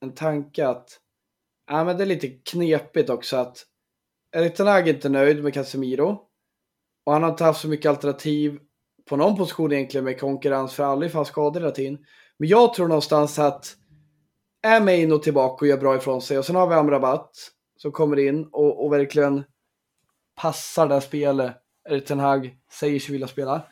[0.00, 1.00] en tanke att.
[1.70, 3.66] Nej men det är lite knepigt också att.
[4.36, 6.20] Erik är inte nöjd med Casemiro.
[7.06, 8.58] Och han har inte haft så mycket alternativ
[9.08, 11.98] på någon position egentligen med konkurrens för alla ifall skador hela tiden.
[12.38, 13.76] Men jag tror någonstans att
[14.62, 17.30] är Maino tillbaka och gör bra ifrån sig och sen har vi Amrabat
[17.76, 19.44] som kommer in och, och verkligen
[20.42, 21.56] passar det spelet
[21.88, 23.62] Erik Ten Hag säger sig vilja spela.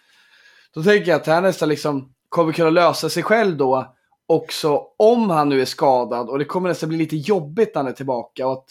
[0.74, 3.94] Då tänker jag att han nästan liksom kommer kunna lösa sig själv då
[4.26, 7.92] också om han nu är skadad och det kommer nästan bli lite jobbigt när han
[7.92, 8.46] är tillbaka.
[8.46, 8.68] Och att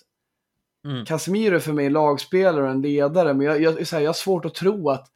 [0.86, 1.06] Mm.
[1.06, 4.10] Casemiro är för mig en lagspelare och en ledare men jag, jag, så här, jag
[4.10, 5.08] har svårt att tro att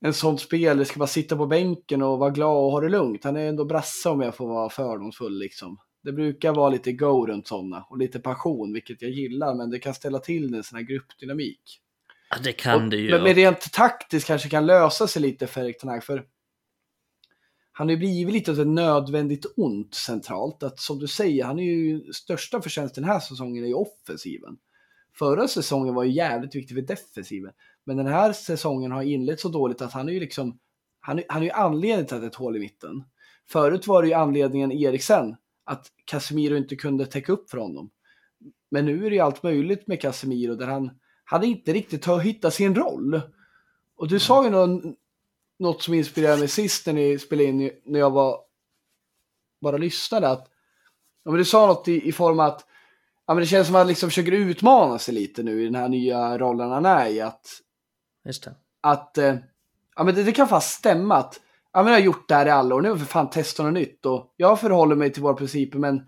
[0.00, 3.24] en sån spelare ska bara sitta på bänken och vara glad och ha det lugnt.
[3.24, 5.78] Han är ändå brasse om jag får vara fördomsfull liksom.
[6.02, 9.78] Det brukar vara lite go runt sådana och lite passion, vilket jag gillar, men det
[9.78, 11.80] kan ställa till en sån här gruppdynamik.
[12.30, 13.10] Ja, det kan Och- det ju.
[13.10, 16.24] Men, men rent taktiskt kanske kan lösa sig lite för Erik Ten Hag, för
[17.72, 20.62] han har ju blivit lite av ett nödvändigt ont centralt.
[20.62, 24.56] Att som du säger, han är ju största förtjänsten den här säsongen är ju offensiven.
[25.18, 27.52] Förra säsongen var ju jävligt viktig för defensiven.
[27.84, 30.58] Men den här säsongen har inlett så dåligt att han är ju liksom,
[31.00, 33.04] han är, han är ju anledningen till att det är ett hål i mitten.
[33.50, 37.90] Förut var det ju anledningen Eriksen, att Casemiro inte kunde täcka upp för honom.
[38.70, 40.90] Men nu är det ju allt möjligt med Casemiro där han,
[41.24, 43.20] han inte riktigt har hittat sin roll.
[43.96, 44.94] Och du sa ju någon,
[45.58, 48.40] något som inspirerade mig sist när ni spelade in, när jag var
[49.60, 50.50] bara lyssnade, att
[51.24, 52.67] ja, men du sa något i, i form att
[53.28, 55.74] ja, men det känns som att han liksom försöker utmana sig lite nu i den
[55.74, 57.20] här nya rollen han är i.
[57.20, 57.46] Att,
[58.24, 58.54] Just det.
[58.80, 59.36] att eh,
[59.96, 61.40] ja, men det, det kan fan stämma att
[61.72, 63.72] ja, men jag har gjort det här i alla år, nu för fan testa något
[63.72, 66.02] nytt och jag förhåller mig till våra principer men,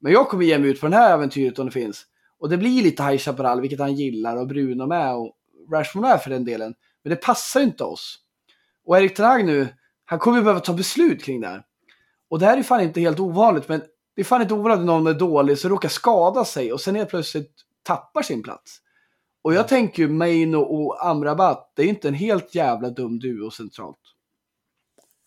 [0.00, 2.06] men jag kommer ge mig ut på det här äventyret om det finns.
[2.38, 5.36] Och det blir lite High Chaparral, vilket han gillar och Bruno med och
[5.72, 6.74] Rashford med för den delen.
[7.04, 8.18] Men det passar ju inte oss.
[8.86, 9.68] Och Erik Ten Hag nu,
[10.04, 11.62] han kommer ju behöva ta beslut kring det här.
[12.30, 13.82] Och det här är fan inte helt ovanligt, men
[14.14, 16.94] det är fan inte ovanligt att någon är dålig så råkar skada sig och sen
[16.94, 17.52] helt plötsligt
[17.82, 18.78] tappar sin plats.
[19.42, 23.50] Och jag tänker ju Maino och Amrabat, det är inte en helt jävla dum duo
[23.50, 23.98] centralt.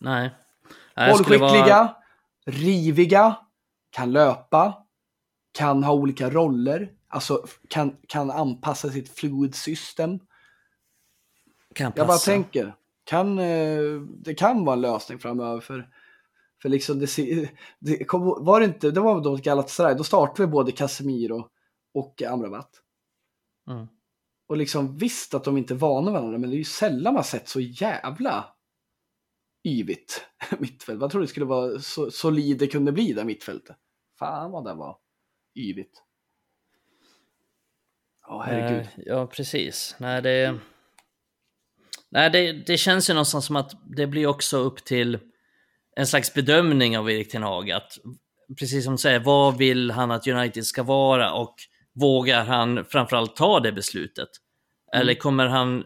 [0.00, 0.30] Nej.
[0.96, 1.94] Nej, Bollskickliga, vara-
[2.46, 3.36] riviga,
[3.90, 4.86] kan löpa,
[5.52, 10.18] kan ha olika roller, alltså kan, kan anpassa sitt fluid system.
[11.74, 15.88] Kan Jag bara tänker, kan, eh, det kan vara en lösning framöver för,
[16.66, 20.52] för liksom det, det kom, var det inte, det var då Galatasaray, då startade vi
[20.52, 21.48] både Casemiro
[21.94, 22.70] och Amrabat.
[23.70, 23.86] Mm.
[24.48, 27.24] Och liksom visst att de inte är vana varandra, men det är ju sällan man
[27.24, 28.54] sett så jävla
[29.64, 30.26] yvigt
[30.58, 31.00] mittfält.
[31.00, 33.76] Vad tror du det skulle vara så solid det kunde bli där mittfältet?
[34.18, 34.98] Fan vad det var
[35.54, 36.02] yvigt.
[38.26, 38.80] Ja, herregud.
[38.80, 39.96] Eh, Ja, precis.
[39.98, 40.58] Nej, det...
[42.08, 45.18] Nej, det, det känns ju någonstans som att det blir också upp till
[45.96, 47.70] en slags bedömning av Erik Ten Hag.
[47.70, 47.98] Att,
[48.58, 51.54] precis som du säger, vad vill han att United ska vara och
[51.94, 54.28] vågar han framförallt ta det beslutet?
[54.92, 55.84] Eller kommer han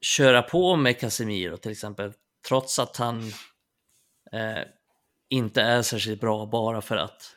[0.00, 2.12] köra på med Casemiro till exempel,
[2.48, 3.18] trots att han
[4.32, 4.62] eh,
[5.30, 7.34] inte är särskilt bra bara för att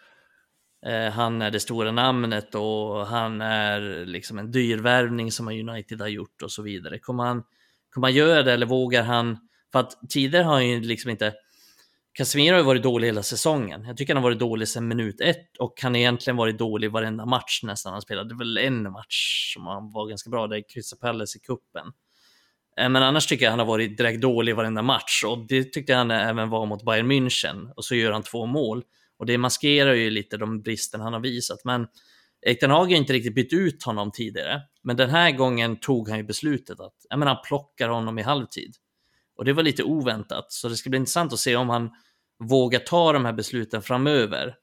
[0.85, 6.01] Eh, han är det stora namnet och han är liksom en dyr värvning som United
[6.01, 6.99] har gjort och så vidare.
[6.99, 7.43] Kommer han,
[7.89, 9.37] kommer han göra det eller vågar han?
[9.73, 11.33] För att tidigare har han ju liksom inte...
[12.13, 13.83] Casemiro har ju varit dålig hela säsongen.
[13.83, 16.91] Jag tycker han har varit dålig sedan minut ett och han har egentligen varit dålig
[16.91, 18.29] varenda match nästan han spelade.
[18.29, 21.41] Det var väl en match som han var ganska bra, det är Crystal Palace i
[21.41, 21.85] kuppen.
[22.77, 25.93] Eh, men annars tycker jag han har varit direkt dålig varenda match och det tyckte
[25.93, 28.83] han även var mot Bayern München och så gör han två mål.
[29.17, 31.65] Och det maskerar ju lite de brister han har visat.
[31.65, 31.87] Men
[32.41, 34.61] Erik Ten Hag har inte riktigt bytt ut honom tidigare.
[34.83, 38.21] Men den här gången tog han ju beslutet att jag menar, han plockar honom i
[38.21, 38.75] halvtid.
[39.43, 40.51] Och det var lite oväntat.
[40.51, 41.91] Så det ska bli intressant att se om han
[42.39, 44.55] vågar ta de här besluten framöver.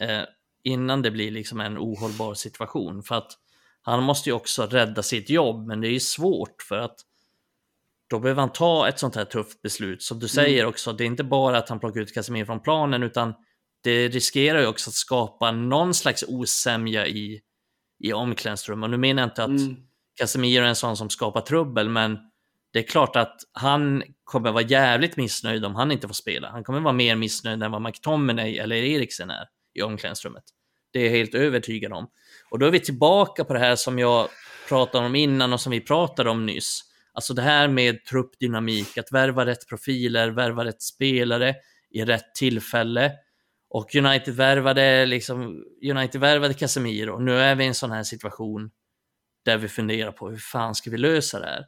[0.00, 0.22] Eh,
[0.64, 3.02] innan det blir liksom en ohållbar situation.
[3.02, 3.32] För att
[3.82, 5.66] han måste ju också rädda sitt jobb.
[5.66, 6.96] Men det är ju svårt för att
[8.06, 10.02] då behöver han ta ett sånt här tufft beslut.
[10.02, 13.02] Som du säger också, det är inte bara att han plockar ut Casemiro från planen,
[13.02, 13.34] utan
[13.82, 17.40] det riskerar ju också att skapa någon slags osämja i,
[17.98, 18.82] i omklädningsrum.
[18.82, 19.76] Och nu menar jag inte att Mm.
[20.14, 22.18] Casemiro är en sån som skapar trubbel, men
[22.74, 26.50] det är klart att han kommer vara jävligt missnöjd om han inte får spela.
[26.50, 29.44] Han kommer vara mer missnöjd än vad McTominay eller Eriksen är
[29.74, 30.44] i omklädningsrummet.
[30.92, 32.08] Det är jag helt övertygad om.
[32.50, 34.28] Och då är vi tillbaka på det här som jag
[34.68, 36.80] pratade om innan och som vi pratade om nyss.
[37.12, 41.54] Alltså det här med truppdynamik, att värva rätt profiler, värva rätt spelare
[41.90, 43.12] i rätt tillfälle.
[43.68, 47.18] Och United värvade, liksom, United värvade Casemiro.
[47.18, 48.70] Nu är vi i en sån här situation
[49.44, 51.64] där vi funderar på hur fan ska vi lösa det här?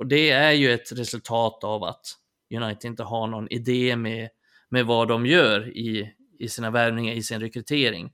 [0.00, 2.06] Och det är ju ett resultat av att
[2.54, 4.28] United inte har någon idé med,
[4.68, 8.12] med vad de gör i, i sina värvningar, i sin rekrytering.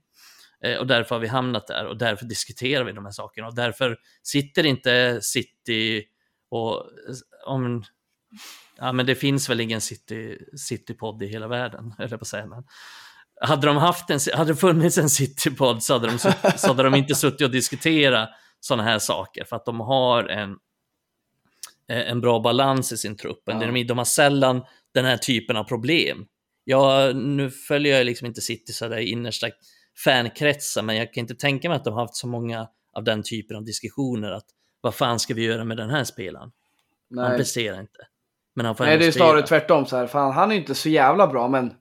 [0.63, 3.47] Eh, och därför har vi hamnat där och därför diskuterar vi de här sakerna.
[3.47, 6.03] Och därför sitter inte City
[6.49, 6.85] och
[7.45, 7.83] om...
[8.77, 12.45] Ja, men det finns väl ingen City, City-podd i hela världen, eller på att säga.
[12.45, 12.63] Men
[13.41, 16.19] hade, de haft en, hade det funnits en City-podd så, hade de
[16.57, 20.57] så hade de inte suttit och diskuterat sådana här saker, för att de har en,
[21.87, 23.41] en bra balans i sin trupp.
[23.45, 23.53] Ja.
[23.53, 24.61] De, de har sällan
[24.93, 26.25] den här typen av problem.
[26.63, 29.47] Jag, nu följer jag liksom inte City så där i innersta
[30.03, 33.23] fankretsar, men jag kan inte tänka mig att de har haft så många av den
[33.23, 34.31] typen av diskussioner.
[34.31, 34.45] att
[34.81, 36.51] Vad fan ska vi göra med den här spelaren?
[37.15, 37.37] Han Nej.
[37.37, 37.99] presterar inte.
[38.55, 39.25] Men han får Nej, det är spela.
[39.25, 40.07] snarare tvärtom så här.
[40.07, 41.73] Fan, han är inte så jävla bra, men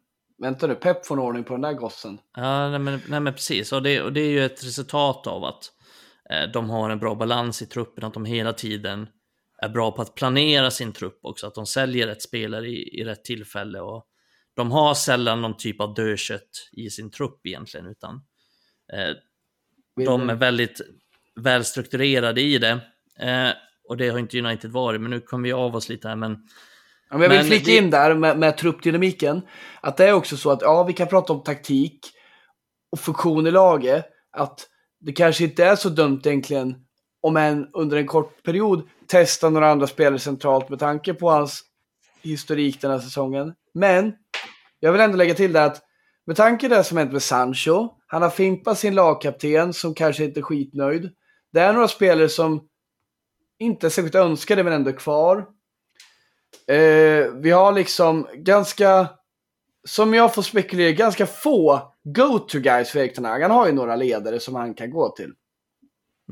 [0.43, 2.19] vänta nu, Pep får en ordning på den där gossen.
[2.37, 3.73] Ja, nej men, nej men precis.
[3.73, 5.73] Och det, och det är ju ett resultat av att
[6.31, 9.09] eh, de har en bra balans i truppen, att de hela tiden
[9.63, 13.05] är bra på att planera sin trupp också, att de säljer rätt spelare i, i
[13.05, 13.81] rätt tillfälle.
[13.81, 14.07] Och
[14.55, 18.15] de har sällan någon typ av dödkött i sin trupp egentligen, utan
[18.93, 19.15] eh,
[20.07, 20.81] de är väldigt
[21.41, 22.81] välstrukturerade i det.
[23.21, 23.51] Eh,
[23.89, 26.17] och det har inte United varit, men nu kommer vi av oss lite här.
[26.17, 26.49] Men
[27.11, 29.43] Ja, men jag vill Men flika det- in där med, med truppdynamiken.
[29.81, 31.99] Att det är också så att, ja, vi kan prata om taktik
[32.93, 34.05] och funktion i laget.
[34.33, 34.69] Att
[35.01, 36.75] det kanske inte är så dumt egentligen
[37.21, 41.63] om än under en kort period, testa några andra spelare centralt med tanke på hans
[42.23, 43.55] historik den här säsongen.
[43.75, 44.13] Men
[44.81, 45.83] jag vill ändå lägga till det att
[46.27, 50.25] med tanke på det som hänt med Sancho, han har fimpat sin lagkapten som kanske
[50.25, 51.11] inte är skitnöjd.
[51.53, 52.69] Det är några spelare som
[53.59, 55.47] inte är särskilt önskade men ändå är kvar.
[56.67, 59.09] Eh, vi har liksom ganska,
[59.89, 64.55] som jag får spekulera, ganska få go-to-guys för Erik Han har ju några ledare som
[64.55, 65.33] han kan gå till.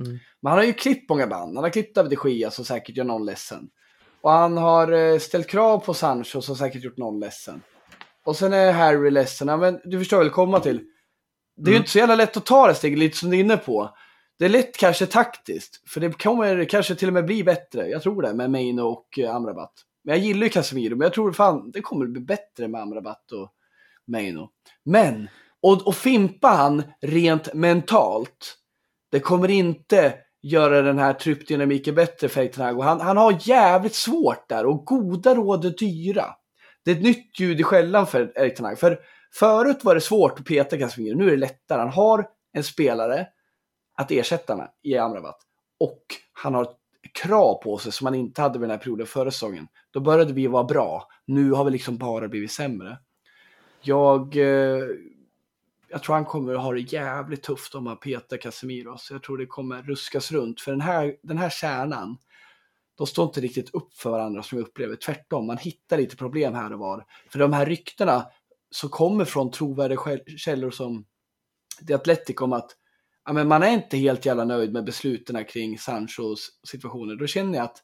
[0.01, 0.19] Mm.
[0.45, 1.57] Men han har ju klippt många band.
[1.57, 3.69] Han har klippt David de Gia som säkert gör någon ledsen.
[4.21, 7.63] Och han har eh, ställt krav på Sancho som säkert gjort någon ledsen.
[8.25, 9.49] Och sen är Harry ledsen.
[9.49, 10.77] Ja, men du förstår väl komma till.
[11.57, 11.73] Det är mm.
[11.73, 13.97] ju inte så jävla lätt att ta det steget, lite som du är inne på.
[14.39, 17.89] Det är lätt kanske taktiskt, för det kommer kanske till och med bli bättre.
[17.89, 19.73] Jag tror det, med Maino och eh, Amrabat.
[20.05, 23.33] Men jag gillar ju Casemiro, men jag tror fan det kommer bli bättre med Amrabat
[23.33, 23.53] och
[24.07, 24.51] Maino.
[24.85, 25.29] Men,
[25.63, 28.57] och, och fimpa han rent mentalt,
[29.11, 30.15] det kommer inte
[30.45, 35.35] göra den här truppdynamiken bättre för Erik han, han har jävligt svårt där och goda
[35.35, 36.25] råd är dyra.
[36.85, 38.99] Det är ett nytt ljud i skällan för Erik För
[39.35, 41.81] förut var det svårt att peta Casemiro, nu är det lättare.
[41.81, 43.27] Han har en spelare
[43.97, 45.37] att ersätta med i Amrabat.
[45.81, 46.03] Och
[46.33, 46.69] han har
[47.23, 49.67] krav på sig som han inte hade vid den här perioden förra säsongen.
[49.91, 51.09] Då började vi vara bra.
[51.27, 52.99] Nu har vi liksom bara blivit sämre.
[53.83, 54.85] Jag, eh,
[55.95, 58.99] jag tror han kommer att ha det jävligt tufft om han petar Casemiro.
[58.99, 60.61] Så jag tror det kommer ruskas runt.
[60.61, 62.17] För den här, den här kärnan,
[62.95, 64.97] de står inte riktigt upp för varandra som jag upplever.
[64.97, 67.05] Tvärtom, man hittar lite problem här och var.
[67.31, 68.27] För de här ryktena
[68.71, 71.05] som kommer från trovärdiga källor som
[71.89, 72.71] The Athletic om att
[73.25, 77.17] ja, men man är inte helt jävla nöjd med besluten kring Sanchos situationer.
[77.17, 77.83] Då känner jag att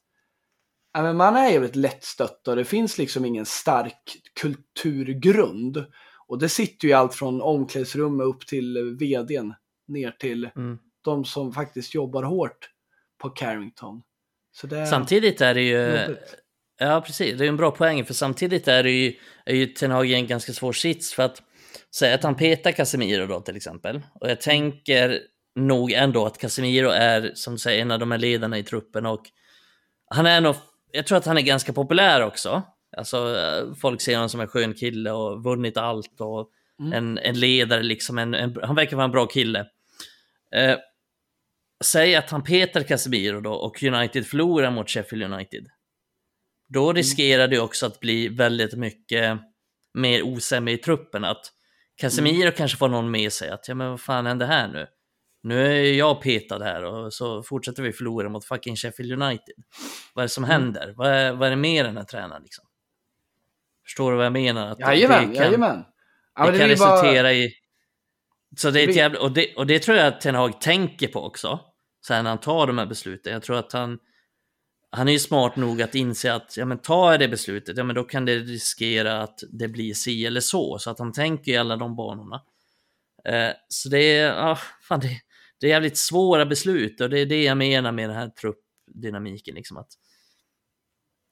[0.93, 5.85] ja, men man är jävligt lättstött och det finns liksom ingen stark kulturgrund.
[6.31, 9.53] Och det sitter ju allt från omklädningsrummet upp till vdn
[9.87, 10.77] ner till mm.
[11.01, 12.69] de som faktiskt jobbar hårt
[13.21, 14.01] på Carrington.
[14.71, 14.85] Är...
[14.85, 16.15] Samtidigt är det ju...
[16.79, 17.37] Ja, precis.
[17.37, 20.13] Det är en bra poäng, för samtidigt är det ju, är ju Ten Hag i
[20.13, 21.13] en ganska svår sits.
[21.13, 21.43] För att
[21.95, 24.01] säga att han petar Casemiro då till exempel.
[24.13, 25.19] Och jag tänker
[25.55, 29.05] nog ändå att Casemiro är, som du säger, en av de här ledarna i truppen.
[29.05, 29.23] Och
[30.07, 30.55] han är nog,
[30.91, 32.63] jag tror att han är ganska populär också.
[32.97, 33.35] Alltså,
[33.81, 36.49] folk ser honom som en skön kille och vunnit allt och
[36.79, 36.93] mm.
[36.93, 38.17] en, en ledare liksom.
[38.17, 39.59] En, en, han verkar vara en bra kille.
[40.55, 40.77] Eh,
[41.83, 45.67] säg att han petar Casemiro då och United förlorar mot Sheffield United.
[46.69, 46.95] Då mm.
[46.95, 49.39] riskerar det också att bli väldigt mycket
[49.93, 51.23] mer osämja i truppen.
[51.23, 51.51] Att
[51.95, 52.53] Casemiro mm.
[52.53, 54.87] kanske får någon med sig att, ja men vad fan händer här nu?
[55.43, 59.55] Nu är jag petad här och så fortsätter vi förlora mot fucking Sheffield United.
[60.13, 60.51] Vad är det som mm.
[60.51, 60.93] händer?
[60.97, 62.65] Vad är, vad är det med den här tränaren liksom?
[63.91, 64.67] Förstår du vad jag menar?
[64.67, 65.83] Att jajamän, det kan, jajamän.
[66.35, 67.33] Ja, det, det kan resultera bara...
[67.33, 67.53] i...
[68.57, 69.19] Så det är ett jävla...
[69.19, 71.59] och, det, och det tror jag att Ten Hag tänker på också.
[72.07, 73.33] Sen när han tar de här besluten.
[73.33, 73.99] Jag tror att han...
[74.89, 77.83] Han är ju smart nog att inse att, ja men tar jag det beslutet, ja
[77.83, 80.77] men då kan det riskera att det blir si eller så.
[80.79, 82.41] Så att han tänker i alla de banorna.
[83.25, 85.21] Eh, så det är, ja, fan det,
[85.59, 89.55] det är jävligt svåra beslut och det är det jag menar med den här truppdynamiken.
[89.55, 89.91] Liksom att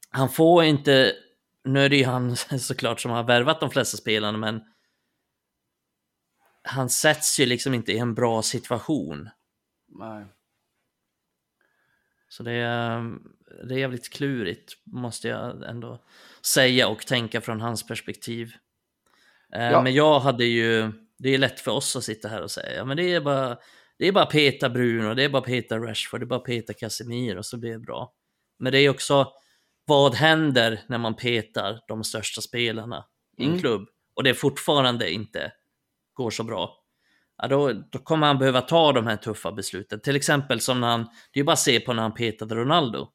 [0.10, 1.16] han får inte,
[1.64, 4.62] nu är det ju han såklart som har värvat de flesta spelarna, men
[6.64, 9.30] han sätts ju liksom inte i en bra situation.
[9.88, 10.26] Nej.
[12.30, 13.16] Så det är,
[13.64, 16.04] det är jävligt klurigt, måste jag ändå
[16.42, 18.54] säga och tänka från hans perspektiv.
[19.54, 19.82] Eh, ja.
[19.82, 22.86] Men jag hade ju, det är lätt för oss att sitta här och säga, ja
[22.86, 23.58] men det är bara
[24.00, 27.44] det är bara peta Bruno, det är bara peta Rashford, det är bara peta Casemiro
[27.44, 28.14] så blir det bra.
[28.60, 29.34] Men det är också,
[29.90, 33.06] vad händer när man petar de största spelarna
[33.38, 33.60] i en mm.
[33.60, 35.52] klubb och det fortfarande inte
[36.14, 36.76] går så bra?
[37.38, 40.00] Ja, då, då kommer han behöva ta de här tuffa besluten.
[40.02, 43.08] Till exempel som när han, det är bara att se på när han petade Ronaldo.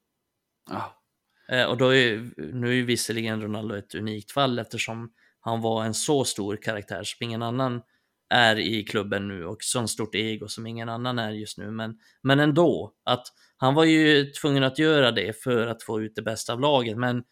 [0.70, 1.02] Ja.
[1.48, 5.84] Eh, och då är, nu är ju visserligen Ronaldo ett unikt fall eftersom han var
[5.84, 7.82] en så stor karaktär som ingen annan
[8.30, 11.70] är i klubben nu och sånt stort ego som ingen annan är just nu.
[11.70, 13.26] Men, men ändå, att
[13.56, 16.96] han var ju tvungen att göra det för att få ut det bästa av laget.
[16.96, 17.24] Men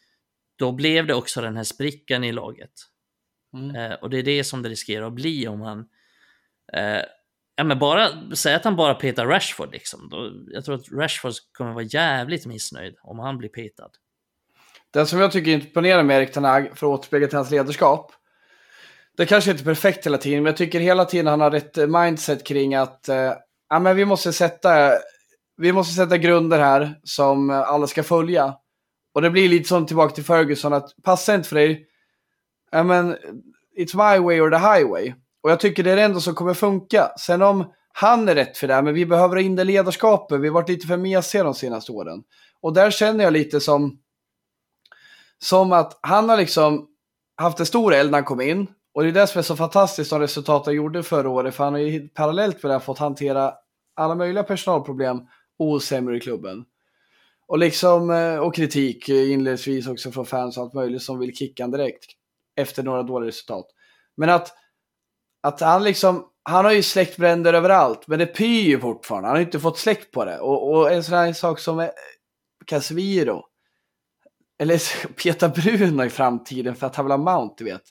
[0.58, 2.72] då blev det också den här sprickan i laget.
[3.54, 3.76] Mm.
[3.76, 5.78] Eh, och det är det som det riskerar att bli om han...
[6.72, 7.02] Eh,
[7.56, 10.08] ja, men bara säg att han bara petar Rashford liksom.
[10.08, 13.90] Då, jag tror att Rashford kommer vara jävligt missnöjd om han blir petad.
[14.90, 18.12] Den som jag tycker imponerar med Erik Tanag för att återspegla till hans ledarskap
[19.16, 21.78] det kanske inte är perfekt hela tiden, men jag tycker hela tiden han har rätt
[21.78, 23.32] eh, mindset kring att eh,
[23.68, 24.92] ja, men vi, måste sätta,
[25.56, 28.54] vi måste sätta grunder här som eh, alla ska följa.
[29.14, 31.86] Och det blir lite som tillbaka till Ferguson, att passa inte för dig,
[32.70, 33.16] ja, men
[33.78, 35.14] it's my way or the highway.
[35.42, 37.12] Och jag tycker det är det enda som kommer funka.
[37.18, 40.40] Sen om han är rätt för det här, men vi behöver in det ledarskapet.
[40.40, 42.22] Vi har varit lite för mesiga de senaste åren.
[42.60, 43.98] Och där känner jag lite som,
[45.38, 46.88] som att han har liksom
[47.36, 48.68] haft en stor eld när han kom in.
[48.94, 51.64] Och det är det som är så fantastiskt som resultat han gjorde förra året, för
[51.64, 53.54] han har ju parallellt med det fått hantera
[53.94, 55.20] alla möjliga personalproblem
[55.58, 56.64] och sämre i klubben.
[57.46, 61.66] Och, liksom, eh, och kritik inledningsvis också från fans och allt möjligt som vill kicka
[61.66, 62.04] direkt
[62.56, 63.66] efter några dåliga resultat.
[64.16, 64.52] Men att,
[65.42, 69.28] att han liksom, han har ju släckt bränder överallt, men det pyr ju fortfarande.
[69.28, 70.38] Han har inte fått släckt på det.
[70.40, 71.88] Och, och en sån här sak som
[72.66, 73.42] Casemiro,
[74.58, 74.80] eller
[75.22, 77.82] Peter Bruno i framtiden för att han vill ha Mount, du vet.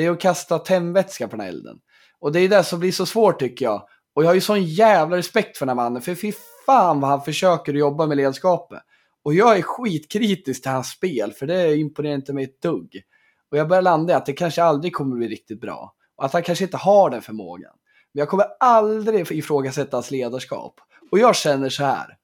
[0.00, 1.78] Det är att kasta tändvätska på den här elden.
[2.18, 3.82] Och det är det som blir så svårt tycker jag.
[4.14, 6.32] Och jag har ju sån jävla respekt för den här mannen, för fy
[6.66, 8.82] fan vad han försöker jobba med ledarskapet.
[9.24, 13.02] Och jag är skitkritisk till hans spel, för det imponerar inte mig ett dugg.
[13.50, 15.94] Och jag börjar landa i att det kanske aldrig kommer bli riktigt bra.
[16.16, 17.72] Och att han kanske inte har den förmågan.
[18.12, 20.74] Men jag kommer aldrig ifrågasätta hans ledarskap.
[21.10, 22.16] Och jag känner så här.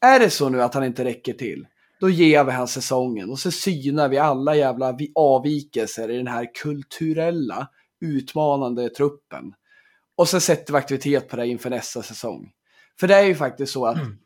[0.00, 1.66] Är det så nu att han inte räcker till,
[2.00, 6.54] då ger vi han säsongen och så synar vi alla jävla avvikelser i den här
[6.54, 7.68] kulturella
[8.00, 9.54] utmanande truppen.
[10.16, 12.50] Och så sätter vi aktivitet på det inför nästa säsong.
[13.00, 14.16] För det är ju faktiskt så att mm.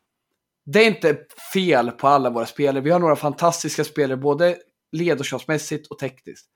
[0.65, 1.17] det är inte
[1.53, 2.83] fel på alla våra spelare.
[2.83, 4.57] Vi har några fantastiska spelare, både
[4.91, 6.49] ledarskapsmässigt och tekniskt.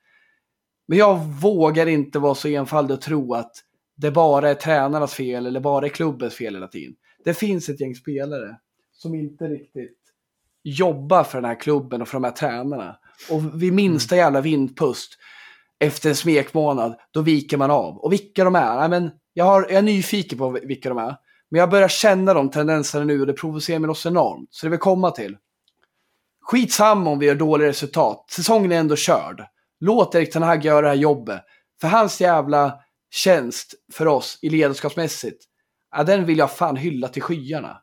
[0.88, 3.52] Men jag vågar inte vara så enfaldig och tro att
[3.96, 6.96] det bara är tränarnas fel eller bara är klubbens fel hela tiden.
[7.24, 8.58] Det finns ett gäng spelare
[8.92, 10.03] som inte riktigt
[10.64, 12.96] jobbar för den här klubben och för de här tränarna.
[13.30, 15.18] Och vid minsta jävla vindpust
[15.80, 17.98] efter en smekmånad, då viker man av.
[17.98, 18.90] Och vilka de är?
[18.90, 21.16] men jag, har, jag är nyfiken på vilka de är.
[21.52, 24.48] Men jag börjar känna de tendenserna nu och det provocerar mig något enormt.
[24.52, 25.38] Så det vill komma till.
[26.42, 28.26] Skitsamma om vi gör dåliga resultat.
[28.30, 29.46] Säsongen är ändå körd.
[29.80, 31.42] Låt Erik Ten Hag göra det här jobbet.
[31.82, 32.80] För hans jävla
[33.12, 35.44] tjänst för oss i ledarskapsmässigt,
[35.92, 37.78] ja, den vill jag fan hylla till skyarna.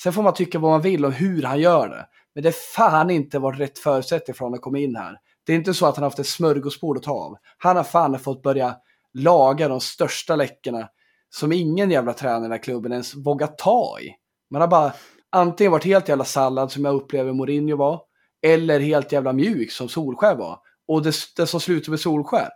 [0.00, 2.06] Sen får man tycka vad man vill om hur han gör det.
[2.36, 5.18] Men det är fan inte varit rätt förutsättning för honom att komma in här.
[5.46, 7.36] Det är inte så att han har haft ett smörgåsbord att ta av.
[7.58, 8.76] Han har fan fått börja
[9.14, 10.88] laga de största läckorna
[11.30, 14.14] som ingen jävla tränare i den här klubben ens vågar ta i.
[14.50, 14.92] Man har bara
[15.30, 18.00] antingen varit helt jävla sallad som jag upplever Mourinho var,
[18.46, 20.58] eller helt jävla mjuk som Solskär var.
[20.88, 22.48] Och det, det som slutar med Solskär,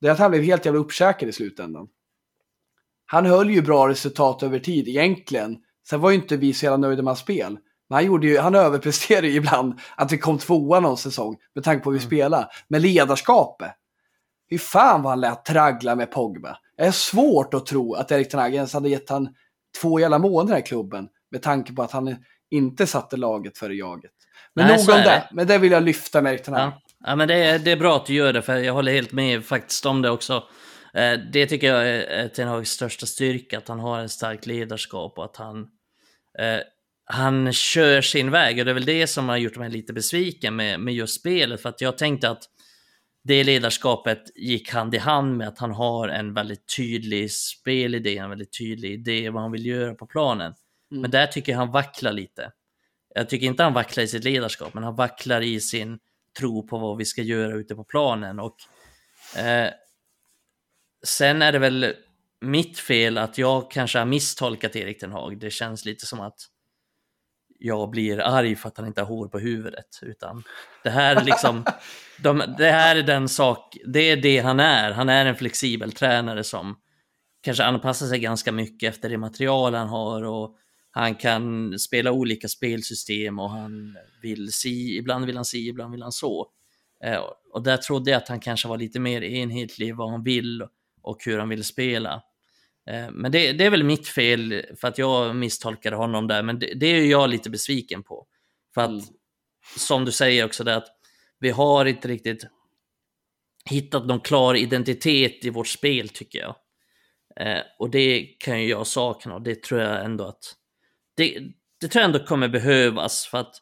[0.00, 1.88] det är att han blev helt jävla uppkäkad i slutändan.
[3.06, 5.58] Han höll ju bra resultat över tid egentligen.
[5.88, 7.58] Sen var ju inte vi så jävla nöjda med hans spel.
[7.88, 11.64] Men han, gjorde ju, han överpresterade ju ibland att vi kom tvåa någon säsong med
[11.64, 12.08] tanke på hur vi mm.
[12.08, 12.48] spelade.
[12.68, 13.72] Men ledarskapet,
[14.48, 16.58] hur fan vad han lät traggla med Pogba.
[16.76, 19.28] Det är svårt att tro att Erik Ten Hag ens hade gett han
[19.80, 22.16] två jävla månader i klubben med tanke på att han
[22.50, 24.12] inte satte laget före jaget.
[24.54, 25.04] Men Nej, nog om det.
[25.04, 25.28] det.
[25.32, 26.62] Men det vill jag lyfta med Erik Ten Hag.
[26.62, 26.80] Ja.
[27.04, 29.12] ja, men det är, det är bra att du gör det, för jag håller helt
[29.12, 30.44] med faktiskt om det också.
[30.94, 35.18] Eh, det tycker jag är Ten Hags största styrka, att han har en stark ledarskap
[35.18, 35.58] och att han,
[36.38, 36.60] eh,
[37.06, 38.58] han kör sin väg.
[38.58, 41.62] Och det är väl det som har gjort mig lite besviken med, med just spelet,
[41.62, 42.42] för att jag tänkte att
[43.24, 48.30] det ledarskapet gick hand i hand med att han har en väldigt tydlig spelidé, en
[48.30, 50.54] väldigt tydlig idé vad han vill göra på planen.
[50.90, 51.02] Mm.
[51.02, 52.52] Men där tycker jag han vacklar lite.
[53.14, 55.98] Jag tycker inte han vacklar i sitt ledarskap, men han vacklar i sin
[56.38, 58.40] tro på vad vi ska göra ute på planen.
[58.40, 58.56] Och
[59.38, 59.70] eh,
[61.06, 61.94] Sen är det väl
[62.40, 65.40] mitt fel att jag kanske har misstolkat Erik Ten Hag.
[65.40, 66.38] Det känns lite som att
[67.58, 69.98] jag blir arg för att han inte har hår på huvudet.
[70.02, 70.42] Utan
[70.84, 71.64] det här är liksom,
[72.22, 74.92] de, det här är den sak, det är det han är.
[74.92, 76.76] Han är en flexibel tränare som
[77.42, 80.56] kanske anpassar sig ganska mycket efter det material han har och
[80.90, 86.02] han kan spela olika spelsystem och han vill si, ibland vill han si, ibland vill
[86.02, 86.46] han så.
[87.04, 87.20] Eh,
[87.52, 90.66] och där trodde jag att han kanske var lite mer enhetlig vad han vill
[91.02, 92.22] och hur han vill spela.
[92.90, 96.58] Eh, men det, det, är väl mitt fel för att jag misstolkade honom där, men
[96.58, 98.26] det, det är jag lite besviken på.
[98.74, 99.04] För att, mm.
[99.76, 100.88] som du säger också, det att
[101.38, 102.44] vi har inte riktigt
[103.70, 106.56] hittat någon klar identitet i vårt spel, tycker jag.
[107.40, 110.54] Eh, och det kan ju jag sakna och det tror jag ändå att
[111.16, 111.38] det,
[111.80, 113.54] det tror jag ändå kommer behövas för att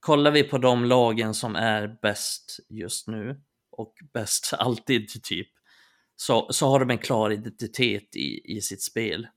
[0.00, 3.40] kollar vi på de lagen som är bäst just nu
[3.70, 5.48] och bäst alltid typ
[6.22, 9.28] så, så har de en klar identitet i, i sitt spel.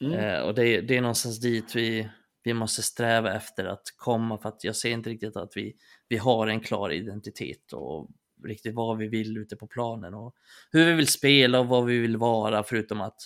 [0.00, 0.18] Mm.
[0.18, 2.08] Eh, och det, det är någonstans dit vi,
[2.42, 5.76] vi måste sträva efter att komma för att jag ser inte riktigt att vi,
[6.08, 8.08] vi har en klar identitet och
[8.44, 10.34] riktigt vad vi vill ute på planen och
[10.70, 13.20] hur vi vill spela och vad vi vill vara förutom att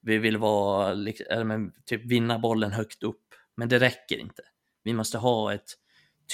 [0.00, 0.94] vi vill vara,
[1.44, 3.34] men, typ vinna bollen högt upp.
[3.56, 4.42] Men det räcker inte.
[4.82, 5.70] Vi måste ha ett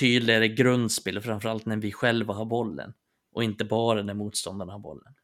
[0.01, 2.93] tydligare grundspel, framförallt när vi själva har bollen
[3.33, 5.15] och inte bara när motståndarna har bollen.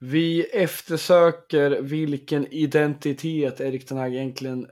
[0.00, 4.66] Vi eftersöker vilken identitet Erik Ten Hag egentligen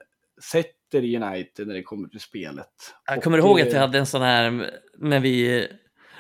[0.51, 2.67] sätter i United när det kommer till spelet.
[3.07, 5.67] Jag kommer Och, ihåg att eh, vi hade en sån här, när vi,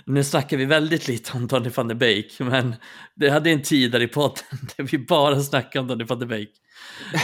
[0.04, 2.74] nu snackar vi väldigt lite om Donny van de Beek, men
[3.14, 4.44] det hade en tid där i podden
[4.76, 6.50] där vi bara snackade om Donny van de Beek.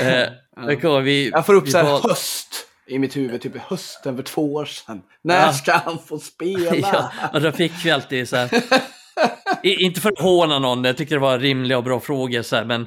[0.01, 3.57] Eh, jag ihåg, vi, Jag får upp så här var- höst i mitt huvud, typ
[3.57, 5.03] i hösten för två år sedan.
[5.23, 5.53] När Ja.
[5.53, 6.75] ska han få spela?
[6.77, 8.51] ja, och då fick vi alltid så här,
[9.63, 12.65] inte för att håna någon, jag tyckte det var rimliga och bra frågor så här,
[12.65, 12.87] men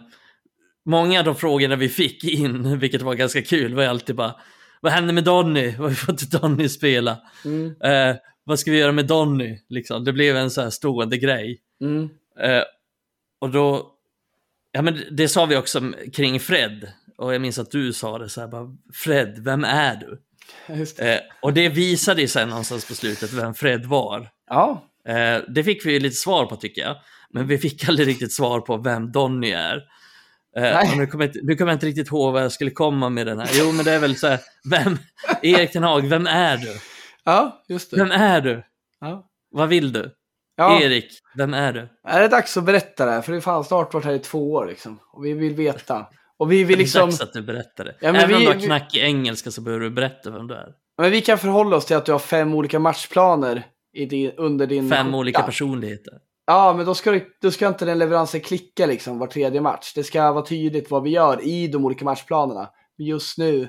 [0.85, 4.35] många av de frågorna vi fick in, vilket var ganska kul, var alltid bara
[4.81, 5.75] vad hände med Donny?
[5.77, 7.17] Varför får inte Donny spela?
[7.45, 9.59] Mm, Eh, vad ska vi göra med Donny?
[9.69, 10.03] Liksom.
[10.03, 11.59] Det blev en så här stående grej.
[11.81, 12.09] mm.
[12.39, 12.63] Eh,
[13.41, 13.91] och då,
[14.71, 15.81] ja men det sa vi också
[16.13, 16.91] kring Fred.
[17.17, 20.21] Och jag minns att du sa det så här, bara, Fred, vem är du?
[20.97, 21.13] Det.
[21.13, 24.29] Eh, och det visade sen någonstans på slutet vem Fred var.
[24.49, 26.95] Ja, Eh, det fick vi lite svar på tycker jag.
[27.29, 29.81] Men vi fick aldrig riktigt svar på vem Donny är.
[30.57, 33.09] Eh, nu kommer jag, inte, nu kommer jag inte riktigt ihåg vad jag skulle komma
[33.09, 33.49] med den här.
[33.53, 34.39] Jo, men det är väl så här,
[34.69, 34.97] vem,
[35.41, 36.73] Erik Ten Hag, vem är du?
[37.23, 37.97] ja just det.
[37.97, 38.63] Vem är du?
[38.99, 39.29] Ja.
[39.51, 40.11] Vad vill du?
[40.55, 40.81] Ja.
[40.81, 41.05] Erik,
[41.35, 41.89] vem är du?
[42.07, 43.21] Är det dags att berätta det här?
[43.21, 44.99] För det har snart varit här i två år liksom.
[45.13, 46.05] Och vi vill veta.
[46.37, 47.01] Och vi vill Det är liksom...
[47.09, 47.95] dags att du berättar det.
[48.01, 50.47] Ja, men Även om vi- du har vi- knackig engelska så behöver du berätta vem
[50.47, 50.67] du är.
[51.01, 53.63] Men vi kan förhålla oss till att du har fem olika matchplaner i
[53.93, 54.89] din, under din...
[54.89, 55.45] Fem olika ja.
[55.45, 56.13] personligheter.
[56.45, 59.93] Ja, men då ska, det, då ska inte den leveransen klicka liksom var tredje match.
[59.95, 62.69] Det ska vara tydligt vad vi gör i de olika matchplanerna.
[62.97, 63.67] Men just nu,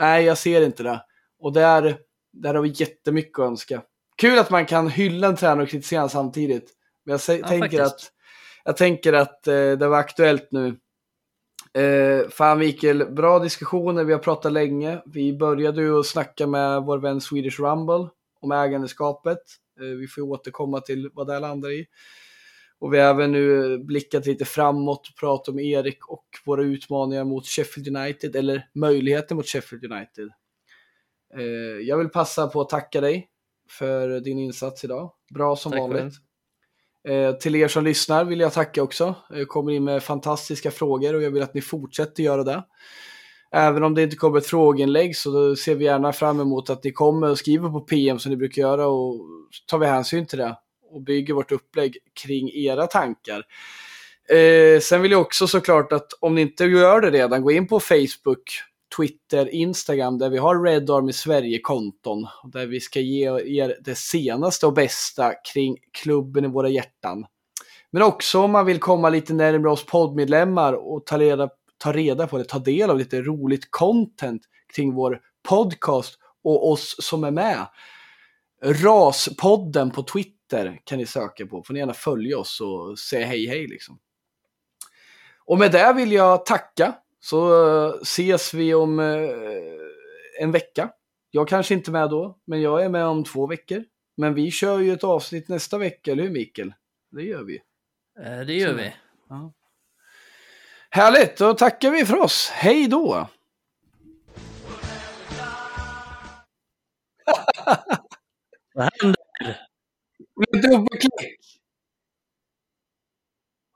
[0.00, 1.04] nej jag ser inte det.
[1.38, 1.96] Och där,
[2.32, 3.82] där har vi jättemycket att önska.
[4.16, 6.70] Kul att man kan hylla en tränare och kritisera samtidigt.
[7.04, 7.82] Men jag sä- Ja, tänker, faktiskt.
[7.82, 8.12] att,
[8.64, 10.76] jag tänker att eh, det var aktuellt nu.
[11.82, 15.02] Eh, fan Mikael, bra diskussioner, vi har pratat länge.
[15.06, 18.08] Vi började ju att snacka med vår vän Swedish Rumble
[18.40, 19.38] om ägandeskapet.
[19.80, 21.86] Eh, vi får återkomma till vad det landar i.
[22.78, 27.46] Och vi har även nu blickat lite framåt, pratat om Erik och våra utmaningar mot
[27.46, 30.28] Sheffield United, eller möjligheter mot Sheffield United.
[31.36, 31.42] Eh,
[31.82, 33.28] jag vill passa på att tacka dig
[33.70, 35.12] för din insats idag.
[35.34, 36.14] Bra som Tack vanligt.
[37.08, 39.14] Eh, till er som lyssnar vill jag tacka också.
[39.30, 42.64] Jag kommer in med fantastiska frågor och jag vill att ni fortsätter göra det.
[43.54, 46.92] Även om det inte kommer ett frågeinlägg så ser vi gärna fram emot att ni
[46.92, 49.20] kommer och skriver på PM som ni brukar göra och
[49.66, 50.56] tar vi hänsyn till det
[50.90, 53.42] och bygger vårt upplägg kring era tankar.
[54.28, 57.68] Eh, sen vill jag också såklart att om ni inte gör det redan, gå in
[57.68, 58.42] på Facebook,
[58.96, 62.26] Twitter, Instagram där vi har Red Army Sverige-konton.
[62.52, 63.28] Där vi ska ge
[63.60, 67.26] er det senaste och bästa kring klubben i våra hjärtan.
[67.90, 71.48] Men också om man vill komma lite närmare oss poddmedlemmar och ta reda,
[71.84, 74.42] ta reda på det, ta del av lite roligt content
[74.74, 77.66] kring vår podcast och oss som är med.
[78.62, 81.62] Raspodden på Twitter kan ni söka på.
[81.62, 83.98] Får ni gärna följa oss och säga hej hej liksom.
[85.44, 86.94] Och med det vill jag tacka.
[87.20, 89.30] Så eh, ses vi om eh,
[90.40, 90.90] en vecka.
[91.30, 93.84] Jag kanske inte är med då, men jag är med om två veckor.
[94.16, 96.74] Men vi kör ju ett avsnitt nästa vecka, eller hur Mikael?
[97.10, 97.60] Det gör vi.
[98.24, 98.76] Eh, det gör Så.
[98.76, 98.92] vi.
[100.94, 102.50] Härligt, då tackar vi för oss.
[102.50, 103.08] Hej då!
[108.74, 109.16] Vad händer?
[110.52, 111.60] Dubbelklick.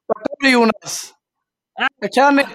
[0.07, 1.15] Vart är du Jonas?
[2.01, 2.55] Jag kan inte.